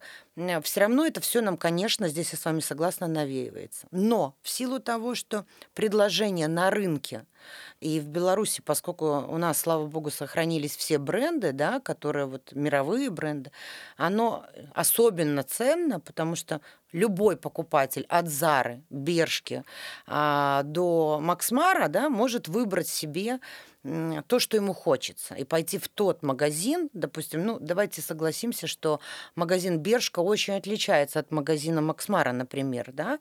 Все 0.63 0.81
равно 0.81 1.07
это 1.07 1.21
все 1.21 1.41
нам, 1.41 1.57
конечно, 1.57 2.09
здесь 2.09 2.33
я 2.33 2.39
с 2.39 2.45
вами 2.45 2.61
согласна, 2.61 3.07
навеивается. 3.07 3.87
Но 3.91 4.37
в 4.43 4.49
силу 4.49 4.81
того, 4.81 5.15
что 5.15 5.47
предложение 5.75 6.49
на 6.49 6.71
рынке 6.71 7.25
и 7.81 8.01
в 8.01 8.09
Беларуси, 8.09 8.63
поскольку 8.65 9.27
у 9.29 9.39
нас, 9.39 9.59
слава 9.59 9.87
богу, 9.87 10.11
сохранились 10.11 10.77
все 10.77 10.99
бренды, 10.99 11.53
да, 11.53 11.81
которые 11.81 12.27
вот 12.27 12.53
мировые 12.53 13.11
бренды, 13.11 13.51
оно 13.97 14.45
особенно 14.75 15.43
ценно, 15.43 16.01
потому 16.01 16.37
что 16.37 16.61
любой 16.93 17.37
покупатель 17.37 18.07
от 18.09 18.29
Зары, 18.29 18.83
Бершки 18.91 19.65
а, 20.07 20.63
до 20.63 21.19
Максмара 21.21 21.89
да, 21.89 22.09
может 22.09 22.49
выбрать 22.49 22.89
себе 22.89 23.41
то, 24.27 24.39
что 24.39 24.57
ему 24.57 24.73
хочется, 24.73 25.35
и 25.35 25.45
пойти 25.45 25.79
в 25.79 25.89
тот 25.89 26.23
магазин, 26.23 26.91
допустим, 26.93 27.45
ну, 27.45 27.59
давайте 27.61 28.03
согласимся, 28.03 28.67
что 28.67 29.01
магазин 29.35 29.79
Бершка 29.79 30.21
очень 30.21 30.55
отличается 30.55 31.21
от 31.21 31.31
магазина 31.31 31.81
Максмара, 31.81 32.33
например, 32.33 32.91
да, 32.93 33.19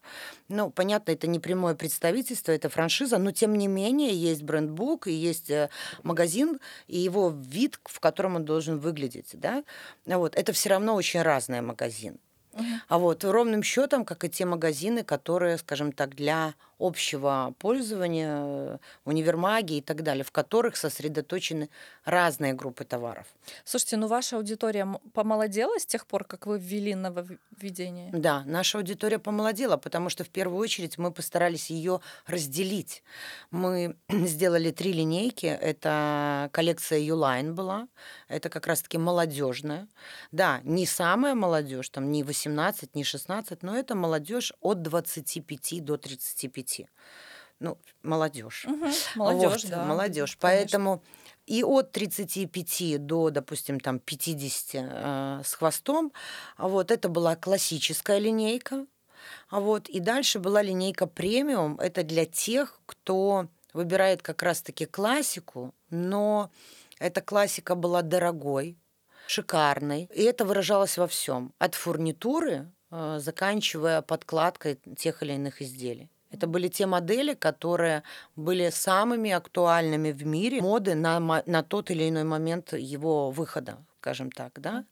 ну, 0.50 0.70
понятно, 0.70 1.12
это 1.12 1.28
не 1.28 1.40
прямое 1.40 1.76
представительство, 1.76 2.52
это 2.52 2.70
франшиза, 2.70 3.18
но 3.18 3.32
тем 3.32 3.56
не 3.56 3.68
менее 3.68 4.14
есть 4.14 4.44
брендбук 4.44 5.08
и 5.08 5.12
есть 5.12 5.50
э, 5.50 5.70
магазин 6.04 6.60
и 6.88 6.98
его 6.98 7.30
вид, 7.30 7.80
в 7.84 8.00
котором 8.00 8.36
он 8.36 8.46
должен 8.46 8.80
выглядеть, 8.80 9.32
да, 9.34 9.64
вот, 10.06 10.36
это 10.36 10.54
все 10.54 10.70
равно 10.70 10.96
очень 10.96 11.22
разный 11.22 11.62
магазин. 11.62 12.20
А 12.88 13.00
вот 13.00 13.24
ровным 13.24 13.64
счетом, 13.64 14.06
как 14.06 14.24
и 14.24 14.30
те 14.30 14.46
магазины, 14.46 15.04
которые, 15.04 15.58
скажем 15.58 15.92
так, 15.92 16.16
для 16.16 16.56
общего 16.80 17.54
пользования, 17.60 18.40
э, 18.42 18.78
универмаги 19.06 19.78
и 19.78 19.82
так 19.82 20.04
далее, 20.04 20.24
в 20.24 20.32
которых 20.32 20.76
сосредоточены 20.78 21.70
разные 22.04 22.54
группы 22.54 22.84
товаров. 22.84 23.28
Слушайте, 23.64 23.98
ну 23.98 24.08
ваша 24.08 24.38
аудитория 24.38 24.88
помолодела 25.14 25.80
с 25.80 25.86
тех 25.86 26.06
пор, 26.06 26.26
как 26.26 26.46
вы 26.46 26.60
ввели 26.60 26.96
нововведение? 26.96 28.12
Да, 28.14 28.44
наша 28.46 28.78
аудитория 28.78 29.20
помолодела, 29.20 29.78
потому 29.78 30.10
что 30.10 30.24
в 30.24 30.30
первую 30.30 30.60
очередь 30.60 30.98
мы 30.98 31.12
постарались 31.12 31.70
ее 31.70 32.02
разделить. 32.26 33.04
Мы 33.52 33.96
сделали 34.10 34.72
три 34.72 34.94
линейки. 34.94 35.46
Это 35.46 36.50
коллекция 36.52 37.00
Юлайн 37.00 37.56
была. 37.56 37.88
Это 38.28 38.50
как 38.50 38.68
раз-таки 38.68 38.98
молодежная. 38.98 39.88
Да, 40.32 40.62
не 40.64 40.86
самая 40.86 41.36
молодежь, 41.36 41.90
там 41.90 42.12
не 42.12 42.24
18, 42.24 42.96
не 42.96 43.04
16, 43.04 43.64
но 43.64 43.78
это 43.78 43.96
молодежь 43.96 44.54
от 44.62 44.82
25 44.82 45.84
до 45.84 45.98
35. 45.98 46.65
Ну, 47.60 47.78
молодежь. 48.04 48.66
Молодежь, 49.16 49.64
Вот, 49.64 49.70
да. 49.70 49.86
молодежь. 49.86 50.36
конечно. 50.36 50.40
Поэтому 50.42 51.04
и 51.46 51.64
от 51.64 51.92
35 51.92 53.06
до, 53.06 53.30
допустим, 53.30 53.80
там 53.80 54.00
50 54.00 54.70
э, 54.74 55.42
с 55.44 55.54
хвостом, 55.54 56.12
вот 56.58 56.92
это 56.92 57.08
была 57.08 57.36
классическая 57.36 58.18
линейка. 58.20 58.86
А 59.50 59.60
вот 59.60 59.90
и 59.90 60.00
дальше 60.00 60.40
была 60.40 60.62
линейка 60.62 61.08
премиум. 61.08 61.80
Это 61.80 62.04
для 62.04 62.26
тех, 62.26 62.80
кто 62.86 63.48
выбирает 63.74 64.22
как 64.22 64.44
раз-таки 64.44 64.86
классику, 64.86 65.74
но 65.90 66.52
эта 67.00 67.22
классика 67.22 67.76
была 67.76 68.02
дорогой, 68.02 68.78
шикарной, 69.28 70.10
и 70.14 70.24
это 70.24 70.46
выражалось 70.46 70.98
во 70.98 71.08
всем, 71.08 71.54
от 71.60 71.76
фурнитуры, 71.76 72.72
э, 72.92 73.20
заканчивая 73.20 74.02
подкладкой 74.02 74.80
тех 74.98 75.24
или 75.24 75.34
иных 75.34 75.62
изделий. 75.62 76.10
Это 76.36 76.48
были 76.48 76.68
те 76.68 76.86
модели, 76.86 77.34
которые 77.34 78.04
были 78.36 78.70
самыми 78.70 79.32
актуальными 79.32 80.12
в 80.12 80.26
мире 80.26 80.62
моды 80.62 80.94
на, 80.96 81.20
на 81.46 81.64
тот 81.64 81.92
или 81.92 82.10
иной 82.10 82.24
момент 82.24 82.74
его 82.74 83.32
выхода. 83.32 83.78
скажем 84.02 84.32
так, 84.32 84.52
да. 84.60 84.84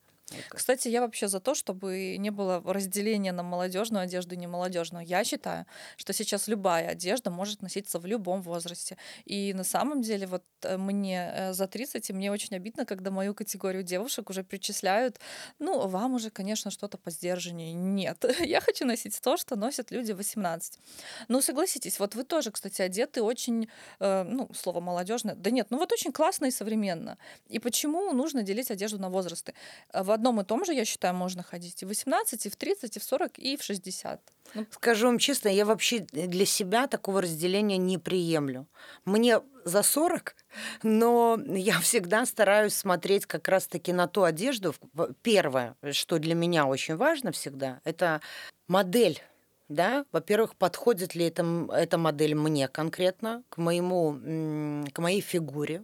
Кстати, 0.50 0.88
я 0.88 1.02
вообще 1.02 1.28
за 1.28 1.40
то, 1.40 1.56
чтобы 1.56 2.18
не 2.18 2.30
было 2.30 2.62
разделения 2.66 3.32
на 3.32 3.44
молодежную 3.44 4.04
одежду 4.04 4.36
и 4.36 4.38
не 4.38 4.48
молодежную. 4.48 5.06
Я 5.06 5.24
считаю, 5.24 5.66
что 5.98 6.14
сейчас 6.14 6.48
любая 6.48 6.90
одежда 6.90 7.30
может 7.30 7.62
носиться 7.62 8.00
в 8.00 8.06
любом 8.06 8.42
возрасте. 8.42 8.98
И 9.26 9.54
на 9.54 9.64
самом 9.64 10.02
деле 10.02 10.28
вот 10.28 10.44
э, 10.64 10.78
мне 10.78 11.32
э, 11.34 11.54
за 11.54 11.68
30, 11.68 12.10
и 12.10 12.14
мне 12.14 12.32
очень 12.32 12.56
обидно, 12.56 12.86
когда 12.86 13.12
мою 13.12 13.34
категорию 13.34 13.84
девушек 13.84 14.30
уже 14.30 14.44
причисляют, 14.44 15.20
ну, 15.60 15.88
вам 15.88 16.14
уже, 16.16 16.30
конечно, 16.30 16.72
что-то 16.72 16.98
по 16.98 17.12
сдержаннее. 17.12 17.74
Нет, 17.74 18.26
я 18.40 18.62
хочу 18.62 18.86
носить 18.86 19.20
то, 19.22 19.38
что 19.38 19.56
носят 19.56 19.92
люди 19.92 20.12
18. 20.12 20.80
Ну, 21.28 21.42
согласитесь, 21.42 22.00
вот 22.00 22.16
вы 22.16 22.24
тоже, 22.24 22.52
кстати, 22.52 22.82
одеты 22.82 23.22
очень, 23.22 23.68
э, 24.00 24.24
ну, 24.24 24.50
слово 24.54 24.80
молодежное, 24.80 25.36
да 25.36 25.52
нет, 25.52 25.68
ну 25.70 25.78
вот 25.78 25.92
очень 25.92 26.12
классно 26.12 26.46
и 26.46 26.52
современно. 26.52 27.18
И 27.48 27.60
почему 27.60 28.14
нужно 28.14 28.44
делить 28.44 28.72
одежду 28.72 29.00
на 29.00 29.10
возрасты? 29.10 29.54
В 29.94 30.12
одном 30.24 30.40
и 30.40 30.46
том 30.46 30.64
же, 30.64 30.74
я 30.74 30.86
считаю, 30.86 31.14
можно 31.14 31.44
ходить 31.44 31.82
и 31.82 31.86
в 31.86 31.90
18, 31.90 32.46
и 32.46 32.50
в 32.50 32.56
30, 32.56 32.96
и 32.96 33.00
в 33.00 33.04
40, 33.04 33.40
и 33.40 33.58
в 33.58 33.64
60. 33.64 34.22
Ну, 34.54 34.66
Скажу 34.72 35.08
вам 35.08 35.20
честно, 35.20 35.50
я 35.50 35.66
вообще 35.66 36.00
для 36.00 36.46
себя 36.46 36.88
такого 36.88 37.22
разделения 37.22 37.78
не 37.78 37.98
приемлю. 37.98 38.66
Мне 39.04 39.42
за 39.66 39.84
40, 39.84 40.36
но 40.84 41.38
я 41.48 41.80
всегда 41.82 42.26
стараюсь 42.26 42.74
смотреть 42.74 43.26
как 43.26 43.50
раз-таки 43.50 43.92
на 43.92 44.08
ту 44.08 44.24
одежду. 44.24 44.74
Первое, 45.22 45.76
что 45.92 46.20
для 46.20 46.36
меня 46.36 46.66
очень 46.68 46.96
важно 46.96 47.32
всегда, 47.32 47.82
это 47.84 48.22
модель 48.68 49.22
да, 49.70 50.06
во-первых, 50.12 50.56
подходит 50.56 51.16
ли 51.16 51.26
это, 51.26 51.44
эта 51.74 51.98
модель 51.98 52.36
мне 52.36 52.68
конкретно, 52.68 53.44
к, 53.50 53.58
моему, 53.58 54.84
к 54.94 55.00
моей 55.00 55.22
фигуре, 55.22 55.84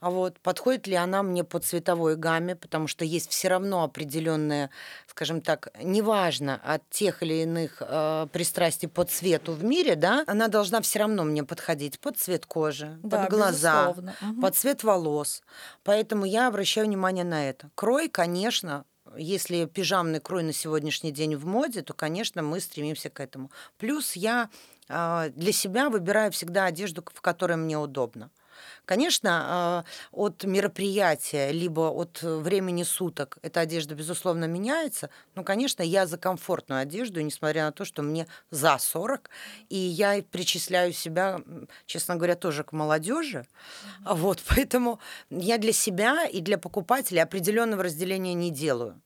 а 0.00 0.10
вот 0.10 0.40
подходит 0.40 0.86
ли 0.86 0.94
она 0.94 1.22
мне 1.22 1.44
по 1.44 1.58
цветовой 1.60 2.16
гамме, 2.16 2.56
потому 2.56 2.86
что 2.86 3.04
есть 3.04 3.30
все 3.30 3.48
равно 3.48 3.84
определенные, 3.84 4.70
скажем 5.06 5.42
так, 5.42 5.68
неважно 5.82 6.60
от 6.64 6.88
тех 6.90 7.22
или 7.22 7.42
иных 7.42 7.76
э, 7.80 8.26
пристрастий 8.32 8.88
по 8.88 9.04
цвету 9.04 9.52
в 9.52 9.62
мире, 9.62 9.96
да, 9.96 10.24
она 10.26 10.48
должна 10.48 10.80
все 10.80 11.00
равно 11.00 11.24
мне 11.24 11.44
подходить 11.44 12.00
под 12.00 12.18
цвет 12.18 12.46
кожи, 12.46 12.98
да, 13.02 13.24
под 13.24 13.30
глаза, 13.30 13.90
угу. 13.90 14.40
под 14.40 14.56
цвет 14.56 14.82
волос. 14.84 15.42
Поэтому 15.84 16.24
я 16.24 16.48
обращаю 16.48 16.86
внимание 16.86 17.24
на 17.24 17.48
это. 17.48 17.70
Крой, 17.74 18.08
конечно, 18.08 18.84
если 19.16 19.66
пижамный 19.66 20.20
крой 20.20 20.42
на 20.42 20.52
сегодняшний 20.52 21.10
день 21.12 21.36
в 21.36 21.46
моде, 21.46 21.82
то, 21.82 21.92
конечно, 21.92 22.42
мы 22.42 22.60
стремимся 22.60 23.10
к 23.10 23.20
этому. 23.20 23.50
Плюс 23.76 24.14
я 24.14 24.48
э, 24.88 25.30
для 25.34 25.52
себя 25.52 25.90
выбираю 25.90 26.32
всегда 26.32 26.64
одежду, 26.66 27.04
в 27.12 27.20
которой 27.20 27.56
мне 27.56 27.76
удобно. 27.76 28.30
Конечно, 28.84 29.30
а, 29.30 29.84
от 30.12 30.44
мероприятия, 30.44 31.52
либо 31.52 31.90
от 31.90 32.22
времени 32.22 32.82
суток 32.82 33.38
эта 33.42 33.60
одежда, 33.60 33.94
безусловно, 33.94 34.44
меняется. 34.46 35.10
Но, 35.34 35.44
конечно, 35.44 35.82
я 35.82 36.06
за 36.06 36.18
комфортную 36.18 36.80
одежду, 36.80 37.20
несмотря 37.20 37.66
на 37.66 37.72
то, 37.72 37.84
что 37.84 38.02
мне 38.02 38.26
за 38.50 38.76
40, 38.78 39.30
и 39.68 39.76
я 39.76 40.22
причисляю 40.30 40.92
себя, 40.92 41.40
честно 41.86 42.16
говоря, 42.16 42.34
тоже 42.36 42.64
к 42.64 42.72
молодежи. 42.72 43.46
Вот, 44.04 44.42
поэтому 44.48 45.00
я 45.30 45.58
для 45.58 45.72
себя 45.72 46.26
и 46.26 46.40
для 46.40 46.58
покупателей 46.58 47.22
определенного 47.22 47.84
разделения 47.84 48.34
не 48.34 48.50
делаю. 48.50 49.00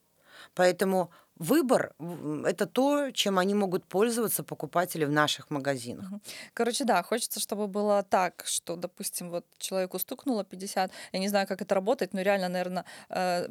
Поэтому 0.54 1.10
выбор– 1.36 1.94
это 2.46 2.66
то, 2.66 3.10
чем 3.10 3.38
они 3.38 3.54
могут 3.54 3.84
пользоваться 3.84 4.42
покупатели 4.42 5.04
в 5.04 5.10
наших 5.10 5.50
магазинах. 5.50 6.06
Короче, 6.54 6.84
да, 6.84 7.02
хочется, 7.02 7.40
чтобы 7.40 7.66
было 7.66 8.02
так, 8.02 8.44
что, 8.46 8.76
допустим, 8.76 9.30
вот 9.30 9.44
человеку 9.58 9.98
стукнуло 9.98 10.44
50, 10.44 10.90
я 11.12 11.18
не 11.18 11.28
знаю, 11.28 11.46
как 11.46 11.62
это 11.62 11.74
работает, 11.74 12.14
но 12.14 12.22
реально, 12.22 12.48
наверное, 12.48 12.84
э, 13.10 13.48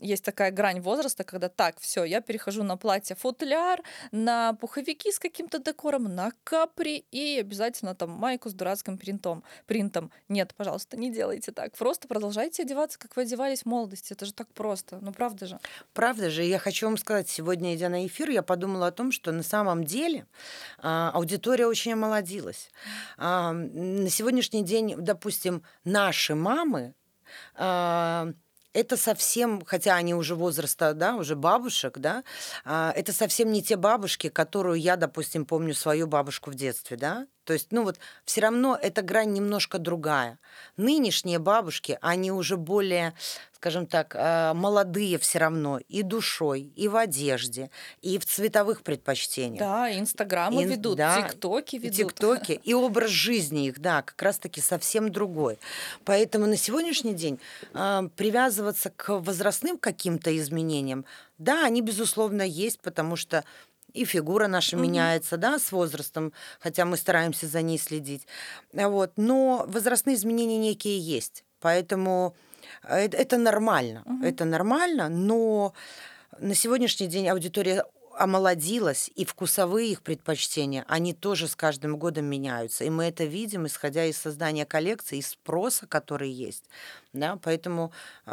есть 0.00 0.24
такая 0.24 0.50
грань 0.50 0.80
возраста, 0.80 1.24
когда 1.24 1.48
так, 1.48 1.78
все, 1.80 2.04
я 2.04 2.20
перехожу 2.20 2.62
на 2.62 2.76
платье-футляр, 2.76 3.82
на 4.12 4.54
пуховики 4.54 5.10
с 5.10 5.18
каким-то 5.18 5.58
декором, 5.58 6.14
на 6.14 6.32
капри 6.44 7.04
и 7.10 7.38
обязательно 7.40 7.94
там 7.94 8.10
майку 8.10 8.48
с 8.48 8.54
дурацким 8.54 8.98
принтом. 8.98 9.42
принтом. 9.66 10.10
Нет, 10.28 10.54
пожалуйста, 10.56 10.96
не 10.96 11.10
делайте 11.10 11.52
так. 11.52 11.76
Просто 11.76 12.06
продолжайте 12.08 12.62
одеваться, 12.62 12.98
как 12.98 13.16
вы 13.16 13.22
одевались 13.22 13.62
в 13.62 13.66
молодости. 13.66 14.12
Это 14.12 14.24
же 14.24 14.32
так 14.32 14.48
просто. 14.52 14.98
Ну, 15.00 15.12
правда 15.12 15.46
же? 15.46 15.58
Правда 15.92 16.30
же. 16.30 16.44
Я 16.44 16.58
хочу 16.58 16.86
вам 16.86 16.96
сказать, 16.96 17.28
сегодня, 17.28 17.74
идя 17.74 17.88
на 17.88 18.06
эфир, 18.06 18.30
я 18.30 18.42
подумала 18.42 18.88
о 18.88 18.92
том, 18.92 19.10
что 19.12 19.32
на 19.32 19.42
самом 19.42 19.84
деле 19.84 20.26
а, 20.78 21.10
аудитория 21.12 21.66
очень 21.66 21.92
омолодилась. 21.94 22.70
А, 23.16 23.52
на 23.52 24.08
сегодняшний 24.10 24.62
день, 24.62 24.94
допустим, 24.96 25.62
наши 25.84 26.34
мамы 26.34 26.94
а, 27.54 28.32
это 28.72 28.96
совсем, 28.96 29.64
хотя 29.64 29.96
они 29.96 30.14
уже 30.14 30.34
возраста, 30.34 30.94
да, 30.94 31.16
уже 31.16 31.36
бабушек, 31.36 31.98
да, 31.98 32.24
а, 32.64 32.92
это 32.94 33.12
совсем 33.12 33.52
не 33.52 33.62
те 33.62 33.76
бабушки, 33.76 34.28
которую 34.28 34.80
я, 34.80 34.96
допустим, 34.96 35.46
помню 35.46 35.74
свою 35.74 36.06
бабушку 36.06 36.50
в 36.50 36.54
детстве, 36.54 36.96
да, 36.96 37.26
то 37.48 37.54
есть, 37.54 37.68
ну 37.70 37.82
вот, 37.82 37.98
все 38.26 38.42
равно 38.42 38.78
эта 38.80 39.00
грань 39.00 39.32
немножко 39.32 39.78
другая. 39.78 40.38
Нынешние 40.76 41.38
бабушки, 41.38 41.98
они 42.02 42.30
уже 42.30 42.58
более, 42.58 43.14
скажем 43.54 43.86
так, 43.86 44.14
э, 44.14 44.52
молодые 44.52 45.16
все 45.16 45.38
равно 45.38 45.80
и 45.88 46.02
душой, 46.02 46.70
и 46.76 46.88
в 46.88 46.96
одежде, 46.96 47.70
и 48.02 48.18
в 48.18 48.26
цветовых 48.26 48.82
предпочтениях. 48.82 49.60
Да, 49.60 49.90
инстаграмы 49.98 50.62
Ин, 50.62 50.68
ведут, 50.72 50.98
да, 50.98 51.22
тиктоки 51.22 51.76
ведут. 51.76 51.96
Тиктоки, 51.96 52.52
и 52.64 52.74
образ 52.74 53.08
жизни 53.08 53.68
их, 53.68 53.78
да, 53.78 54.02
как 54.02 54.20
раз-таки 54.20 54.60
совсем 54.60 55.10
другой. 55.10 55.58
Поэтому 56.04 56.44
на 56.44 56.58
сегодняшний 56.58 57.14
день 57.14 57.40
э, 57.72 58.10
привязываться 58.14 58.90
к 58.90 59.20
возрастным 59.20 59.78
каким-то 59.78 60.36
изменениям, 60.36 61.06
да, 61.38 61.64
они, 61.64 61.80
безусловно, 61.80 62.42
есть, 62.42 62.80
потому 62.80 63.16
что 63.16 63.42
и 63.92 64.04
фигура 64.04 64.46
наша 64.46 64.76
угу. 64.76 64.84
меняется, 64.84 65.36
да, 65.36 65.58
с 65.58 65.72
возрастом, 65.72 66.32
хотя 66.60 66.84
мы 66.84 66.96
стараемся 66.96 67.46
за 67.46 67.62
ней 67.62 67.78
следить. 67.78 68.26
Вот. 68.72 69.12
Но 69.16 69.64
возрастные 69.68 70.16
изменения 70.16 70.58
некие 70.58 70.98
есть. 70.98 71.44
Поэтому 71.60 72.34
это, 72.82 73.16
это 73.16 73.38
нормально. 73.38 74.02
Угу. 74.04 74.24
Это 74.24 74.44
нормально, 74.44 75.08
но 75.08 75.72
на 76.38 76.54
сегодняшний 76.54 77.06
день 77.06 77.28
аудитория 77.28 77.84
омолодилась, 78.18 79.10
и 79.14 79.24
вкусовые 79.24 79.92
их 79.92 80.02
предпочтения, 80.02 80.84
они 80.88 81.14
тоже 81.14 81.46
с 81.46 81.54
каждым 81.54 81.96
годом 81.98 82.24
меняются. 82.24 82.84
И 82.84 82.90
мы 82.90 83.04
это 83.04 83.24
видим, 83.24 83.66
исходя 83.66 84.04
из 84.04 84.18
создания 84.18 84.66
коллекции, 84.66 85.18
из 85.18 85.28
спроса, 85.28 85.86
который 85.86 86.30
есть. 86.30 86.64
Да, 87.12 87.38
поэтому 87.42 87.92
э, 88.26 88.30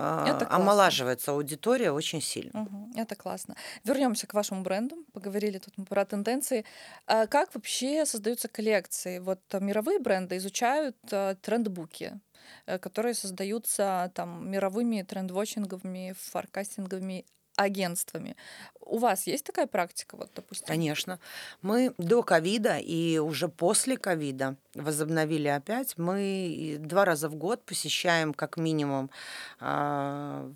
омолаживается 0.50 1.32
аудитория 1.32 1.91
очень 1.91 2.21
сильно. 2.21 2.63
Угу, 2.63 2.93
это 2.95 3.15
классно. 3.15 3.56
Вернемся 3.84 4.28
к 4.28 4.34
вашему 4.34 4.63
бренду. 4.63 4.98
Поговорили 5.13 5.60
тут 5.60 5.78
мы 5.78 5.86
про 5.86 6.04
тенденции. 6.06 6.65
А 7.06 7.28
как 7.28 7.54
вообще 7.54 8.06
создаются 8.06 8.48
коллекции? 8.48 9.19
Вот 9.19 9.39
мировые 9.60 10.00
бренды 10.00 10.38
изучают 10.38 10.98
э, 11.12 11.36
трендбуки 11.41 12.19
э, 12.65 12.80
которые 12.80 13.13
создаются 13.13 14.12
там 14.15 14.50
мировыми 14.50 15.04
трендвотчинговыми, 15.04 16.15
фаркастинговыми 16.17 17.26
агентствами. 17.55 18.35
У 18.81 18.99
вас 18.99 19.27
есть 19.27 19.45
такая 19.45 19.67
практика, 19.67 20.15
вот, 20.15 20.29
допустим? 20.35 20.67
Конечно. 20.67 21.19
Мы 21.61 21.93
до 21.97 22.21
ковида 22.21 22.77
и 22.77 23.17
уже 23.17 23.47
после 23.47 23.97
ковида 23.97 24.55
возобновили 24.75 25.47
опять. 25.47 25.97
Мы 25.97 26.77
два 26.79 27.05
раза 27.05 27.27
в 27.29 27.35
год 27.35 27.65
посещаем 27.65 28.33
как 28.33 28.57
минимум 28.57 29.09
э, 29.59 30.51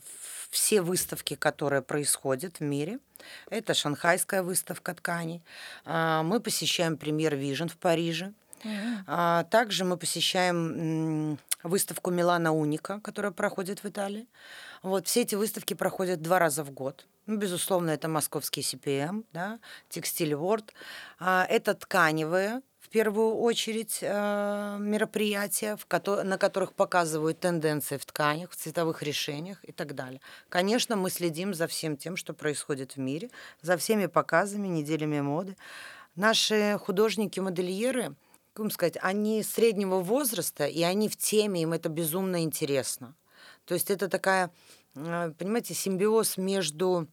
все 0.52 0.82
выставки, 0.82 1.36
которые 1.36 1.82
происходят 1.82 2.60
в 2.60 2.64
мире. 2.64 3.00
Это 3.50 3.74
шанхайская 3.74 4.44
выставка 4.44 4.94
тканей. 4.94 5.42
Э, 5.86 6.22
мы 6.24 6.40
посещаем 6.40 6.98
премьер 6.98 7.34
Vision 7.34 7.68
в 7.68 7.78
Париже. 7.78 8.34
Mm-hmm. 8.64 9.50
Также 9.50 9.86
мы 9.86 9.96
посещаем 9.96 11.40
выставку 11.64 12.12
Милана 12.12 12.54
Уника, 12.54 13.00
которая 13.02 13.32
проходит 13.32 13.84
в 13.84 13.88
Италии. 13.88 14.28
Вот, 14.82 15.08
все 15.08 15.22
эти 15.22 15.36
выставки 15.36 15.74
проходят 15.74 16.22
два 16.22 16.40
раза 16.40 16.64
в 16.64 16.72
год. 16.72 17.08
Ну, 17.26 17.38
безусловно, 17.38 17.92
это 17.92 18.08
московский 18.08 18.62
CPM, 18.62 19.24
да, 19.34 19.60
Текстиль 19.90 20.34
World. 20.34 20.70
А, 21.20 21.46
это 21.50 21.74
тканевые, 21.76 22.62
в 22.90 22.92
первую 22.92 23.36
очередь, 23.36 24.00
э, 24.02 24.78
мероприятия, 24.80 25.78
на 26.24 26.38
которых 26.40 26.74
показывают 26.74 27.40
тенденции 27.40 27.98
в 27.98 28.06
тканях, 28.06 28.50
в 28.50 28.56
цветовых 28.56 29.04
решениях 29.04 29.60
и 29.62 29.72
так 29.72 29.94
далее. 29.94 30.22
Конечно, 30.50 30.96
мы 30.96 31.12
следим 31.12 31.54
за 31.54 31.68
всем 31.68 31.98
тем, 31.98 32.16
что 32.16 32.34
происходит 32.34 32.96
в 32.96 32.98
мире, 32.98 33.30
за 33.62 33.78
всеми 33.78 34.08
показами, 34.08 34.68
неделями 34.68 35.22
моды. 35.22 35.56
Наши 36.16 36.80
художники-модельеры, 36.80 38.16
как 38.54 38.72
сказать, 38.72 38.98
они 39.02 39.44
среднего 39.44 40.00
возраста, 40.00 40.66
и 40.66 40.82
они 40.84 41.08
в 41.10 41.18
теме, 41.18 41.62
им 41.62 41.74
это 41.74 41.90
безумно 41.90 42.44
интересно. 42.44 43.16
То 43.66 43.74
есть 43.74 43.90
это 43.92 44.08
такая, 44.08 44.52
э, 44.96 45.32
понимаете, 45.38 45.74
симбиоз 45.74 46.38
между 46.38 47.08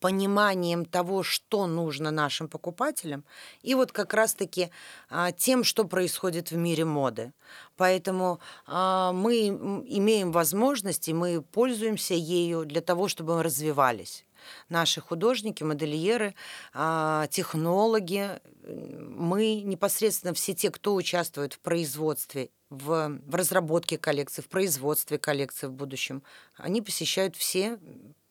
пониманием 0.00 0.84
того, 0.84 1.22
что 1.22 1.66
нужно 1.66 2.10
нашим 2.10 2.48
покупателям, 2.48 3.24
и 3.62 3.74
вот 3.74 3.92
как 3.92 4.14
раз-таки 4.14 4.70
а, 5.10 5.30
тем, 5.30 5.62
что 5.62 5.84
происходит 5.84 6.50
в 6.50 6.56
мире 6.56 6.84
моды. 6.84 7.32
Поэтому 7.76 8.40
а, 8.66 9.12
мы 9.12 9.48
имеем 9.48 10.32
возможности, 10.32 11.10
мы 11.10 11.42
пользуемся 11.42 12.14
ею 12.14 12.64
для 12.64 12.80
того, 12.80 13.08
чтобы 13.08 13.36
мы 13.36 13.42
развивались 13.42 14.24
наши 14.68 15.00
художники, 15.00 15.62
модельеры, 15.62 16.34
а, 16.72 17.26
технологи, 17.28 18.40
мы 18.64 19.62
непосредственно 19.62 20.34
все 20.34 20.54
те, 20.54 20.70
кто 20.70 20.94
участвует 20.94 21.54
в 21.54 21.60
производстве 21.60 22.50
в, 22.70 23.18
в 23.26 23.34
разработке 23.34 23.98
коллекции, 23.98 24.42
в 24.42 24.48
производстве 24.48 25.18
коллекции 25.18 25.66
в 25.66 25.72
будущем, 25.72 26.22
они 26.56 26.80
посещают 26.80 27.36
все 27.36 27.78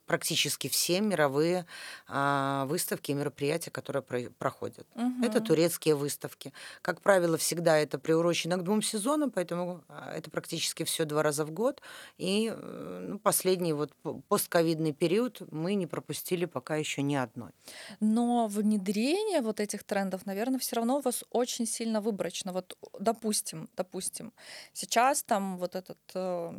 практически 0.09 0.67
все 0.69 1.01
мировые 1.01 1.67
а, 2.07 2.65
выставки 2.65 3.11
и 3.11 3.13
мероприятия, 3.13 3.69
которые 3.69 4.01
про- 4.01 4.31
проходят. 4.39 4.87
Мгм. 4.95 5.23
Это 5.23 5.39
турецкие 5.39 5.93
выставки. 5.93 6.51
Как 6.81 6.99
правило, 7.01 7.37
всегда 7.37 7.77
это 7.77 7.99
приурочено 7.99 8.57
к 8.57 8.63
двум 8.63 8.81
сезонам, 8.81 9.29
поэтому 9.29 9.83
а, 9.87 10.11
это 10.17 10.31
практически 10.31 10.83
все 10.83 11.05
два 11.05 11.21
раза 11.21 11.45
в 11.45 11.51
год. 11.51 11.83
И 12.17 12.51
э, 12.51 13.05
ну, 13.07 13.19
последний 13.19 13.73
вот 13.73 13.93
по- 14.01 14.15
постковидный 14.27 14.93
период 14.93 15.41
мы 15.51 15.75
не 15.75 15.85
пропустили 15.85 16.45
пока 16.45 16.75
еще 16.77 17.03
ни 17.03 17.13
одной. 17.13 17.51
Но 17.99 18.47
внедрение 18.47 19.41
вот 19.41 19.59
этих 19.59 19.83
трендов, 19.83 20.25
наверное, 20.25 20.57
все 20.57 20.77
равно 20.77 20.97
у 20.97 21.01
вас 21.01 21.23
очень 21.29 21.67
сильно 21.67 22.01
выборочно. 22.01 22.51
Вот, 22.51 22.75
допустим, 22.99 23.69
допустим, 23.77 24.33
сейчас 24.73 25.21
там 25.21 25.57
вот 25.59 25.75
этот 25.75 25.99
э, 26.15 26.51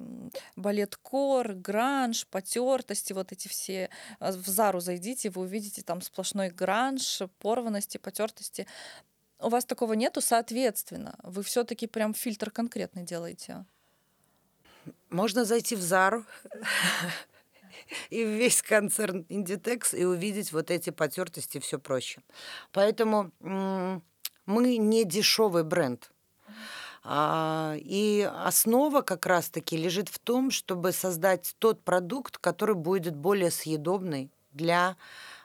балет-кор, 0.54 1.54
гранж, 1.54 2.26
потертости, 2.28 3.12
вот 3.12 3.32
эти 3.32 3.39
все. 3.48 3.90
э, 4.20 4.32
В 4.32 4.46
Зару 4.46 4.80
зайдите, 4.80 5.30
вы 5.30 5.42
увидите 5.42 5.82
там 5.82 6.00
сплошной 6.00 6.50
гранж, 6.50 7.22
порванности, 7.38 7.98
потертости. 7.98 8.66
У 9.38 9.48
вас 9.48 9.64
такого 9.64 9.94
нету, 9.94 10.20
соответственно, 10.20 11.18
вы 11.22 11.42
все-таки 11.42 11.86
прям 11.86 12.14
фильтр 12.14 12.50
конкретный 12.50 13.04
делаете. 13.04 13.64
Можно 15.08 15.44
зайти 15.44 15.76
в 15.76 15.82
Зару 15.82 16.24
и 18.10 18.22
весь 18.24 18.62
концерн 18.62 19.26
Inditex 19.28 19.96
и 19.96 20.04
увидеть 20.04 20.52
вот 20.52 20.70
эти 20.70 20.90
потертости 20.90 21.58
все 21.58 21.78
проще. 21.78 22.20
Поэтому 22.72 23.32
мы 23.40 24.76
не 24.76 25.04
дешевый 25.04 25.64
бренд. 25.64 26.10
А, 27.02 27.76
И 27.78 28.28
основа 28.44 29.02
как 29.02 29.26
раз-таки 29.26 29.76
лежит 29.76 30.08
в 30.08 30.18
том, 30.18 30.50
чтобы 30.50 30.92
создать 30.92 31.54
тот 31.58 31.82
продукт, 31.82 32.38
который 32.38 32.74
будет 32.74 33.16
более 33.16 33.50
съедобный 33.50 34.30
для 34.52 34.96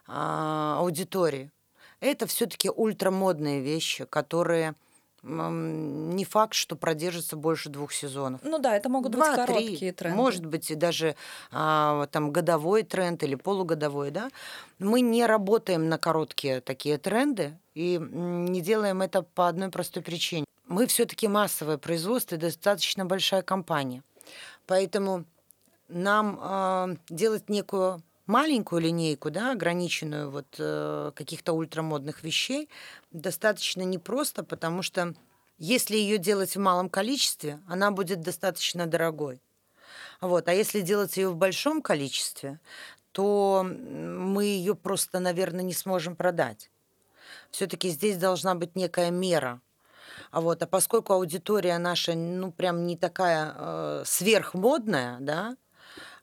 а, 0.07 0.77
аудитории. 0.79 1.51
Это 1.99 2.27
все-таки 2.27 2.69
ультрамодные 2.69 3.61
вещи, 3.61 4.05
которые 4.05 4.75
не 5.27 6.23
факт, 6.23 6.53
что 6.53 6.75
продержатся 6.75 7.35
больше 7.35 7.69
двух 7.69 7.93
сезонов. 7.93 8.41
Ну 8.43 8.59
да, 8.59 8.75
это 8.75 8.89
могут 8.89 9.11
быть 9.11 9.23
Два, 9.23 9.45
три, 9.45 9.53
короткие 9.55 9.91
тренды. 9.91 10.15
Может 10.17 10.45
быть, 10.45 10.69
и 10.69 10.75
даже 10.75 11.15
а, 11.51 12.05
там 12.11 12.31
годовой 12.31 12.83
тренд 12.83 13.23
или 13.23 13.33
полугодовой, 13.33 14.11
да. 14.11 14.29
Мы 14.77 15.01
не 15.01 15.25
работаем 15.25 15.89
на 15.89 15.97
короткие 15.97 16.61
такие 16.61 16.99
тренды 16.99 17.57
и 17.73 17.99
не 17.99 18.61
делаем 18.61 19.01
это 19.01 19.23
по 19.23 19.47
одной 19.47 19.69
простой 19.69 20.03
причине. 20.03 20.45
Мы 20.67 20.87
все-таки 20.87 21.27
массовое 21.27 21.77
производство 21.77 22.35
и 22.35 22.39
достаточно 22.39 23.05
большая 23.05 23.41
компания. 23.41 24.03
Поэтому 24.65 25.25
нам 25.87 26.39
а, 26.41 26.89
делать 27.09 27.49
некую 27.49 28.01
маленькую 28.25 28.81
линейку, 28.81 29.29
да, 29.29 29.51
ограниченную 29.51 30.31
вот 30.31 30.47
э, 30.57 31.11
каких-то 31.15 31.53
ультрамодных 31.53 32.23
вещей, 32.23 32.69
достаточно 33.11 33.83
непросто, 33.83 34.43
потому 34.43 34.81
что 34.81 35.13
если 35.57 35.95
ее 35.95 36.17
делать 36.17 36.55
в 36.55 36.59
малом 36.59 36.89
количестве, 36.89 37.61
она 37.67 37.91
будет 37.91 38.21
достаточно 38.21 38.87
дорогой. 38.87 39.41
Вот. 40.21 40.47
А 40.47 40.53
если 40.53 40.81
делать 40.81 41.15
ее 41.17 41.29
в 41.29 41.35
большом 41.35 41.81
количестве, 41.81 42.59
то 43.11 43.63
мы 43.63 44.45
ее 44.45 44.75
просто, 44.75 45.19
наверное, 45.19 45.63
не 45.63 45.73
сможем 45.73 46.15
продать. 46.15 46.69
Все-таки 47.51 47.89
здесь 47.89 48.17
должна 48.17 48.55
быть 48.55 48.75
некая 48.75 49.11
мера. 49.11 49.61
А 50.35 50.41
вот, 50.41 50.61
а 50.61 50.67
поскольку 50.67 51.13
аудитория 51.13 51.77
наша, 51.77 52.13
ну, 52.13 52.51
прям 52.51 52.85
не 52.85 52.97
такая 52.97 53.53
э, 53.55 54.03
сверхмодная, 54.05 55.15
да, 55.21 55.55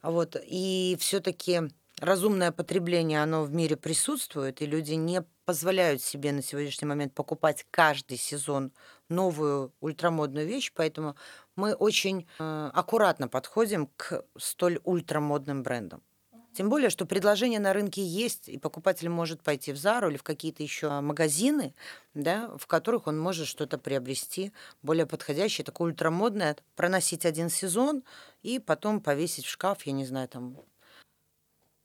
а 0.02 0.10
вот, 0.10 0.36
и 0.38 0.98
все-таки 1.00 1.62
разумное 1.98 2.52
потребление, 2.52 3.22
оно 3.22 3.42
в 3.44 3.54
мире 3.54 3.78
присутствует, 3.78 4.60
и 4.60 4.66
люди 4.66 4.92
не 4.92 5.24
позволяют 5.46 6.02
себе 6.02 6.32
на 6.32 6.42
сегодняшний 6.42 6.86
момент 6.86 7.14
покупать 7.14 7.64
каждый 7.70 8.18
сезон 8.18 8.72
новую 9.08 9.72
ультрамодную 9.80 10.46
вещь, 10.46 10.72
поэтому 10.74 11.16
мы 11.56 11.72
очень 11.72 12.28
э, 12.38 12.70
аккуратно 12.74 13.28
подходим 13.28 13.88
к 13.96 14.26
столь 14.36 14.78
ультрамодным 14.84 15.62
брендам. 15.62 16.02
Тем 16.54 16.68
более, 16.68 16.90
что 16.90 17.06
предложение 17.06 17.60
на 17.60 17.72
рынке 17.72 18.02
есть, 18.04 18.48
и 18.48 18.58
покупатель 18.58 19.08
может 19.08 19.42
пойти 19.42 19.72
в 19.72 19.76
Зару 19.76 20.10
или 20.10 20.16
в 20.16 20.22
какие-то 20.22 20.62
еще 20.62 21.00
магазины, 21.00 21.74
да, 22.14 22.50
в 22.58 22.66
которых 22.66 23.06
он 23.06 23.18
может 23.18 23.46
что-то 23.46 23.78
приобрести 23.78 24.52
более 24.82 25.06
подходящее, 25.06 25.64
такое 25.64 25.88
ультрамодное, 25.88 26.56
проносить 26.76 27.24
один 27.24 27.48
сезон 27.48 28.02
и 28.42 28.58
потом 28.58 29.00
повесить 29.00 29.46
в 29.46 29.50
шкаф, 29.50 29.86
я 29.86 29.92
не 29.92 30.04
знаю, 30.04 30.28
там 30.28 30.58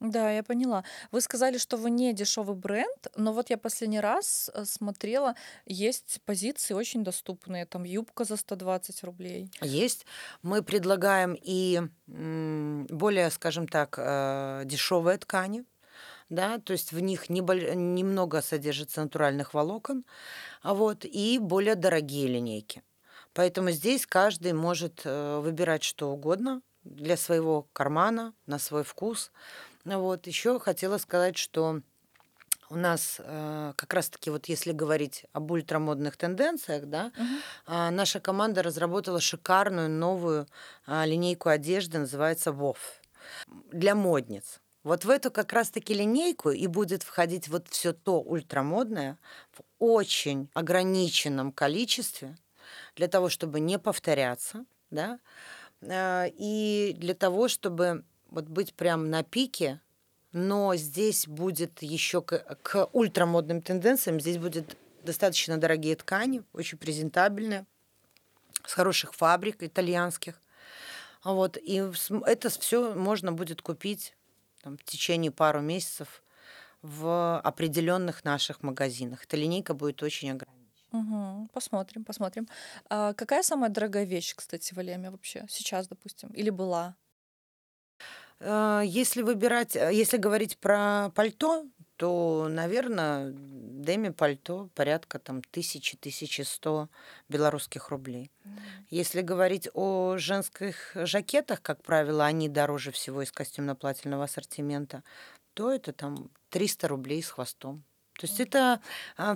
Да, 0.00 0.30
я 0.30 0.42
поняла. 0.44 0.84
Вы 1.10 1.20
сказали, 1.20 1.58
что 1.58 1.76
вы 1.76 1.90
не 1.90 2.12
дешевый 2.12 2.54
бренд, 2.54 3.08
но 3.16 3.32
вот 3.32 3.50
я 3.50 3.58
последний 3.58 3.98
раз 3.98 4.48
э, 4.54 4.64
смотрела, 4.64 5.34
есть 5.66 6.20
позиции 6.24 6.72
очень 6.74 7.02
доступные, 7.02 7.66
там 7.66 7.82
юбка 7.82 8.24
за 8.24 8.36
120 8.36 9.02
рублей. 9.02 9.50
Есть. 9.60 10.06
Мы 10.42 10.62
предлагаем 10.62 11.36
и 11.40 11.82
более, 12.06 13.30
скажем 13.30 13.66
так, 13.66 13.96
э, 13.98 14.62
дешевые 14.66 15.18
ткани, 15.18 15.64
да, 16.28 16.58
то 16.58 16.72
есть 16.72 16.92
в 16.92 17.00
них 17.00 17.28
неболь- 17.28 17.74
немного 17.74 18.40
содержится 18.40 19.02
натуральных 19.02 19.52
волокон, 19.52 20.04
а 20.62 20.74
вот, 20.74 21.04
и 21.04 21.38
более 21.40 21.74
дорогие 21.74 22.28
линейки. 22.28 22.82
Поэтому 23.32 23.70
здесь 23.70 24.06
каждый 24.06 24.52
может 24.52 25.02
э, 25.04 25.40
выбирать 25.40 25.82
что 25.82 26.10
угодно 26.10 26.62
для 26.84 27.16
своего 27.16 27.68
кармана, 27.72 28.34
на 28.46 28.58
свой 28.58 28.84
вкус. 28.84 29.32
Ну 29.84 30.00
Вот. 30.00 30.26
Еще 30.26 30.58
хотела 30.58 30.98
сказать, 30.98 31.36
что 31.36 31.80
у 32.70 32.76
нас 32.76 33.16
э, 33.20 33.74
как 33.76 33.94
раз-таки 33.94 34.30
вот 34.30 34.46
если 34.46 34.72
говорить 34.72 35.24
об 35.32 35.50
ультрамодных 35.50 36.16
тенденциях, 36.16 36.86
да, 36.86 37.12
Мгм. 37.16 37.42
а, 37.66 37.90
наша 37.90 38.20
команда 38.20 38.62
разработала 38.62 39.20
шикарную 39.20 39.90
новую 39.90 40.46
а, 40.86 41.06
линейку 41.06 41.50
одежды, 41.50 41.98
называется 41.98 42.50
WOF, 42.52 42.78
для 43.72 43.94
модниц. 43.94 44.60
Вот 44.84 45.04
в 45.04 45.10
эту 45.10 45.30
как 45.30 45.52
раз-таки 45.52 45.94
линейку 45.94 46.50
и 46.50 46.66
будет 46.66 47.02
входить 47.02 47.48
вот 47.48 47.68
все 47.68 47.92
то 47.92 48.20
ультрамодное 48.22 49.18
в 49.52 49.62
очень 49.78 50.50
ограниченном 50.54 51.52
количестве 51.52 52.36
для 52.96 53.08
того, 53.08 53.28
чтобы 53.30 53.60
не 53.60 53.78
повторяться, 53.78 54.66
да, 54.90 55.20
а, 55.82 56.26
и 56.26 56.94
для 56.98 57.14
того, 57.14 57.48
чтобы 57.48 58.04
вот 58.28 58.44
быть 58.44 58.74
прям 58.74 59.10
на 59.10 59.22
пике, 59.22 59.80
но 60.32 60.74
здесь 60.76 61.26
будет 61.26 61.82
еще 61.82 62.22
к, 62.22 62.38
к 62.62 62.88
ультрамодным 62.92 63.62
тенденциям, 63.62 64.20
здесь 64.20 64.38
будет 64.38 64.76
достаточно 65.02 65.58
дорогие 65.58 65.96
ткани, 65.96 66.42
очень 66.52 66.78
презентабельные, 66.78 67.66
с 68.64 68.72
хороших 68.72 69.14
фабрик 69.14 69.62
итальянских. 69.62 70.40
Вот, 71.24 71.56
и 71.56 71.82
это 72.26 72.48
все 72.50 72.94
можно 72.94 73.32
будет 73.32 73.62
купить 73.62 74.14
там, 74.62 74.76
в 74.76 74.84
течение 74.84 75.30
пару 75.30 75.60
месяцев 75.60 76.22
в 76.82 77.40
определенных 77.40 78.24
наших 78.24 78.62
магазинах. 78.62 79.24
Эта 79.24 79.36
линейка 79.36 79.74
будет 79.74 80.02
очень 80.02 80.30
ограничена. 80.30 80.58
Мгм. 80.92 81.48
Посмотрим, 81.52 82.04
посмотрим. 82.04 82.48
А 82.88 83.12
какая 83.14 83.42
самая 83.42 83.70
дорогая 83.70 84.04
вещь, 84.04 84.34
кстати, 84.34 84.72
в 84.72 84.78
Алеме 84.78 85.10
вообще? 85.10 85.44
Сейчас, 85.48 85.88
допустим, 85.88 86.30
или 86.30 86.50
была? 86.50 86.94
Э, 88.40 88.82
Если 88.84 89.22
выбирать, 89.22 89.76
э, 89.76 89.90
если 89.92 90.16
говорить 90.16 90.58
про 90.58 91.10
пальто, 91.14 91.66
то, 91.96 92.46
наверное, 92.48 93.34
Деми 93.34 94.10
пальто 94.10 94.68
порядка 94.74 95.18
там 95.18 95.40
тысячи, 95.42 95.96
тысячи 95.96 96.42
сто 96.42 96.88
белорусских 97.28 97.88
рублей. 97.88 98.30
Если 98.90 99.22
говорить 99.22 99.68
о 99.72 100.16
женских 100.18 100.92
жакетах, 100.94 101.62
как 101.62 101.82
правило, 101.82 102.24
они 102.26 102.48
дороже 102.48 102.90
всего 102.90 103.22
из 103.22 103.32
костюмно-плательного 103.32 104.24
ассортимента, 104.24 105.02
то 105.54 105.72
это 105.72 105.92
там 105.92 106.28
300 106.50 106.88
рублей 106.88 107.22
с 107.22 107.30
хвостом. 107.30 107.84
То 108.18 108.26
есть 108.26 108.40
это 108.40 108.80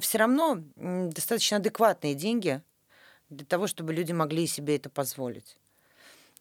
все 0.01 0.19
равно 0.19 0.59
достаточно 0.77 1.59
адекватные 1.59 2.15
деньги 2.15 2.63
для 3.31 3.47
того, 3.47 3.67
чтобы 3.69 3.93
люди 3.95 4.13
могли 4.13 4.47
себе 4.47 4.77
это 4.77 4.91
позволить. 4.91 5.57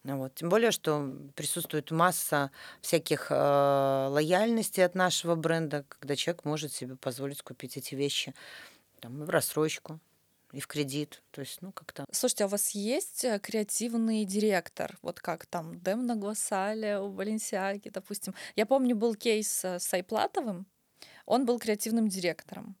Ну 0.04 0.18
Вот. 0.18 0.34
Тем 0.34 0.48
более, 0.48 0.72
что 0.72 1.12
присутствует 1.36 1.90
масса 1.90 2.50
всяких 2.80 3.28
э, 3.30 4.06
лояльностей 4.10 4.84
от 4.84 4.94
нашего 4.94 5.36
бренда, 5.36 5.84
когда 5.88 6.16
человек 6.16 6.44
может 6.44 6.72
себе 6.72 6.96
позволить 6.96 7.42
купить 7.42 7.76
эти 7.76 7.94
вещи 7.94 8.34
там, 9.00 9.22
и 9.22 9.26
в 9.26 9.30
рассрочку, 9.30 10.00
и 10.52 10.60
в 10.60 10.66
кредит. 10.66 11.22
То 11.30 11.40
есть, 11.40 11.62
ну, 11.62 11.72
как-то... 11.72 12.04
Слушайте, 12.10 12.44
а 12.44 12.46
у 12.48 12.50
вас 12.50 12.70
есть 12.70 13.24
э, 13.24 13.38
креативный 13.38 14.24
директор? 14.24 14.98
Вот 15.02 15.20
как 15.20 15.46
там 15.46 15.78
Демна 15.80 16.16
Гвасаля 16.16 17.00
у 17.00 17.10
Баленсиаги, 17.10 17.88
допустим. 17.88 18.34
Я 18.56 18.66
помню, 18.66 18.96
был 18.96 19.14
кейс 19.14 19.64
э, 19.64 19.78
с 19.78 19.94
Айплатовым. 19.94 20.66
Он 21.26 21.46
был 21.46 21.58
креативным 21.58 22.08
директором. 22.08 22.76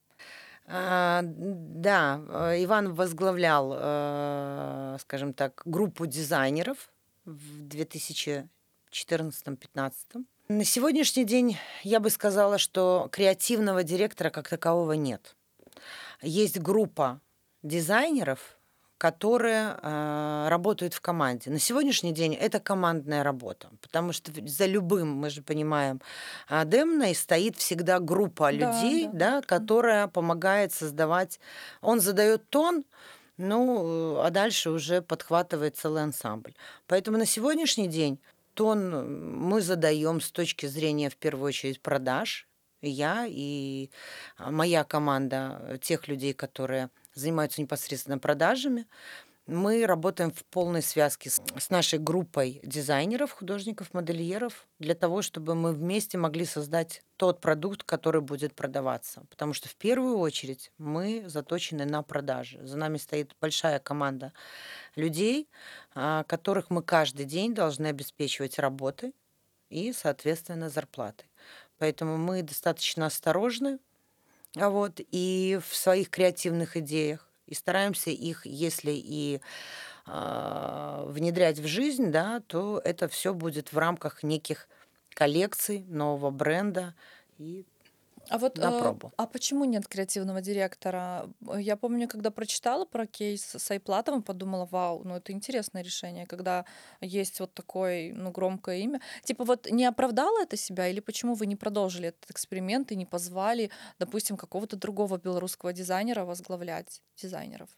А, 0.66 1.22
да, 1.24 2.20
э, 2.28 2.64
Иван 2.64 2.94
возглавлял, 2.94 4.98
скажем 4.98 5.32
так, 5.32 5.62
группу 5.64 6.06
дизайнеров 6.06 6.91
в 7.24 7.66
2014-2015. 7.68 8.46
На 10.48 10.64
сегодняшний 10.64 11.24
день 11.24 11.56
я 11.82 12.00
бы 12.00 12.10
сказала, 12.10 12.58
что 12.58 13.08
креативного 13.12 13.82
директора 13.82 14.30
как 14.30 14.48
такового 14.48 14.92
нет. 14.92 15.36
Есть 16.20 16.58
группа 16.58 17.20
дизайнеров, 17.62 18.58
которые 18.98 19.76
э, 19.82 20.46
работают 20.48 20.94
в 20.94 21.00
команде. 21.00 21.50
На 21.50 21.58
сегодняшний 21.58 22.12
день 22.12 22.34
это 22.34 22.60
командная 22.60 23.24
работа, 23.24 23.68
потому 23.80 24.12
что 24.12 24.30
за 24.46 24.66
любым, 24.66 25.12
мы 25.12 25.28
же 25.30 25.42
понимаем, 25.42 26.00
э, 26.48 26.64
демной 26.64 27.14
стоит 27.14 27.56
всегда 27.56 27.98
группа 27.98 28.52
людей, 28.52 29.08
да, 29.12 29.40
да. 29.40 29.42
которая 29.42 30.06
помогает 30.06 30.72
создавать. 30.72 31.40
Он 31.80 32.00
задает 32.00 32.48
тон, 32.48 32.84
ну, 33.42 34.20
а 34.20 34.30
дальше 34.30 34.70
уже 34.70 35.02
подхватывает 35.02 35.76
целый 35.76 36.02
ансамбль. 36.02 36.54
Поэтому 36.86 37.18
на 37.18 37.26
сегодняшний 37.26 37.88
день 37.88 38.20
тон 38.54 39.36
мы 39.36 39.60
задаем 39.60 40.20
с 40.20 40.30
точки 40.30 40.66
зрения, 40.66 41.10
в 41.10 41.16
первую 41.16 41.48
очередь, 41.48 41.80
продаж. 41.80 42.46
Я 42.80 43.26
и 43.28 43.90
а, 44.36 44.50
моя 44.50 44.84
команда 44.84 45.78
тех 45.82 46.08
людей, 46.08 46.32
которые 46.32 46.90
занимаются 47.14 47.60
непосредственно 47.60 48.18
продажами. 48.18 48.86
Мы 49.46 49.86
работаем 49.86 50.30
в 50.30 50.44
полной 50.44 50.82
связке 50.82 51.28
с, 51.28 51.42
с 51.58 51.70
нашей 51.70 51.98
группой 51.98 52.60
дизайнеров, 52.62 53.32
художников, 53.32 53.92
модельеров 53.92 54.68
для 54.78 54.94
того, 54.94 55.20
чтобы 55.20 55.56
мы 55.56 55.72
вместе 55.72 56.16
могли 56.16 56.44
создать 56.44 57.02
тот 57.16 57.40
продукт, 57.40 57.82
который 57.82 58.20
будет 58.20 58.54
продаваться. 58.54 59.24
Потому 59.30 59.52
что 59.52 59.68
в 59.68 59.74
первую 59.74 60.18
очередь 60.18 60.70
мы 60.78 61.24
заточены 61.26 61.84
на 61.84 62.04
продажи. 62.04 62.64
За 62.64 62.76
нами 62.76 62.98
стоит 62.98 63.34
большая 63.40 63.80
команда 63.80 64.32
людей, 64.94 65.48
а, 65.94 66.22
которых 66.24 66.70
мы 66.70 66.82
каждый 66.84 67.26
день 67.26 67.52
должны 67.52 67.88
обеспечивать 67.88 68.60
работой 68.60 69.12
и, 69.70 69.92
соответственно, 69.92 70.70
зарплатой. 70.70 71.28
Поэтому 71.78 72.16
мы 72.16 72.42
достаточно 72.42 73.06
осторожны 73.06 73.80
а 74.56 74.68
вот, 74.68 75.00
и 75.10 75.58
в 75.66 75.74
своих 75.74 76.10
креативных 76.10 76.76
идеях 76.76 77.26
и 77.46 77.54
стараемся 77.54 78.10
их, 78.10 78.46
если 78.46 78.92
и 78.92 79.40
э, 80.06 81.04
внедрять 81.08 81.58
в 81.58 81.66
жизнь, 81.66 82.10
да, 82.10 82.40
то 82.46 82.80
это 82.84 83.08
все 83.08 83.34
будет 83.34 83.72
в 83.72 83.78
рамках 83.78 84.22
неких 84.22 84.68
коллекций 85.14 85.84
нового 85.88 86.30
бренда 86.30 86.94
и 87.38 87.66
а 88.32 88.38
вот, 88.38 88.56
на 88.56 88.70
э, 88.70 88.80
пробу. 88.80 89.12
А 89.16 89.26
почему 89.26 89.64
нет 89.64 89.86
креативного 89.86 90.40
директора? 90.40 91.28
Я 91.58 91.76
помню, 91.76 92.08
когда 92.08 92.30
прочитала 92.30 92.86
про 92.86 93.06
кейс 93.06 93.54
с 93.54 93.70
Айплатовым, 93.70 94.22
подумала, 94.22 94.66
вау, 94.70 95.02
ну 95.04 95.16
это 95.16 95.32
интересное 95.32 95.82
решение, 95.82 96.26
когда 96.26 96.64
есть 97.02 97.40
вот 97.40 97.52
такое, 97.52 98.14
ну, 98.14 98.30
громкое 98.30 98.78
имя. 98.78 99.00
Типа 99.22 99.44
вот 99.44 99.70
не 99.70 99.84
оправдало 99.84 100.42
это 100.42 100.56
себя, 100.56 100.88
или 100.88 101.00
почему 101.00 101.34
вы 101.34 101.46
не 101.46 101.56
продолжили 101.56 102.08
этот 102.08 102.30
эксперимент 102.30 102.90
и 102.90 102.96
не 102.96 103.04
позвали, 103.04 103.70
допустим, 103.98 104.38
какого-то 104.38 104.76
другого 104.76 105.18
белорусского 105.18 105.74
дизайнера 105.74 106.24
возглавлять 106.24 107.02
дизайнеров? 107.16 107.68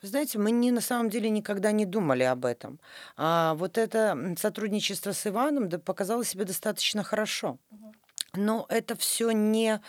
Вы 0.00 0.08
знаете, 0.08 0.38
мы 0.38 0.52
не, 0.52 0.70
на 0.70 0.80
самом 0.80 1.10
деле 1.10 1.28
никогда 1.28 1.70
не 1.72 1.84
думали 1.84 2.22
об 2.22 2.46
этом. 2.46 2.80
А 3.16 3.54
вот 3.54 3.76
это 3.76 4.34
сотрудничество 4.38 5.12
с 5.12 5.26
Иваном 5.26 5.68
да, 5.68 5.78
показало 5.78 6.24
себя 6.24 6.44
достаточно 6.44 7.02
хорошо. 7.02 7.58
Угу. 7.70 7.92
Но 8.38 8.66
это 8.68 8.94
все 8.94 9.32
не 9.32 9.80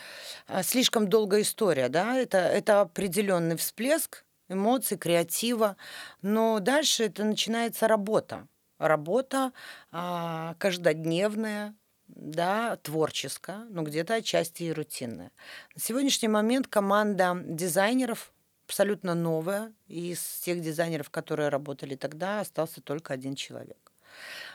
а, 0.48 0.62
слишком 0.64 1.08
долгая 1.08 1.42
история, 1.42 1.88
да, 1.88 2.16
это, 2.16 2.38
это 2.38 2.80
определенный 2.80 3.56
всплеск 3.56 4.24
эмоций, 4.48 4.98
креатива, 4.98 5.76
но 6.20 6.58
дальше 6.58 7.04
это 7.04 7.22
начинается 7.22 7.86
работа. 7.86 8.48
Работа 8.78 9.52
а, 9.92 10.56
каждодневная, 10.58 11.76
да, 12.08 12.76
творческая, 12.78 13.66
но 13.70 13.82
где-то 13.82 14.14
отчасти 14.14 14.64
и 14.64 14.72
рутинная. 14.72 15.30
На 15.76 15.80
сегодняшний 15.80 16.28
момент 16.28 16.66
команда 16.66 17.40
дизайнеров 17.44 18.32
абсолютно 18.66 19.14
новая, 19.14 19.72
из 19.86 20.20
тех 20.44 20.60
дизайнеров, 20.60 21.08
которые 21.10 21.50
работали 21.50 21.94
тогда, 21.94 22.40
остался 22.40 22.80
только 22.80 23.14
один 23.14 23.36
человек. 23.36 23.92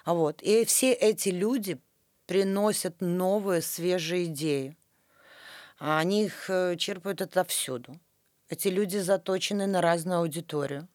А 0.03 0.13
вот. 0.13 0.41
И 0.41 0.65
все 0.65 0.91
эти 0.91 1.29
люди 1.29 1.79
приносят 2.25 3.01
новые, 3.01 3.61
свежие 3.61 4.25
идеи. 4.25 4.77
А 5.77 5.99
они 5.99 6.25
их 6.25 6.49
э, 6.49 6.75
черпают 6.77 7.21
отовсюду. 7.21 7.99
Эти 8.49 8.69
люди 8.69 8.97
заточены 8.97 9.67
на 9.67 9.81
разную 9.81 10.19
аудиторию, 10.19 10.87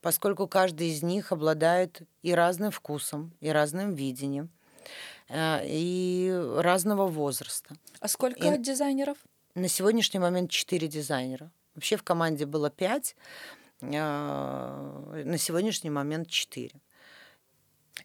поскольку 0.00 0.46
каждый 0.46 0.88
из 0.88 1.02
них 1.02 1.32
обладает 1.32 2.02
и 2.22 2.32
разным 2.32 2.70
вкусом, 2.70 3.32
и 3.40 3.50
разным 3.50 3.94
видением, 3.94 4.50
э, 5.28 5.62
и 5.66 6.32
разного 6.56 7.06
возраста. 7.06 7.74
А 8.00 8.08
сколько 8.08 8.54
и 8.54 8.58
дизайнеров? 8.58 9.18
На 9.54 9.68
сегодняшний 9.68 10.20
момент 10.20 10.50
четыре 10.50 10.88
дизайнера. 10.88 11.50
Вообще 11.74 11.96
в 11.96 12.02
команде 12.02 12.46
было 12.46 12.70
пять, 12.70 13.16
а, 13.82 15.22
на 15.24 15.38
сегодняшний 15.38 15.90
момент 15.90 16.28
четыре. 16.28 16.80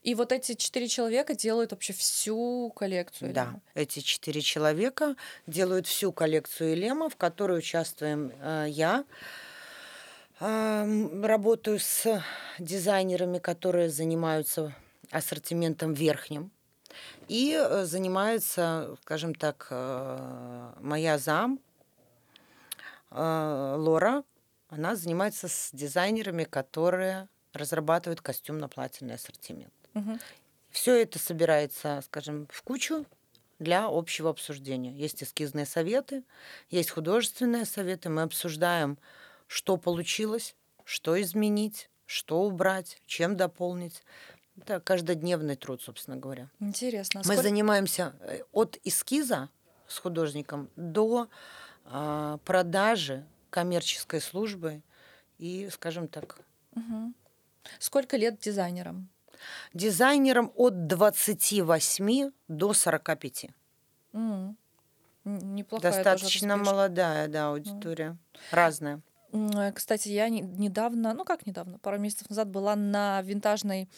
И 0.04 0.16
вот 0.16 0.32
эти 0.32 0.54
четыре 0.54 0.88
человека 0.88 1.36
делают 1.36 1.72
вообще 1.72 1.94
всю 1.94 2.72
коллекцию. 2.76 3.34
Да, 3.34 3.44
Элема. 3.44 3.62
эти 3.74 4.00
четыре 4.00 4.42
человека 4.42 5.16
делают 5.48 5.88
всю 5.88 6.12
коллекцию 6.12 6.74
Элема, 6.74 7.10
в 7.10 7.16
которой 7.16 7.60
участвуем 7.60 8.32
э, 8.40 8.66
я. 8.70 9.06
Э, 10.40 11.22
работаю 11.24 11.80
с 11.80 12.24
дизайнерами, 12.60 13.40
которые 13.40 13.90
занимаются 13.90 14.76
ассортиментом 15.12 15.94
верхним. 15.94 16.52
И 17.28 17.58
э, 17.58 17.86
занимается, 17.86 18.96
скажем 19.02 19.34
так, 19.36 19.68
э, 19.70 20.74
моя 20.80 21.18
зам 21.18 21.60
э, 23.12 23.76
Лора. 23.78 24.24
Она 24.70 24.96
занимается 24.96 25.48
с 25.48 25.70
дизайнерами, 25.74 26.44
которые 26.44 27.28
разрабатывают 27.54 28.22
костюмно-плательный 28.22 29.16
ассортимент. 29.16 29.74
Угу. 29.96 30.20
Все 30.70 31.02
это 31.02 31.20
собирается, 31.20 32.02
скажем, 32.06 32.48
в 32.52 32.62
кучу 32.62 33.06
для 33.60 33.86
общего 33.86 34.30
обсуждения. 34.30 34.92
Есть 34.92 35.24
эскизные 35.24 35.66
советы, 35.66 36.24
есть 36.70 36.92
художественные 36.92 37.66
советы. 37.66 38.10
Мы 38.10 38.24
обсуждаем, 38.24 38.98
что 39.48 39.78
получилось, 39.78 40.56
что 40.84 41.20
изменить, 41.22 41.90
что 42.06 42.42
убрать, 42.44 43.02
чем 43.06 43.38
дополнить. 43.38 44.04
Это 44.58 44.80
каждодневный 44.80 45.56
труд, 45.56 45.82
собственно 45.82 46.18
говоря. 46.18 46.50
Интересно. 46.60 47.22
А 47.24 47.28
Мы 47.28 47.36
занимаемся 47.38 48.14
э, 48.22 48.42
от 48.52 48.78
эскиза 48.84 49.50
с 49.88 49.98
художником 49.98 50.70
до 50.76 51.30
э, 51.86 52.38
продажи 52.46 53.26
коммерческой 53.50 54.22
службы 54.22 54.82
и, 55.38 55.70
скажем 55.72 56.08
так. 56.08 56.40
Угу. 56.76 57.14
Сколько 57.80 58.18
лет 58.18 58.40
дизайнерам? 58.40 59.10
Дизайнерам 59.74 60.52
от 60.56 60.88
28 60.88 62.32
до 62.48 62.74
45. 62.74 63.48
Mm. 64.14 64.56
Неплохая 65.26 65.92
Достаточно 65.92 66.58
молодая, 66.58 67.28
да, 67.28 67.50
аудитория. 67.50 68.18
Mm. 68.34 68.40
Разная. 68.52 69.02
Кстати, 69.74 70.10
я 70.10 70.30
недавно, 70.30 71.14
ну 71.14 71.26
как 71.26 71.46
недавно, 71.46 71.78
пару 71.80 72.00
месяцев 72.00 72.30
назад 72.30 72.48
была 72.48 72.76
на 72.76 73.22
винтажной 73.22 73.90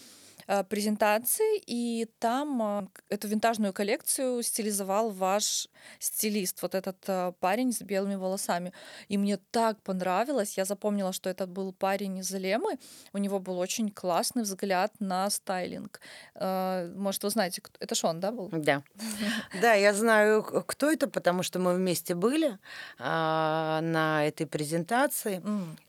презентации, 0.69 1.61
и 1.65 2.07
там 2.19 2.61
э, 2.61 2.87
эту 3.09 3.27
винтажную 3.27 3.73
коллекцию 3.73 4.43
стилизовал 4.43 5.09
ваш 5.09 5.67
стилист, 5.99 6.61
вот 6.61 6.75
этот 6.75 6.97
э, 7.07 7.33
парень 7.39 7.73
с 7.73 7.81
белыми 7.81 8.15
волосами. 8.15 8.71
И 9.09 9.17
мне 9.17 9.37
так 9.51 9.81
понравилось, 9.81 10.57
я 10.57 10.65
запомнила, 10.65 11.13
что 11.13 11.29
это 11.29 11.47
был 11.47 11.73
парень 11.73 12.17
из 12.19 12.31
Лемы, 12.31 12.77
у 13.13 13.17
него 13.17 13.39
был 13.39 13.59
очень 13.59 13.89
классный 13.89 14.43
взгляд 14.43 14.93
на 14.99 15.29
стайлинг. 15.29 15.99
Может, 16.35 17.23
вы 17.23 17.29
знаете, 17.29 17.61
это 17.79 17.95
ж 17.95 18.03
он, 18.03 18.19
да, 18.19 18.31
был? 18.31 18.49
Да. 18.51 18.83
Да, 19.61 19.73
я 19.73 19.93
знаю, 19.93 20.43
кто 20.43 20.91
это, 20.91 21.07
потому 21.07 21.43
что 21.43 21.59
мы 21.59 21.73
вместе 21.73 22.15
были 22.15 22.57
а, 22.99 23.81
на 23.81 24.25
этой 24.27 24.45
презентации. 24.45 25.41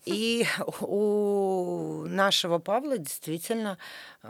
И 0.05 0.47
у 0.81 2.05
нашего 2.07 2.59
Павла 2.59 2.99
действительно 2.99 3.79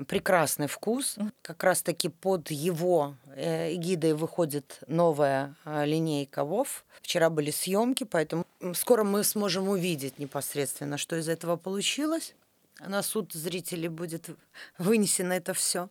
прекрасный 0.07 0.67
вкус. 0.67 1.17
Как 1.43 1.63
раз-таки 1.65 2.09
под 2.09 2.51
его 2.51 3.15
э, 3.35 3.75
эгидой 3.75 4.13
выходит 4.15 4.81
новая 4.87 5.55
э, 5.65 5.85
линейка 5.87 6.45
ВОВ. 6.45 6.85
Вчера 7.03 7.31
были 7.31 7.51
съемки, 7.51 8.05
поэтому 8.05 8.45
скоро 8.75 9.05
мы 9.05 9.25
сможем 9.25 9.69
увидеть 9.69 10.19
непосредственно, 10.19 10.99
что 10.99 11.17
из 11.17 11.29
этого 11.29 11.57
получилось. 11.57 12.35
На 12.81 13.03
суд 13.03 13.33
зрителей 13.33 13.89
будет 13.89 14.31
вынесено 14.79 15.33
это 15.33 15.53
все. 15.53 15.89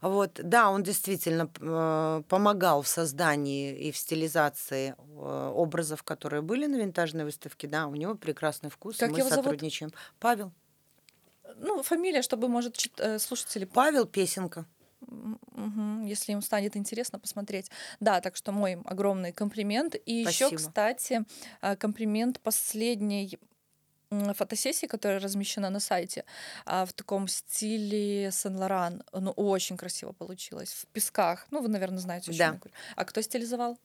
Вот, 0.00 0.32
да, 0.42 0.70
он 0.70 0.82
действительно 0.82 1.48
э, 1.60 2.22
помогал 2.28 2.82
в 2.82 2.88
создании 2.88 3.74
и 3.76 3.92
в 3.92 3.96
стилизации 3.96 4.94
образов, 5.16 6.02
которые 6.02 6.42
были 6.42 6.66
на 6.66 6.76
винтажной 6.76 7.24
выставке. 7.24 7.68
Да, 7.68 7.86
у 7.86 7.94
него 7.94 8.14
прекрасный 8.14 8.68
вкус, 8.68 8.96
Как 8.98 9.10
мы 9.12 9.18
его 9.18 9.28
зовут? 9.28 9.44
сотрудничаем. 9.44 9.92
Павел. 10.18 10.52
Ну, 11.58 11.82
фамилия, 11.82 12.22
чтобы, 12.22 12.48
может, 12.48 12.76
э, 12.98 13.18
слушатели 13.18 13.64
Павел 13.64 14.06
Песенка. 14.06 14.64
М, 15.08 15.38
мгм, 15.52 16.04
если 16.06 16.32
им 16.32 16.42
станет 16.42 16.76
интересно 16.76 17.18
посмотреть. 17.18 17.70
Да, 18.00 18.20
так 18.20 18.36
что 18.36 18.52
мой 18.52 18.74
огромный 18.84 19.32
комплимент. 19.32 19.94
И 20.06 20.12
еще, 20.14 20.46
Спасибо. 20.48 20.56
кстати, 20.56 21.24
а, 21.60 21.76
комплимент 21.76 22.40
последней 22.40 23.38
фотосессии, 24.34 24.86
которая 24.86 25.18
размещена 25.20 25.70
на 25.70 25.80
сайте, 25.80 26.24
а, 26.66 26.84
в 26.86 26.92
таком 26.92 27.26
стиле 27.28 28.30
Сен-Лоран. 28.30 29.02
Ну, 29.12 29.30
очень 29.32 29.76
красиво 29.76 30.12
получилось. 30.12 30.72
В 30.72 30.86
песках. 30.86 31.46
Ну, 31.50 31.60
вы, 31.60 31.68
наверное, 31.68 31.98
знаете, 31.98 32.30
о 32.30 32.34
чём 32.34 32.38
Да. 32.38 32.44
я 32.44 32.50
говорю. 32.52 32.72
А 32.96 33.04
кто 33.04 33.20
стилизовал? 33.22 33.78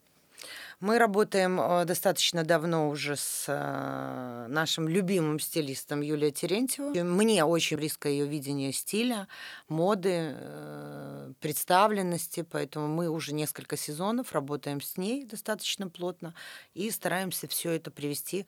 Мы 0.80 0.98
работаем 0.98 1.60
э, 1.60 1.84
достаточно 1.84 2.46
давно 2.46 2.90
уже 2.90 3.18
с 3.18 3.46
э, 3.48 4.46
нашим 4.48 4.88
любимым 4.88 5.40
стилистом 5.40 6.00
Юлией 6.00 6.32
Терентьевой. 6.32 7.04
Мне 7.04 7.44
очень 7.44 7.76
близко 7.76 8.08
ее 8.08 8.26
видение 8.26 8.72
стиля, 8.72 9.28
моды, 9.68 10.36
э, 10.36 11.34
представленности, 11.42 12.46
поэтому 12.50 12.88
мы 12.88 13.10
уже 13.10 13.34
несколько 13.34 13.76
сезонов 13.76 14.32
работаем 14.32 14.80
с 14.80 14.96
ней 14.96 15.26
достаточно 15.26 15.90
плотно 15.90 16.34
и 16.74 16.90
стараемся 16.92 17.50
все 17.50 17.72
это 17.72 17.92
привести 17.92 18.46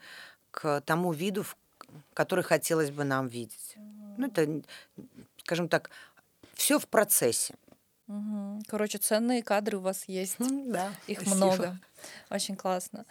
к 0.51 0.81
тому 0.81 1.11
виду, 1.11 1.45
который 2.13 2.45
хотелось 2.45 2.91
бы 2.91 3.03
нам 3.03 3.27
видеть. 3.27 3.75
Ну, 4.17 4.27
это, 4.27 4.61
скажем 5.37 5.67
так, 5.67 5.89
все 6.53 6.79
в 6.79 6.87
процессе. 6.87 7.55
Короче, 8.67 8.97
ценные 8.97 9.43
кадры 9.43 9.77
у 9.77 9.81
вас 9.81 10.05
есть. 10.07 10.35
Да, 10.39 10.91
Их 11.07 11.21
спасибо. 11.21 11.35
много. 11.35 11.79
Очень 12.29 12.55
классно. 12.55 13.05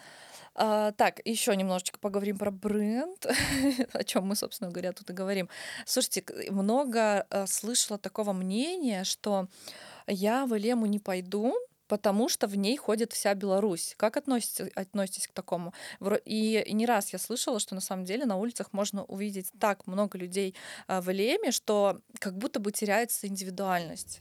А, 0.54 0.92
так, 0.92 1.20
еще 1.24 1.54
немножечко 1.56 1.98
поговорим 1.98 2.36
про 2.36 2.50
бренд, 2.50 3.26
о 3.92 4.04
чем 4.04 4.26
мы, 4.26 4.36
собственно 4.36 4.70
говоря, 4.70 4.92
тут 4.92 5.10
и 5.10 5.12
говорим. 5.12 5.48
Слушайте, 5.86 6.24
много 6.50 7.26
э, 7.30 7.46
слышала 7.46 7.98
такого 7.98 8.32
мнения, 8.32 9.04
что 9.04 9.48
я 10.06 10.46
в 10.46 10.56
Элему 10.56 10.86
не 10.86 10.98
пойду, 10.98 11.54
потому 11.86 12.28
что 12.28 12.46
в 12.46 12.56
ней 12.56 12.76
ходит 12.76 13.12
вся 13.12 13.34
Беларусь. 13.34 13.94
Как 13.96 14.16
относитесь, 14.16 14.70
относитесь 14.74 15.28
к 15.28 15.32
такому? 15.32 15.72
И, 16.24 16.64
не 16.70 16.86
раз 16.86 17.12
я 17.12 17.18
слышала, 17.18 17.58
что 17.58 17.74
на 17.74 17.80
самом 17.80 18.04
деле 18.04 18.26
на 18.26 18.36
улицах 18.36 18.72
можно 18.72 19.04
увидеть 19.04 19.50
так 19.58 19.86
много 19.86 20.18
людей 20.18 20.54
а, 20.86 21.00
в 21.00 21.10
Элеме, 21.10 21.52
что 21.52 22.00
как 22.18 22.36
будто 22.36 22.60
бы 22.60 22.70
теряется 22.70 23.26
индивидуальность. 23.26 24.20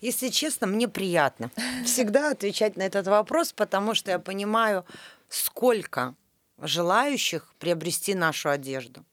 Если 0.00 0.28
честно, 0.28 0.66
мне 0.66 0.88
приятно 0.88 1.50
всегда 1.84 2.30
отвечать 2.30 2.76
на 2.76 2.82
этот 2.82 3.06
вопрос, 3.06 3.52
потому 3.52 3.94
что 3.94 4.10
я 4.10 4.18
понимаю, 4.18 4.84
сколько 5.28 6.14
желающих 6.60 7.54
приобрести 7.58 8.14
нашу 8.14 8.50
одежду. 8.50 9.04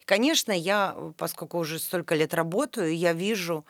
И, 0.00 0.04
конечно, 0.04 0.52
я, 0.52 0.96
поскольку 1.16 1.58
уже 1.58 1.78
столько 1.78 2.14
лет 2.14 2.34
работаю, 2.34 2.96
я 2.96 3.12
вижу, 3.12 3.64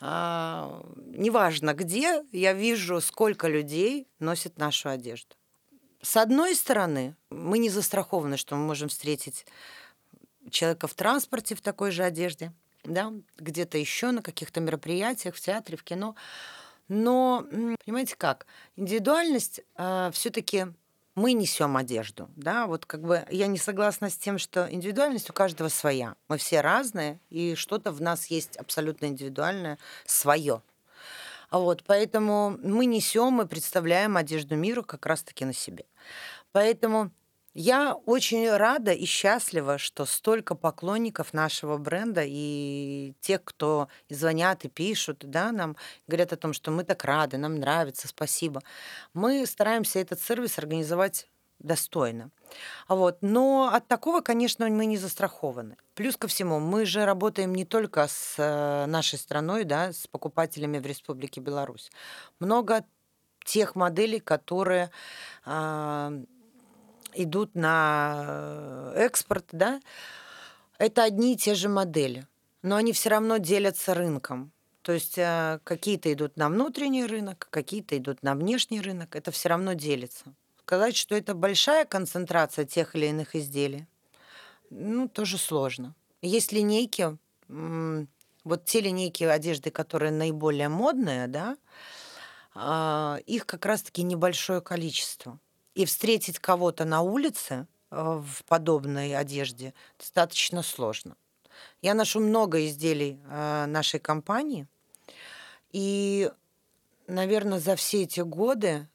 а, 0.00 0.82
неважно 0.96 1.74
где, 1.74 2.24
я 2.32 2.52
вижу, 2.52 3.00
сколько 3.00 3.48
людей 3.48 4.06
носит 4.18 4.58
нашу 4.58 4.88
одежду. 4.88 5.36
С 6.02 6.16
одной 6.16 6.54
стороны, 6.54 7.14
мы 7.28 7.58
не 7.58 7.68
застрахованы, 7.68 8.38
что 8.38 8.56
мы 8.56 8.64
можем 8.66 8.88
встретить 8.88 9.44
человека 10.50 10.86
в 10.86 10.94
транспорте 10.94 11.54
в 11.54 11.60
такой 11.60 11.90
же 11.90 12.02
одежде, 12.02 12.52
да, 12.84 13.12
где-то 13.38 13.78
еще 13.78 14.10
на 14.10 14.22
каких-то 14.22 14.60
мероприятиях, 14.60 15.34
в 15.34 15.40
театре, 15.40 15.76
в 15.76 15.84
кино. 15.84 16.14
Но, 16.88 17.46
понимаете 17.84 18.16
как, 18.16 18.46
индивидуальность 18.76 19.60
все-таки 20.12 20.66
мы 21.14 21.32
несем 21.32 21.76
одежду, 21.76 22.30
да, 22.36 22.66
вот 22.66 22.86
как 22.86 23.02
бы 23.02 23.26
я 23.30 23.46
не 23.48 23.58
согласна 23.58 24.10
с 24.10 24.16
тем, 24.16 24.38
что 24.38 24.72
индивидуальность 24.72 25.28
у 25.28 25.32
каждого 25.32 25.68
своя. 25.68 26.14
Мы 26.28 26.38
все 26.38 26.60
разные, 26.60 27.20
и 27.28 27.54
что-то 27.56 27.92
в 27.92 28.00
нас 28.00 28.26
есть 28.26 28.56
абсолютно 28.56 29.06
индивидуальное, 29.06 29.78
свое. 30.06 30.62
А 31.50 31.58
вот, 31.58 31.82
поэтому 31.84 32.56
мы 32.62 32.86
несем 32.86 33.42
и 33.42 33.46
представляем 33.46 34.16
одежду 34.16 34.54
миру 34.54 34.84
как 34.84 35.04
раз-таки 35.04 35.44
на 35.44 35.52
себе. 35.52 35.84
Поэтому 36.52 37.10
я 37.54 37.94
очень 37.94 38.48
рада 38.48 38.92
и 38.92 39.04
счастлива, 39.04 39.78
что 39.78 40.06
столько 40.06 40.54
поклонников 40.54 41.32
нашего 41.34 41.78
бренда 41.78 42.22
и 42.24 43.14
тех, 43.20 43.42
кто 43.44 43.88
и 44.08 44.14
звонят 44.14 44.64
и 44.64 44.68
пишут, 44.68 45.18
да, 45.28 45.50
нам 45.50 45.76
говорят 46.06 46.32
о 46.32 46.36
том, 46.36 46.52
что 46.52 46.70
мы 46.70 46.84
так 46.84 47.04
рады, 47.04 47.38
нам 47.38 47.56
нравится, 47.56 48.06
спасибо. 48.06 48.62
Мы 49.14 49.44
стараемся 49.46 49.98
этот 49.98 50.20
сервис 50.20 50.58
организовать 50.58 51.28
достойно. 51.58 52.30
Вот. 52.88 53.18
Но 53.20 53.70
от 53.72 53.86
такого, 53.86 54.20
конечно, 54.20 54.68
мы 54.68 54.86
не 54.86 54.96
застрахованы. 54.96 55.76
Плюс 55.94 56.16
ко 56.16 56.26
всему, 56.26 56.58
мы 56.58 56.86
же 56.86 57.04
работаем 57.04 57.54
не 57.54 57.64
только 57.64 58.06
с 58.08 58.34
э, 58.38 58.86
нашей 58.86 59.18
страной, 59.18 59.64
да, 59.64 59.92
с 59.92 60.06
покупателями 60.06 60.78
в 60.78 60.86
Республике 60.86 61.40
Беларусь. 61.40 61.90
Много 62.38 62.84
тех 63.44 63.74
моделей, 63.74 64.20
которые 64.20 64.90
а, 65.44 66.12
идут 67.14 67.54
на 67.54 68.24
э, 68.26 68.92
экспорт, 68.96 69.46
да, 69.52 69.80
это 70.78 71.02
одни 71.02 71.34
и 71.34 71.36
те 71.36 71.54
же 71.54 71.68
модели, 71.68 72.26
но 72.62 72.76
они 72.76 72.92
все 72.92 73.10
равно 73.10 73.38
делятся 73.38 73.94
рынком. 73.94 74.52
То 74.82 74.92
есть 74.92 75.18
э, 75.18 75.60
какие-то 75.64 76.12
идут 76.12 76.36
на 76.36 76.48
внутренний 76.48 77.04
рынок, 77.04 77.48
какие-то 77.50 77.96
идут 77.96 78.22
на 78.22 78.34
внешний 78.34 78.80
рынок, 78.80 79.14
это 79.14 79.30
все 79.30 79.50
равно 79.50 79.74
делится. 79.74 80.24
Сказать, 80.62 80.96
что 80.96 81.14
это 81.14 81.34
большая 81.34 81.84
концентрация 81.84 82.64
тех 82.64 82.94
или 82.94 83.06
иных 83.06 83.34
изделий, 83.34 83.86
ну, 84.70 85.08
тоже 85.08 85.36
сложно. 85.36 85.94
Есть 86.22 86.52
линейки, 86.52 87.18
вот 87.48 88.64
те 88.64 88.80
линейки 88.80 89.24
одежды, 89.24 89.70
которые 89.70 90.12
наиболее 90.12 90.68
модные, 90.68 91.26
да, 91.26 91.56
а, 92.54 93.18
их 93.26 93.46
как 93.46 93.66
раз-таки 93.66 94.02
небольшое 94.02 94.60
количество. 94.60 95.38
И 95.80 95.86
встретить 95.86 96.38
кого-то 96.38 96.84
на 96.84 97.00
улице 97.00 97.66
э, 97.90 98.22
в 98.22 98.44
подобной 98.44 99.16
одежде 99.16 99.72
достаточно 99.98 100.62
сложно. 100.62 101.16
Я 101.80 101.94
ношу 101.94 102.20
много 102.20 102.66
изделий 102.66 103.18
э, 103.26 103.64
нашей 103.64 103.98
компании, 103.98 104.66
и, 105.72 106.30
наверное, 107.06 107.60
за 107.60 107.76
все 107.76 108.02
эти 108.02 108.20
годы 108.20 108.88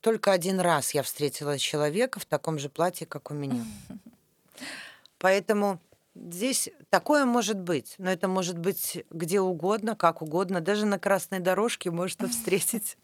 только 0.00 0.30
один 0.30 0.60
раз 0.60 0.94
я 0.94 1.02
встретила 1.02 1.58
человека 1.58 2.20
в 2.20 2.24
таком 2.24 2.56
же 2.60 2.68
платье, 2.68 3.04
как 3.04 3.32
у 3.32 3.34
меня. 3.34 3.64
Поэтому 5.18 5.80
здесь 6.14 6.68
такое 6.88 7.24
может 7.24 7.58
быть, 7.58 7.96
но 7.98 8.12
это 8.12 8.28
может 8.28 8.58
быть 8.58 9.04
где 9.10 9.40
угодно, 9.40 9.96
как 9.96 10.22
угодно, 10.22 10.60
даже 10.60 10.86
на 10.86 11.00
красной 11.00 11.40
дорожке 11.40 11.90
можно 11.90 12.28
встретить. 12.28 12.96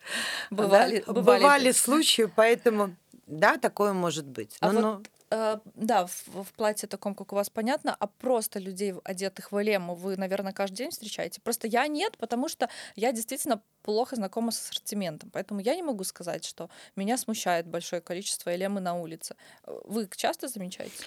Бывали- 0.53 1.03
Да, 1.05 1.13
бывали. 1.15 1.41
бывали 1.41 1.73
случаи, 1.73 2.31
поэтому 2.33 2.95
да, 3.29 3.59
такое 3.59 3.93
может 3.93 4.27
быть. 4.27 4.57
А 4.61 4.73
Но- 4.73 4.97
вот, 4.97 5.11
э, 5.31 5.59
да, 5.75 6.07
в, 6.07 6.45
в 6.45 6.53
платье 6.55 6.89
таком, 6.89 7.15
как 7.15 7.33
у 7.33 7.37
вас, 7.37 7.51
понятно, 7.51 7.95
а 7.99 8.07
просто 8.07 8.59
людей, 8.59 8.95
одетых 9.05 9.53
в 9.53 9.63
элему, 9.63 9.95
вы, 9.95 10.17
наверное, 10.17 10.53
каждый 10.53 10.77
день 10.77 10.91
встречаете? 10.91 11.41
Просто 11.41 11.67
я 11.67 11.87
нет, 11.87 12.17
потому 12.19 12.49
что 12.49 12.69
я 12.97 13.13
действительно 13.13 13.61
плохо 13.83 14.17
знакома 14.17 14.51
с 14.51 14.61
ассортиментом, 14.61 15.31
поэтому 15.31 15.61
я 15.61 15.75
не 15.75 15.83
могу 15.83 16.05
сказать, 16.05 16.45
что 16.45 16.71
меня 16.97 17.19
смущает 17.19 17.67
большое 17.67 18.01
количество 18.01 18.55
элемы 18.55 18.81
на 18.81 18.95
улице. 18.95 19.37
Вы 19.67 20.09
часто 20.17 20.49
замечаете? 20.49 21.05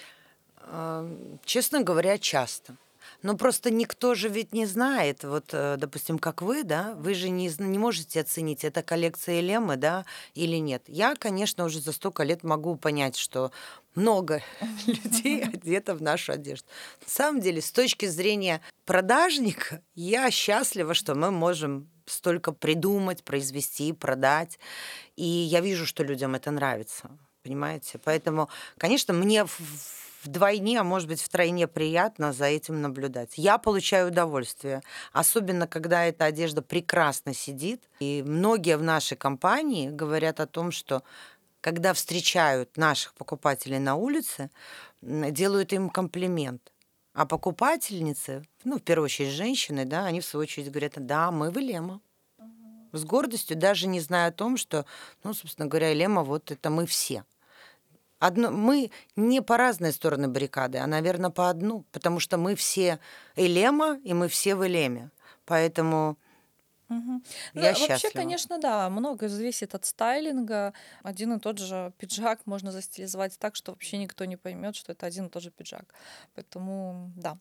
Честно 1.44 1.82
говоря, 1.82 2.18
часто. 2.18 2.76
Но 3.22 3.36
просто 3.36 3.70
никто 3.70 4.14
же 4.14 4.28
ведь 4.28 4.52
не 4.52 4.66
знает, 4.66 5.24
вот, 5.24 5.50
э, 5.52 5.76
допустим, 5.78 6.18
как 6.18 6.42
вы, 6.42 6.64
да, 6.64 6.94
вы 6.94 7.14
же 7.14 7.28
не, 7.28 7.50
не 7.58 7.78
можете 7.78 8.20
оценить, 8.20 8.64
это 8.64 8.82
коллекция 8.82 9.40
Лемы, 9.40 9.76
да, 9.76 10.04
или 10.34 10.56
нет. 10.56 10.82
Я, 10.86 11.14
конечно, 11.14 11.64
уже 11.64 11.80
за 11.80 11.92
столько 11.92 12.22
лет 12.22 12.42
могу 12.42 12.76
понять, 12.76 13.16
что 13.16 13.52
много 13.94 14.42
людей 14.86 15.44
одето 15.44 15.94
в 15.94 16.02
нашу 16.02 16.32
одежду. 16.32 16.66
На 17.02 17.08
самом 17.08 17.40
деле, 17.40 17.60
с 17.60 17.72
точки 17.72 18.06
зрения 18.06 18.60
продажника, 18.84 19.80
я 19.94 20.30
счастлива, 20.30 20.94
что 20.94 21.14
мы 21.14 21.30
можем 21.30 21.88
столько 22.06 22.52
придумать, 22.52 23.22
произвести, 23.24 23.92
продать. 23.92 24.58
И 25.16 25.24
я 25.24 25.60
вижу, 25.60 25.86
что 25.86 26.02
людям 26.04 26.34
это 26.34 26.50
нравится. 26.50 27.10
Понимаете? 27.42 27.98
Поэтому, 28.04 28.48
конечно, 28.78 29.12
мне 29.14 29.44
в- 29.44 29.60
вдвойне, 30.24 30.80
а 30.80 30.84
может 30.84 31.08
быть 31.08 31.20
втройне 31.20 31.66
приятно 31.66 32.32
за 32.32 32.46
этим 32.46 32.80
наблюдать. 32.80 33.32
Я 33.36 33.58
получаю 33.58 34.08
удовольствие, 34.08 34.82
особенно 35.12 35.66
когда 35.66 36.04
эта 36.04 36.26
одежда 36.26 36.62
прекрасно 36.62 37.34
сидит. 37.34 37.82
И 38.00 38.22
многие 38.26 38.76
в 38.76 38.82
нашей 38.82 39.16
компании 39.16 39.88
говорят 39.88 40.40
о 40.40 40.46
том, 40.46 40.72
что 40.72 41.02
когда 41.60 41.92
встречают 41.94 42.76
наших 42.76 43.14
покупателей 43.14 43.78
на 43.78 43.94
улице, 43.94 44.50
делают 45.00 45.72
им 45.72 45.90
комплимент. 45.90 46.72
А 47.14 47.26
покупательницы, 47.26 48.42
ну, 48.64 48.78
в 48.78 48.82
первую 48.82 49.04
очередь 49.04 49.32
женщины, 49.32 49.84
да, 49.84 50.06
они 50.06 50.20
в 50.20 50.24
свою 50.24 50.42
очередь 50.42 50.70
говорят, 50.70 50.94
да, 50.96 51.30
мы 51.30 51.50
в 51.50 51.58
Элема. 51.58 52.00
С 52.92 53.04
гордостью, 53.04 53.56
даже 53.56 53.86
не 53.86 54.00
зная 54.00 54.28
о 54.28 54.32
том, 54.32 54.56
что, 54.56 54.86
ну, 55.22 55.34
собственно 55.34 55.68
говоря, 55.68 55.92
Элема, 55.92 56.24
вот 56.24 56.50
это 56.50 56.68
мы 56.68 56.86
все. 56.86 57.24
Одно, 58.22 58.52
мы 58.52 58.92
не 59.16 59.42
по 59.42 59.56
разные 59.56 59.90
стороны 59.90 60.28
баррикады, 60.28 60.78
а, 60.78 60.86
наверное, 60.86 61.30
по 61.30 61.50
одну, 61.50 61.84
потому 61.90 62.20
что 62.20 62.38
мы 62.38 62.54
все 62.54 63.00
Элема, 63.34 63.98
и 64.04 64.14
мы 64.14 64.28
все 64.28 64.54
в 64.54 64.64
Элеме. 64.64 65.10
Поэтому. 65.44 66.16
Ну, 66.88 67.20
я 67.54 67.70
вообще, 67.70 67.86
счастлива. 67.86 68.12
конечно, 68.12 68.58
да, 68.58 68.88
много 68.90 69.28
зависит 69.28 69.74
от 69.74 69.86
стайлинга. 69.86 70.72
Один 71.02 71.32
и 71.32 71.40
тот 71.40 71.58
же 71.58 71.92
пиджак 71.98 72.46
можно 72.46 72.70
застилизовать 72.70 73.36
так, 73.40 73.56
что 73.56 73.72
вообще 73.72 73.98
никто 73.98 74.24
не 74.24 74.36
поймет, 74.36 74.76
что 74.76 74.92
это 74.92 75.04
один 75.06 75.26
и 75.26 75.28
тот 75.28 75.42
же 75.42 75.50
пиджак. 75.50 75.92
Поэтому, 76.36 77.10
да. 77.16 77.38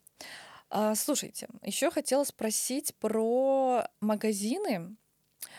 А, 0.72 0.96
слушайте, 0.96 1.48
еще 1.62 1.92
хотела 1.92 2.24
спросить 2.24 2.96
про 2.96 3.88
магазины. 4.00 4.96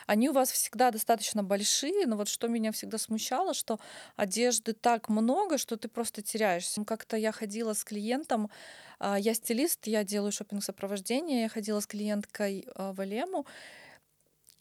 Они 0.07 0.29
у 0.29 0.33
вас 0.33 0.51
всегда 0.51 0.91
достаточно 0.91 1.43
большие, 1.43 2.05
но 2.05 2.17
вот 2.17 2.27
что 2.27 2.47
меня 2.47 2.71
всегда 2.71 2.97
смущало, 2.97 3.53
что 3.53 3.79
одежды 4.15 4.73
так 4.73 5.09
много, 5.09 5.57
что 5.57 5.77
ты 5.77 5.87
просто 5.87 6.21
теряешься. 6.21 6.83
Как-то 6.85 7.17
я 7.17 7.31
ходила 7.31 7.73
с 7.73 7.83
клиентом, 7.83 8.49
а, 8.99 9.17
я 9.19 9.33
стилист, 9.33 9.87
я 9.87 10.03
делаю 10.03 10.31
шопинг-сопровождение, 10.31 11.43
я 11.43 11.49
ходила 11.49 11.79
с 11.79 11.87
клиенткой 11.87 12.65
а, 12.75 12.93
в 12.93 13.03
Элему, 13.03 13.45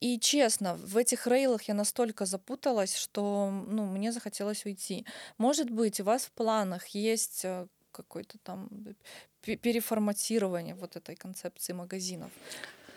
и 0.02 0.18
честно, 0.18 0.74
в 0.74 0.96
этих 0.96 1.28
рейлах 1.28 1.62
я 1.68 1.74
настолько 1.74 2.26
запуталась, 2.26 2.96
что 2.96 3.50
ну, 3.68 3.86
мне 3.86 4.10
захотелось 4.10 4.64
уйти. 4.66 5.06
Может 5.38 5.70
быть, 5.70 6.00
у 6.00 6.04
вас 6.04 6.24
в 6.24 6.32
планах 6.32 6.88
есть 6.88 7.44
э, 7.44 7.68
какое-то 7.92 8.38
там 8.38 8.68
пе- 9.42 9.56
переформатирование 9.56 10.74
вот 10.74 10.96
этой 10.96 11.14
концепции 11.14 11.72
магазинов? 11.72 12.32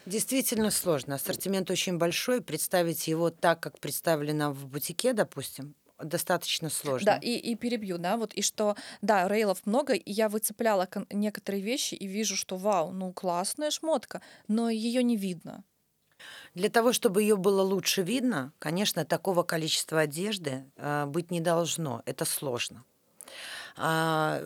Действительно 0.05 0.71
сложно. 0.71 1.15
Ассортимент 1.15 1.71
очень 1.71 1.97
большой. 1.97 2.41
Представить 2.41 3.07
его 3.07 3.29
так, 3.29 3.59
как 3.59 3.79
представлено 3.79 4.51
в 4.51 4.67
бутике, 4.67 5.13
допустим, 5.13 5.75
достаточно 5.99 6.69
сложно. 6.69 7.05
Да, 7.05 7.17
и, 7.17 7.35
и 7.35 7.55
перебью, 7.55 7.97
да, 7.97 8.17
вот, 8.17 8.33
и 8.33 8.41
что, 8.41 8.75
да, 9.01 9.27
рейлов 9.27 9.65
много, 9.65 9.93
и 9.93 10.11
я 10.11 10.29
выцепляла 10.29 10.87
некоторые 11.09 11.63
вещи 11.63 11.95
и 11.95 12.07
вижу, 12.07 12.35
что, 12.35 12.57
вау, 12.57 12.91
ну, 12.91 13.13
классная 13.13 13.71
шмотка, 13.71 14.21
но 14.47 14.69
ее 14.69 15.03
не 15.03 15.17
видно. 15.17 15.63
Для 16.53 16.69
того, 16.69 16.93
чтобы 16.93 17.21
ее 17.21 17.35
было 17.35 17.61
лучше 17.61 18.01
видно, 18.01 18.53
конечно, 18.59 19.05
такого 19.05 19.43
количества 19.43 20.01
одежды 20.01 20.65
э, 20.77 21.05
быть 21.05 21.29
не 21.29 21.41
должно. 21.41 22.01
Это 22.05 22.23
сложно. 22.23 22.85
А, 23.75 24.41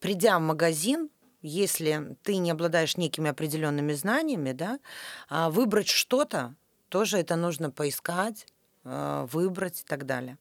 придя 0.00 0.38
в 0.38 0.42
магазин, 0.42 1.08
если 1.42 2.16
ты 2.22 2.36
не 2.36 2.50
обладаешь 2.50 2.96
некими 2.96 3.30
определенными 3.30 3.92
знаниями, 3.92 4.52
да, 4.52 4.78
а, 5.28 5.50
выбрать 5.50 5.88
что-то, 5.88 6.54
тоже 6.88 7.18
это 7.18 7.36
нужно 7.36 7.70
поискать, 7.70 8.46
э, 8.84 9.26
выбрать 9.30 9.82
и 9.82 9.84
так 9.84 10.06
далее. 10.06 10.38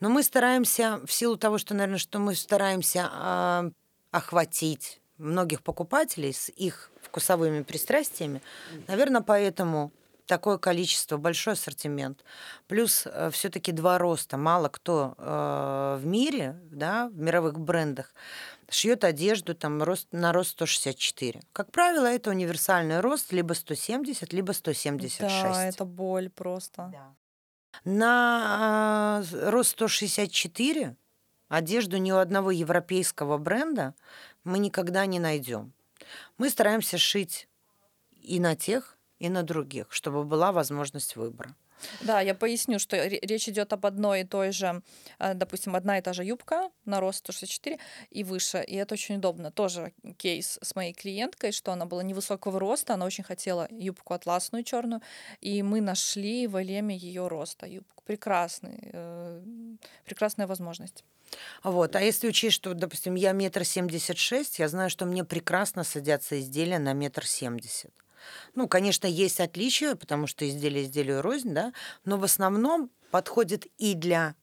Но 0.00 0.08
мы 0.08 0.22
стараемся, 0.22 1.00
в 1.06 1.12
силу 1.12 1.36
того, 1.36 1.58
что, 1.58 1.74
наверное, 1.74 1.98
что 1.98 2.18
мы 2.18 2.34
стараемся 2.34 3.08
а, 3.10 3.70
охватить 4.10 5.00
многих 5.18 5.62
покупателей 5.62 6.32
с 6.32 6.48
их 6.50 6.90
вкусовыми 7.02 7.62
пристрастиями, 7.62 8.42
наверное, 8.86 9.20
поэтому 9.20 9.92
такое 10.28 10.58
количество, 10.58 11.16
большой 11.16 11.54
ассортимент. 11.54 12.22
Плюс 12.68 13.06
все-таки 13.32 13.72
два 13.72 13.98
роста. 13.98 14.36
Мало 14.36 14.68
кто 14.68 15.14
э, 15.18 15.98
в 16.00 16.06
мире, 16.06 16.60
да, 16.70 17.08
в 17.08 17.18
мировых 17.18 17.58
брендах 17.58 18.14
шьет 18.70 19.04
одежду 19.04 19.54
там, 19.54 19.82
рост, 19.82 20.08
на 20.12 20.32
рост 20.32 20.50
164. 20.50 21.40
Как 21.52 21.72
правило, 21.72 22.06
это 22.06 22.30
универсальный 22.30 23.00
рост 23.00 23.32
либо 23.32 23.54
170, 23.54 24.32
либо 24.32 24.52
176. 24.52 25.20
Да, 25.20 25.64
это 25.64 25.84
боль 25.84 26.30
просто. 26.30 26.92
На 27.84 29.22
э, 29.32 29.50
рост 29.50 29.70
164 29.70 30.96
одежду 31.48 31.96
ни 31.96 32.12
у 32.12 32.16
одного 32.16 32.50
европейского 32.50 33.38
бренда 33.38 33.94
мы 34.44 34.58
никогда 34.58 35.06
не 35.06 35.18
найдем. 35.18 35.72
Мы 36.36 36.50
стараемся 36.50 36.98
шить 36.98 37.48
и 38.20 38.40
на 38.40 38.56
тех, 38.56 38.97
и 39.18 39.28
на 39.28 39.42
других, 39.42 39.86
чтобы 39.90 40.24
была 40.24 40.52
возможность 40.52 41.16
выбора. 41.16 41.54
Да, 42.00 42.20
я 42.20 42.34
поясню, 42.34 42.78
что 42.78 42.96
ре- 42.96 43.20
речь 43.22 43.48
идет 43.48 43.72
об 43.72 43.86
одной 43.86 44.22
и 44.22 44.24
той 44.24 44.52
же, 44.52 44.82
э, 45.18 45.34
допустим, 45.34 45.76
одна 45.76 45.98
и 45.98 46.02
та 46.02 46.12
же 46.12 46.24
юбка 46.24 46.70
на 46.84 47.00
рост 47.00 47.18
164 47.18 47.78
и 48.10 48.24
выше, 48.24 48.64
и 48.66 48.74
это 48.74 48.94
очень 48.94 49.16
удобно. 49.16 49.50
Тоже 49.50 49.92
кейс 50.16 50.58
с 50.62 50.74
моей 50.74 50.92
клиенткой, 50.92 51.52
что 51.52 51.72
она 51.72 51.86
была 51.86 52.02
невысокого 52.02 52.58
роста, 52.58 52.94
она 52.94 53.06
очень 53.06 53.24
хотела 53.24 53.68
юбку 53.70 54.14
атласную 54.14 54.64
черную, 54.64 55.02
и 55.40 55.62
мы 55.62 55.80
нашли 55.80 56.46
в 56.46 56.60
Элеме 56.60 56.96
ее 56.96 57.28
роста 57.28 57.66
юбку. 57.66 58.02
Прекрасный, 58.04 58.90
э, 58.92 59.42
прекрасная 60.04 60.46
возможность. 60.46 61.04
Вот. 61.62 61.94
А 61.94 62.00
если 62.00 62.28
учесть, 62.28 62.56
что, 62.56 62.74
допустим, 62.74 63.14
я 63.14 63.32
метр 63.32 63.64
семьдесят 63.64 64.18
шесть, 64.18 64.58
я 64.58 64.68
знаю, 64.68 64.90
что 64.90 65.04
мне 65.06 65.24
прекрасно 65.24 65.84
садятся 65.84 66.40
изделия 66.40 66.78
на 66.78 66.92
метр 66.92 67.26
семьдесят. 67.26 67.92
Ну, 68.54 68.68
конечно, 68.68 69.06
есть 69.06 69.40
отличия, 69.40 69.94
потому 69.94 70.26
что 70.26 70.48
изделие 70.48 70.84
изделию 70.84 71.22
рознь, 71.22 71.54
да, 71.54 71.72
но 72.04 72.16
в 72.16 72.24
основном 72.24 72.90
подходит 73.10 73.66
и 73.78 73.94
для 73.94 74.34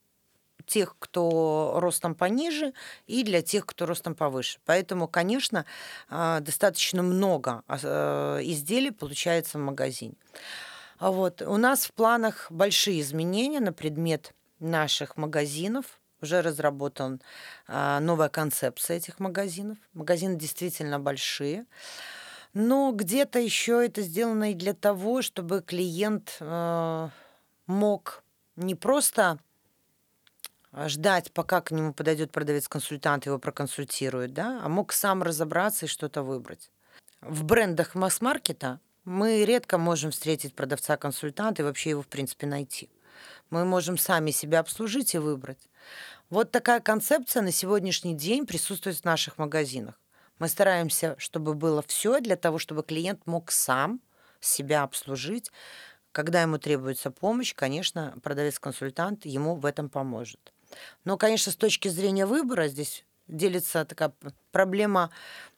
тех, 0.65 0.95
кто 0.99 1.73
ростом 1.79 2.15
пониже, 2.15 2.73
и 3.07 3.23
для 3.23 3.41
тех, 3.41 3.65
кто 3.65 3.85
ростом 3.85 4.15
повыше. 4.15 4.59
Поэтому, 4.65 5.07
конечно, 5.07 5.65
а, 6.09 6.39
достаточно 6.39 7.03
много 7.03 7.63
а, 7.67 8.39
изделий 8.41 8.91
получается 8.91 9.57
в 9.57 9.61
магазине. 9.61 10.15
А 10.97 11.11
вот 11.11 11.41
у 11.41 11.57
нас 11.57 11.85
в 11.85 11.93
планах 11.93 12.47
большие 12.49 13.01
изменения 13.01 13.59
на 13.59 13.73
предмет 13.73 14.33
наших 14.59 15.17
магазинов. 15.17 15.99
Уже 16.21 16.41
разработан 16.41 17.21
новая 17.67 18.29
концепция 18.29 18.97
этих 18.97 19.19
магазинов. 19.19 19.77
Магазины 19.93 20.37
действительно 20.37 20.97
большие. 20.97 21.65
Но 22.55 22.93
где-то 22.93 23.37
еще 23.37 23.85
это 23.85 24.01
сделано 24.01 24.51
и 24.51 24.55
для 24.55 24.73
того, 24.73 25.21
чтобы 25.21 25.61
клиент 25.61 26.37
э, 26.39 27.09
мог 27.67 28.23
не 28.55 28.75
просто 28.75 29.39
ждать, 30.73 31.33
пока 31.33 31.59
к 31.59 31.71
нему 31.71 31.93
подойдет 31.93 32.31
продавец-консультант, 32.31 33.25
его 33.25 33.39
проконсультирует, 33.39 34.33
да, 34.33 34.61
а 34.63 34.69
мог 34.69 34.93
сам 34.93 35.21
разобраться 35.21 35.85
и 35.85 35.89
что-то 35.89 36.23
выбрать. 36.23 36.71
В 37.19 37.43
брендах 37.43 37.93
масс-маркета 37.93 38.79
мы 39.03 39.43
редко 39.43 39.77
можем 39.77 40.11
встретить 40.11 40.55
продавца-консультанта 40.55 41.61
и 41.61 41.65
вообще 41.65 41.89
его, 41.89 42.03
в 42.03 42.07
принципе, 42.07 42.47
найти. 42.47 42.89
Мы 43.49 43.65
можем 43.65 43.97
сами 43.97 44.31
себя 44.31 44.61
обслужить 44.61 45.13
и 45.13 45.17
выбрать. 45.17 45.69
Вот 46.29 46.51
такая 46.51 46.79
концепция 46.79 47.41
на 47.41 47.51
сегодняшний 47.51 48.13
день 48.13 48.45
присутствует 48.45 48.95
в 48.95 49.03
наших 49.03 49.37
магазинах. 49.37 49.99
Мы 50.39 50.47
стараемся, 50.47 51.15
чтобы 51.17 51.53
было 51.53 51.81
все 51.87 52.19
для 52.19 52.35
того, 52.35 52.59
чтобы 52.59 52.83
клиент 52.83 53.25
мог 53.25 53.51
сам 53.51 54.01
себя 54.39 54.83
обслужить. 54.83 55.51
Когда 56.11 56.41
ему 56.41 56.57
требуется 56.57 57.11
помощь, 57.11 57.53
конечно, 57.53 58.15
продавец-консультант 58.23 59.25
ему 59.25 59.55
в 59.55 59.65
этом 59.65 59.89
поможет. 59.89 60.53
Но, 61.03 61.17
конечно, 61.17 61.51
с 61.51 61.55
точки 61.55 61.87
зрения 61.87 62.25
выбора 62.25 62.67
здесь 62.67 63.05
делится 63.27 63.85
такая 63.85 64.13
проблема, 64.51 65.09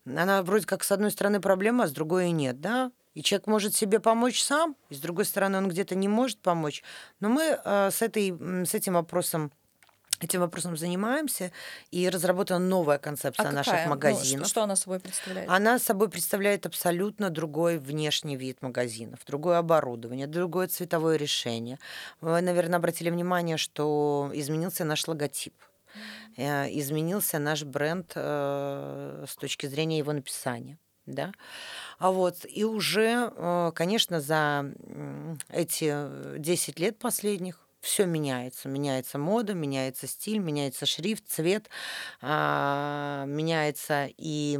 она 0.05 0.41
вроде 0.41 0.65
как 0.65 0.83
с 0.83 0.91
одной 0.91 1.11
стороны 1.11 1.41
проблема, 1.41 1.83
а 1.83 1.87
с 1.87 1.91
другой 1.91 2.27
и 2.27 2.31
нет, 2.31 2.61
да? 2.61 2.91
И 3.13 3.23
человек 3.23 3.47
может 3.47 3.75
себе 3.75 3.99
помочь 3.99 4.41
сам, 4.41 4.75
и 4.89 4.95
с 4.95 4.99
другой 4.99 5.25
стороны 5.25 5.57
он 5.57 5.67
где-то 5.67 5.95
не 5.95 6.07
может 6.07 6.39
помочь. 6.39 6.83
Но 7.19 7.29
мы 7.29 7.59
э, 7.63 7.89
с, 7.91 8.01
этой, 8.01 8.31
с 8.65 8.73
этим 8.75 8.93
вопросом 8.93 9.51
Этим 10.19 10.39
вопросом 10.39 10.75
занимаемся, 10.75 11.51
и 11.91 12.09
разработана 12.09 12.59
новая 12.59 12.97
концепция 12.97 13.49
а 13.49 13.51
наших 13.51 13.73
какая? 13.73 13.87
магазинов. 13.87 14.39
Ну, 14.39 14.45
что, 14.45 14.49
что 14.49 14.63
она 14.63 14.75
собой 14.75 14.99
представляет? 14.99 15.47
Она 15.49 15.77
собой 15.77 16.09
представляет 16.09 16.65
абсолютно 16.65 17.29
другой 17.29 17.77
внешний 17.77 18.35
вид 18.35 18.63
магазинов, 18.63 19.19
другое 19.27 19.59
оборудование, 19.59 20.25
другое 20.25 20.67
цветовое 20.67 21.17
решение. 21.17 21.77
Вы, 22.19 22.41
наверное, 22.41 22.77
обратили 22.77 23.11
внимание, 23.11 23.57
что 23.57 24.31
изменился 24.33 24.85
наш 24.85 25.07
логотип. 25.07 25.53
Mm-hmm. 26.37 26.79
Изменился 26.79 27.37
наш 27.37 27.63
бренд 27.63 28.11
э, 28.15 29.25
с 29.27 29.35
точки 29.35 29.67
зрения 29.67 29.99
его 29.99 30.13
написания. 30.13 30.79
Да? 31.05 31.31
А 31.99 32.11
вот, 32.11 32.45
и 32.49 32.63
уже, 32.63 33.31
э, 33.35 33.71
конечно, 33.75 34.19
за 34.19 34.65
эти 35.49 36.39
10 36.39 36.79
лет 36.79 36.97
последних 36.97 37.66
все 37.87 38.05
меняется. 38.05 38.67
Меняется 38.67 39.17
мода, 39.17 39.53
меняется 39.53 40.07
стиль, 40.07 40.39
меняется 40.39 40.85
шрифт, 40.85 41.23
цвет, 41.27 41.69
а, 42.21 43.25
меняется 43.25 44.09
и 44.17 44.59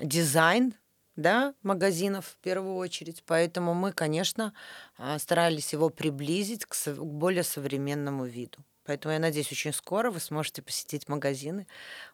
дизайн 0.00 0.74
да, 1.16 1.54
магазинов 1.62 2.26
в 2.26 2.36
первую 2.38 2.76
очередь. 2.76 3.22
Поэтому 3.26 3.74
мы, 3.74 3.92
конечно, 3.92 4.52
а, 4.96 5.18
старались 5.18 5.72
его 5.72 5.88
приблизить 5.90 6.64
к 6.64 6.74
более 6.96 7.42
современному 7.42 8.24
виду. 8.24 8.58
Поэтому 8.84 9.14
я 9.14 9.20
надеюсь, 9.20 9.52
очень 9.52 9.72
скоро 9.72 10.10
вы 10.10 10.18
сможете 10.18 10.62
посетить 10.62 11.08
магазины 11.08 11.66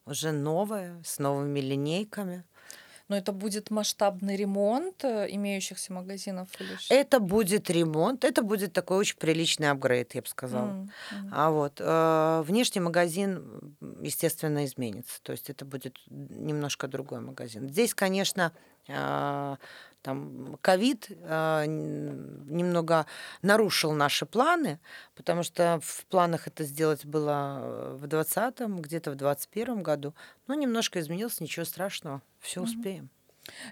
уже 0.04 0.32
новые, 0.32 1.02
с 1.04 1.18
новыми 1.18 1.60
линейками. 1.60 2.44
Но 3.08 3.16
это 3.16 3.32
будет 3.32 3.70
масштабный 3.70 4.36
ремонт 4.36 5.02
э, 5.04 5.26
имеющихся 5.30 5.92
магазинов 5.92 6.48
или 6.60 6.76
ш- 6.76 6.94
Это 6.94 7.20
будет 7.20 7.70
ремонт, 7.70 8.24
это 8.24 8.42
будет 8.42 8.72
такой 8.72 8.98
очень 8.98 9.16
приличный 9.16 9.70
апгрейд, 9.70 10.14
я 10.14 10.20
бы 10.20 10.28
сказала. 10.28 10.68
М. 10.68 10.90
А 11.32 11.50
вот 11.50 11.80
э, 11.80 12.42
внешний 12.46 12.82
магазин, 12.82 13.76
естественно, 14.02 14.64
изменится. 14.64 15.20
То 15.22 15.32
есть 15.32 15.50
это 15.50 15.64
будет 15.64 15.98
немножко 16.08 16.88
другой 16.88 17.20
магазин. 17.20 17.68
Здесь, 17.68 17.94
конечно, 17.94 18.52
э, 18.86 19.56
там 20.02 20.58
ковид 20.60 21.06
э, 21.10 21.64
н- 21.64 22.46
немного 22.46 23.06
нарушил 23.42 23.92
наши 23.92 24.26
планы, 24.26 24.80
потому 25.14 25.42
что 25.42 25.80
в 25.82 26.04
планах 26.06 26.46
это 26.46 26.64
сделать 26.64 27.04
было 27.04 27.96
в 28.00 28.06
2020, 28.06 28.68
где-то 28.80 29.10
в 29.10 29.16
2021 29.16 29.82
году. 29.82 30.14
Но 30.46 30.54
немножко 30.54 31.00
изменилось, 31.00 31.40
ничего 31.40 31.64
страшного, 31.64 32.22
все 32.40 32.62
успеем. 32.62 33.10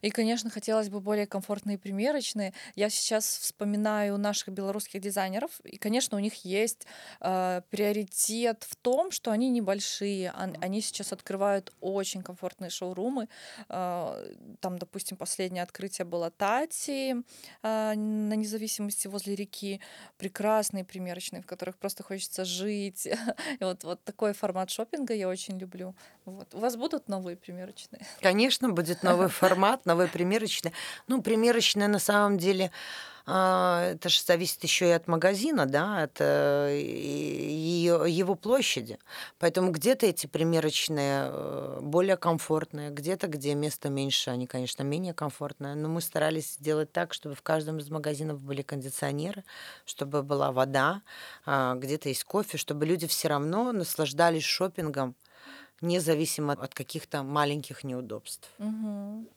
И, 0.02 0.10
конечно, 0.10 0.50
хотелось 0.50 0.88
бы 0.88 1.00
более 1.00 1.26
комфортные 1.26 1.78
примерочные. 1.78 2.52
Я 2.74 2.90
сейчас 2.90 3.38
вспоминаю 3.38 4.18
наших 4.18 4.48
белорусских 4.48 5.00
дизайнеров, 5.00 5.60
и, 5.64 5.76
конечно, 5.78 6.16
у 6.16 6.20
них 6.20 6.44
есть 6.44 6.86
э, 7.20 7.62
приоритет 7.70 8.64
в 8.68 8.76
том, 8.76 9.10
что 9.10 9.30
они 9.30 9.50
небольшие. 9.50 10.30
Они 10.60 10.80
сейчас 10.80 11.12
открывают 11.12 11.72
очень 11.80 12.22
комфортные 12.22 12.70
шоурумы. 12.70 13.28
Э, 13.68 14.34
Там, 14.60 14.78
допустим, 14.78 15.16
последнее 15.16 15.62
открытие 15.62 16.04
было 16.04 16.30
Тати 16.30 17.16
э, 17.62 17.94
на 17.94 18.34
независимости 18.34 19.08
возле 19.08 19.34
реки. 19.34 19.80
Прекрасные 20.18 20.84
примерочные, 20.84 21.42
в 21.42 21.46
которых 21.46 21.76
просто 21.76 22.02
хочется 22.02 22.44
жить. 22.44 23.06
И 23.60 23.64
вот, 23.64 23.84
вот 23.84 24.04
такой 24.04 24.32
формат 24.32 24.70
шопинга 24.70 25.14
я 25.14 25.28
очень 25.28 25.58
люблю. 25.58 25.94
Вот. 26.24 26.54
У 26.54 26.58
вас 26.58 26.76
будут 26.76 27.08
новые 27.08 27.36
примерочные? 27.36 28.00
Конечно, 28.20 28.68
будет 28.68 29.02
новый 29.02 29.28
формат, 29.28 29.65
новые 29.84 30.08
примерочные. 30.08 30.72
Ну, 31.08 31.22
примерочная 31.22 31.88
на 31.88 31.98
самом 31.98 32.38
деле, 32.38 32.70
а, 33.26 33.92
это 33.92 34.08
же 34.08 34.20
зависит 34.22 34.62
еще 34.64 34.88
и 34.88 34.92
от 34.92 35.08
магазина, 35.08 35.66
да, 35.66 36.02
от 36.04 36.16
э, 36.20 36.80
её- 36.82 38.04
его 38.06 38.34
площади. 38.36 38.98
Поэтому 39.38 39.70
где-то 39.72 40.06
эти 40.06 40.26
примерочные 40.26 41.28
э, 41.30 41.78
более 41.82 42.16
комфортные, 42.16 42.90
где-то, 42.90 43.26
где 43.28 43.54
места 43.54 43.88
меньше, 43.90 44.30
они, 44.30 44.46
конечно, 44.46 44.82
менее 44.82 45.14
комфортные. 45.14 45.74
Но 45.74 45.88
мы 45.88 46.00
старались 46.00 46.54
сделать 46.54 46.92
так, 46.92 47.14
чтобы 47.14 47.34
в 47.34 47.42
каждом 47.42 47.78
из 47.78 47.90
магазинов 47.90 48.40
были 48.40 48.62
кондиционеры, 48.62 49.44
чтобы 49.84 50.22
была 50.22 50.52
вода, 50.52 51.02
а, 51.46 51.74
где-то 51.74 52.08
есть 52.08 52.24
кофе, 52.24 52.58
чтобы 52.58 52.86
люди 52.86 53.06
все 53.06 53.28
равно 53.28 53.72
наслаждались 53.72 54.44
шопингом, 54.44 55.16
независимо 55.80 56.52
от 56.52 56.74
каких-то 56.74 57.22
маленьких 57.22 57.84
неудобств. 57.84 58.48
Мгм. 58.58 59.28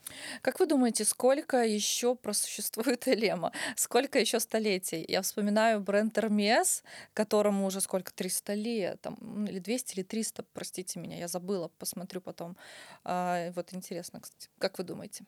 Как 0.42 0.60
вы 0.60 0.66
думаете, 0.66 1.06
сколько 1.06 1.64
еще 1.64 2.16
просуществует 2.16 3.08
Элема? 3.08 3.52
Сколько 3.76 4.20
еще 4.20 4.40
столетий? 4.40 5.06
Я 5.08 5.22
вспоминаю 5.22 5.82
бренд 5.82 6.18
Hermes, 6.18 6.84
которому 7.14 7.66
уже 7.66 7.82
сколько, 7.82 8.14
300 8.14 8.54
лет, 8.54 9.02
там, 9.02 9.46
или 9.46 9.60
200, 9.60 9.96
или 9.96 10.04
300, 10.04 10.44
простите 10.54 11.00
меня, 11.00 11.18
я 11.18 11.28
забыла, 11.28 11.70
посмотрю 11.78 12.22
потом. 12.22 12.56
А, 13.04 13.52
вот 13.56 13.74
интересно, 13.74 14.22
кстати, 14.22 14.50
как 14.60 14.78
вы 14.78 14.84
думаете? 14.84 15.26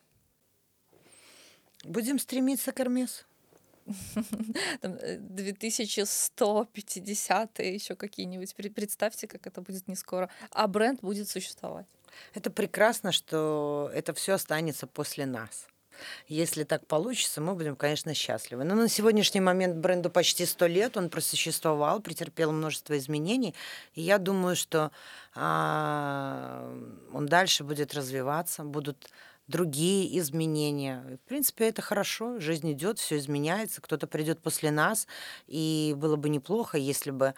Будем 1.83 2.19
стремиться 2.19 2.71
к 2.71 2.79
Эрмесу. 2.79 3.25
Там, 4.81 4.95
э, 4.95 5.17
2150 5.17 7.59
еще 7.59 7.95
какие-нибудь. 7.95 8.53
Пре- 8.57 8.73
Представьте, 8.73 9.27
как 9.27 9.47
это 9.47 9.61
будет 9.61 9.87
не 9.87 9.95
скоро. 9.95 10.29
А 10.51 10.67
бренд 10.67 11.01
будет 11.01 11.29
существовать. 11.29 11.87
Это 12.33 12.49
прекрасно, 12.49 13.11
что 13.11 13.91
это 13.93 14.13
все 14.13 14.33
останется 14.33 14.87
после 14.87 15.25
нас. 15.25 15.67
Если 16.27 16.63
так 16.63 16.87
получится, 16.87 17.41
мы 17.41 17.53
будем, 17.53 17.75
конечно, 17.75 18.13
счастливы. 18.13 18.63
Но 18.63 18.75
на 18.75 18.89
сегодняшний 18.89 19.41
момент 19.41 19.77
бренду 19.77 20.09
почти 20.09 20.45
100 20.45 20.67
лет, 20.67 20.97
он 20.97 21.09
просуществовал, 21.09 21.99
претерпел 21.99 22.51
множество 22.51 22.97
изменений. 22.97 23.53
И 23.93 24.01
я 24.01 24.17
думаю, 24.17 24.55
что 24.55 24.91
а, 25.35 26.73
он 27.13 27.27
дальше 27.27 27.63
будет 27.63 27.93
развиваться, 27.93 28.63
будут 28.63 29.09
другие 29.51 30.17
изменения. 30.17 31.19
В 31.23 31.27
принципе, 31.27 31.67
это 31.67 31.81
хорошо. 31.81 32.39
Жизнь 32.39 32.71
идет, 32.71 32.97
все 32.97 33.17
изменяется. 33.17 33.81
Кто-то 33.81 34.07
придет 34.07 34.39
после 34.39 34.71
нас, 34.71 35.07
и 35.47 35.93
было 35.97 36.15
бы 36.15 36.29
неплохо, 36.29 36.77
если 36.77 37.11
бы 37.11 37.35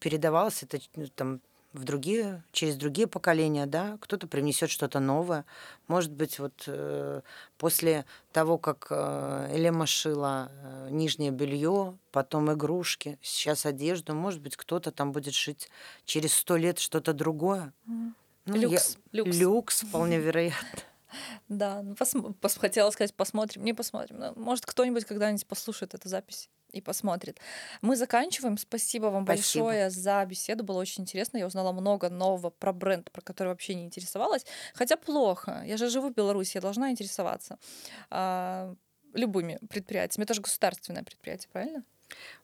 передавалось 0.00 0.62
это 0.62 0.78
ну, 0.96 1.06
там 1.14 1.40
в 1.72 1.84
другие, 1.84 2.42
через 2.50 2.76
другие 2.76 3.06
поколения, 3.06 3.66
да, 3.66 3.98
кто-то 4.00 4.26
принесет 4.26 4.70
что-то 4.70 5.00
новое. 5.00 5.44
Может 5.86 6.12
быть, 6.12 6.38
вот 6.38 6.64
э, 6.66 7.20
после 7.58 8.06
того, 8.32 8.56
как 8.58 8.86
э, 8.90 9.50
Элема 9.52 9.86
шила 9.86 10.50
э, 10.50 10.88
нижнее 10.90 11.30
белье, 11.30 11.96
потом 12.10 12.52
игрушки, 12.52 13.18
сейчас 13.22 13.66
одежду, 13.66 14.14
может 14.14 14.40
быть, 14.40 14.56
кто-то 14.56 14.90
там 14.90 15.12
будет 15.12 15.34
шить 15.34 15.68
через 16.04 16.32
сто 16.32 16.56
лет 16.56 16.78
что-то 16.78 17.12
другое. 17.12 17.72
Ну, 18.48 18.56
я- 18.56 18.68
люкс, 18.68 18.98
люкс. 19.12 19.36
Люкс, 19.36 19.80
вполне 19.82 20.18
вероятно. 20.26 20.78
Да, 21.48 21.82
ну, 21.82 21.94
посм- 21.94 22.34
пос- 22.40 22.58
хотела 22.58 22.90
сказать, 22.90 23.14
посмотрим, 23.14 23.64
не 23.64 23.72
посмотрим. 23.72 24.18
Ну, 24.18 24.32
Может, 24.36 24.66
кто-нибудь 24.66 25.04
когда-нибудь 25.04 25.46
послушает 25.46 25.94
эту 25.94 26.08
запись 26.08 26.50
и 26.72 26.82
посмотрит. 26.82 27.40
Мы 27.80 27.96
заканчиваем. 27.96 28.58
Спасибо 28.58 29.06
вам 29.06 29.24
Спасибо. 29.24 29.64
большое 29.64 29.90
за 29.90 30.24
беседу. 30.26 30.64
Было 30.64 30.78
очень 30.80 31.04
интересно. 31.04 31.38
Я 31.38 31.46
узнала 31.46 31.72
много 31.72 32.10
нового 32.10 32.50
про 32.50 32.74
бренд, 32.74 33.10
про 33.10 33.22
который 33.22 33.48
вообще 33.48 33.74
не 33.74 33.84
интересовалась. 33.84 34.44
Хотя 34.74 34.96
плохо. 34.98 35.62
Я 35.64 35.78
же 35.78 35.88
живу 35.88 36.10
в 36.10 36.14
Беларуси, 36.14 36.58
я 36.58 36.60
должна 36.60 36.90
интересоваться 36.90 37.58
а, 38.10 38.74
любыми 39.14 39.58
предприятиями. 39.70 40.24
Это 40.24 40.34
же 40.34 40.42
государственное 40.42 41.02
предприятие, 41.04 41.48
правильно? 41.50 41.84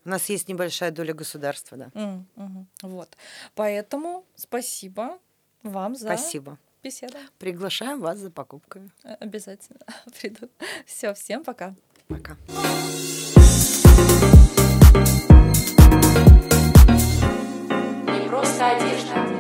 У 0.07 0.09
нас 0.09 0.29
есть 0.31 0.49
небольшая 0.49 0.91
доля 0.91 1.13
государства, 1.13 1.77
да. 1.77 1.91
М, 1.95 2.27
мгм. 2.37 2.67
Вот. 2.83 3.17
Поэтому 3.55 4.25
спасибо 4.37 5.19
вам 5.65 5.95
за 5.97 6.05
Спасибо. 6.07 6.59
беседу. 6.83 7.17
Приглашаем 7.39 8.01
вас 8.01 8.19
за 8.19 8.31
покупками. 8.31 8.91
Э, 9.03 9.15
обязательно 9.15 9.81
придут. 10.21 10.51
Все, 10.87 11.15
всем 11.15 11.43
пока. 11.43 11.75
Пока. 12.07 12.37
Не 18.13 18.29
просто 18.29 18.71
одежда. 18.77 19.34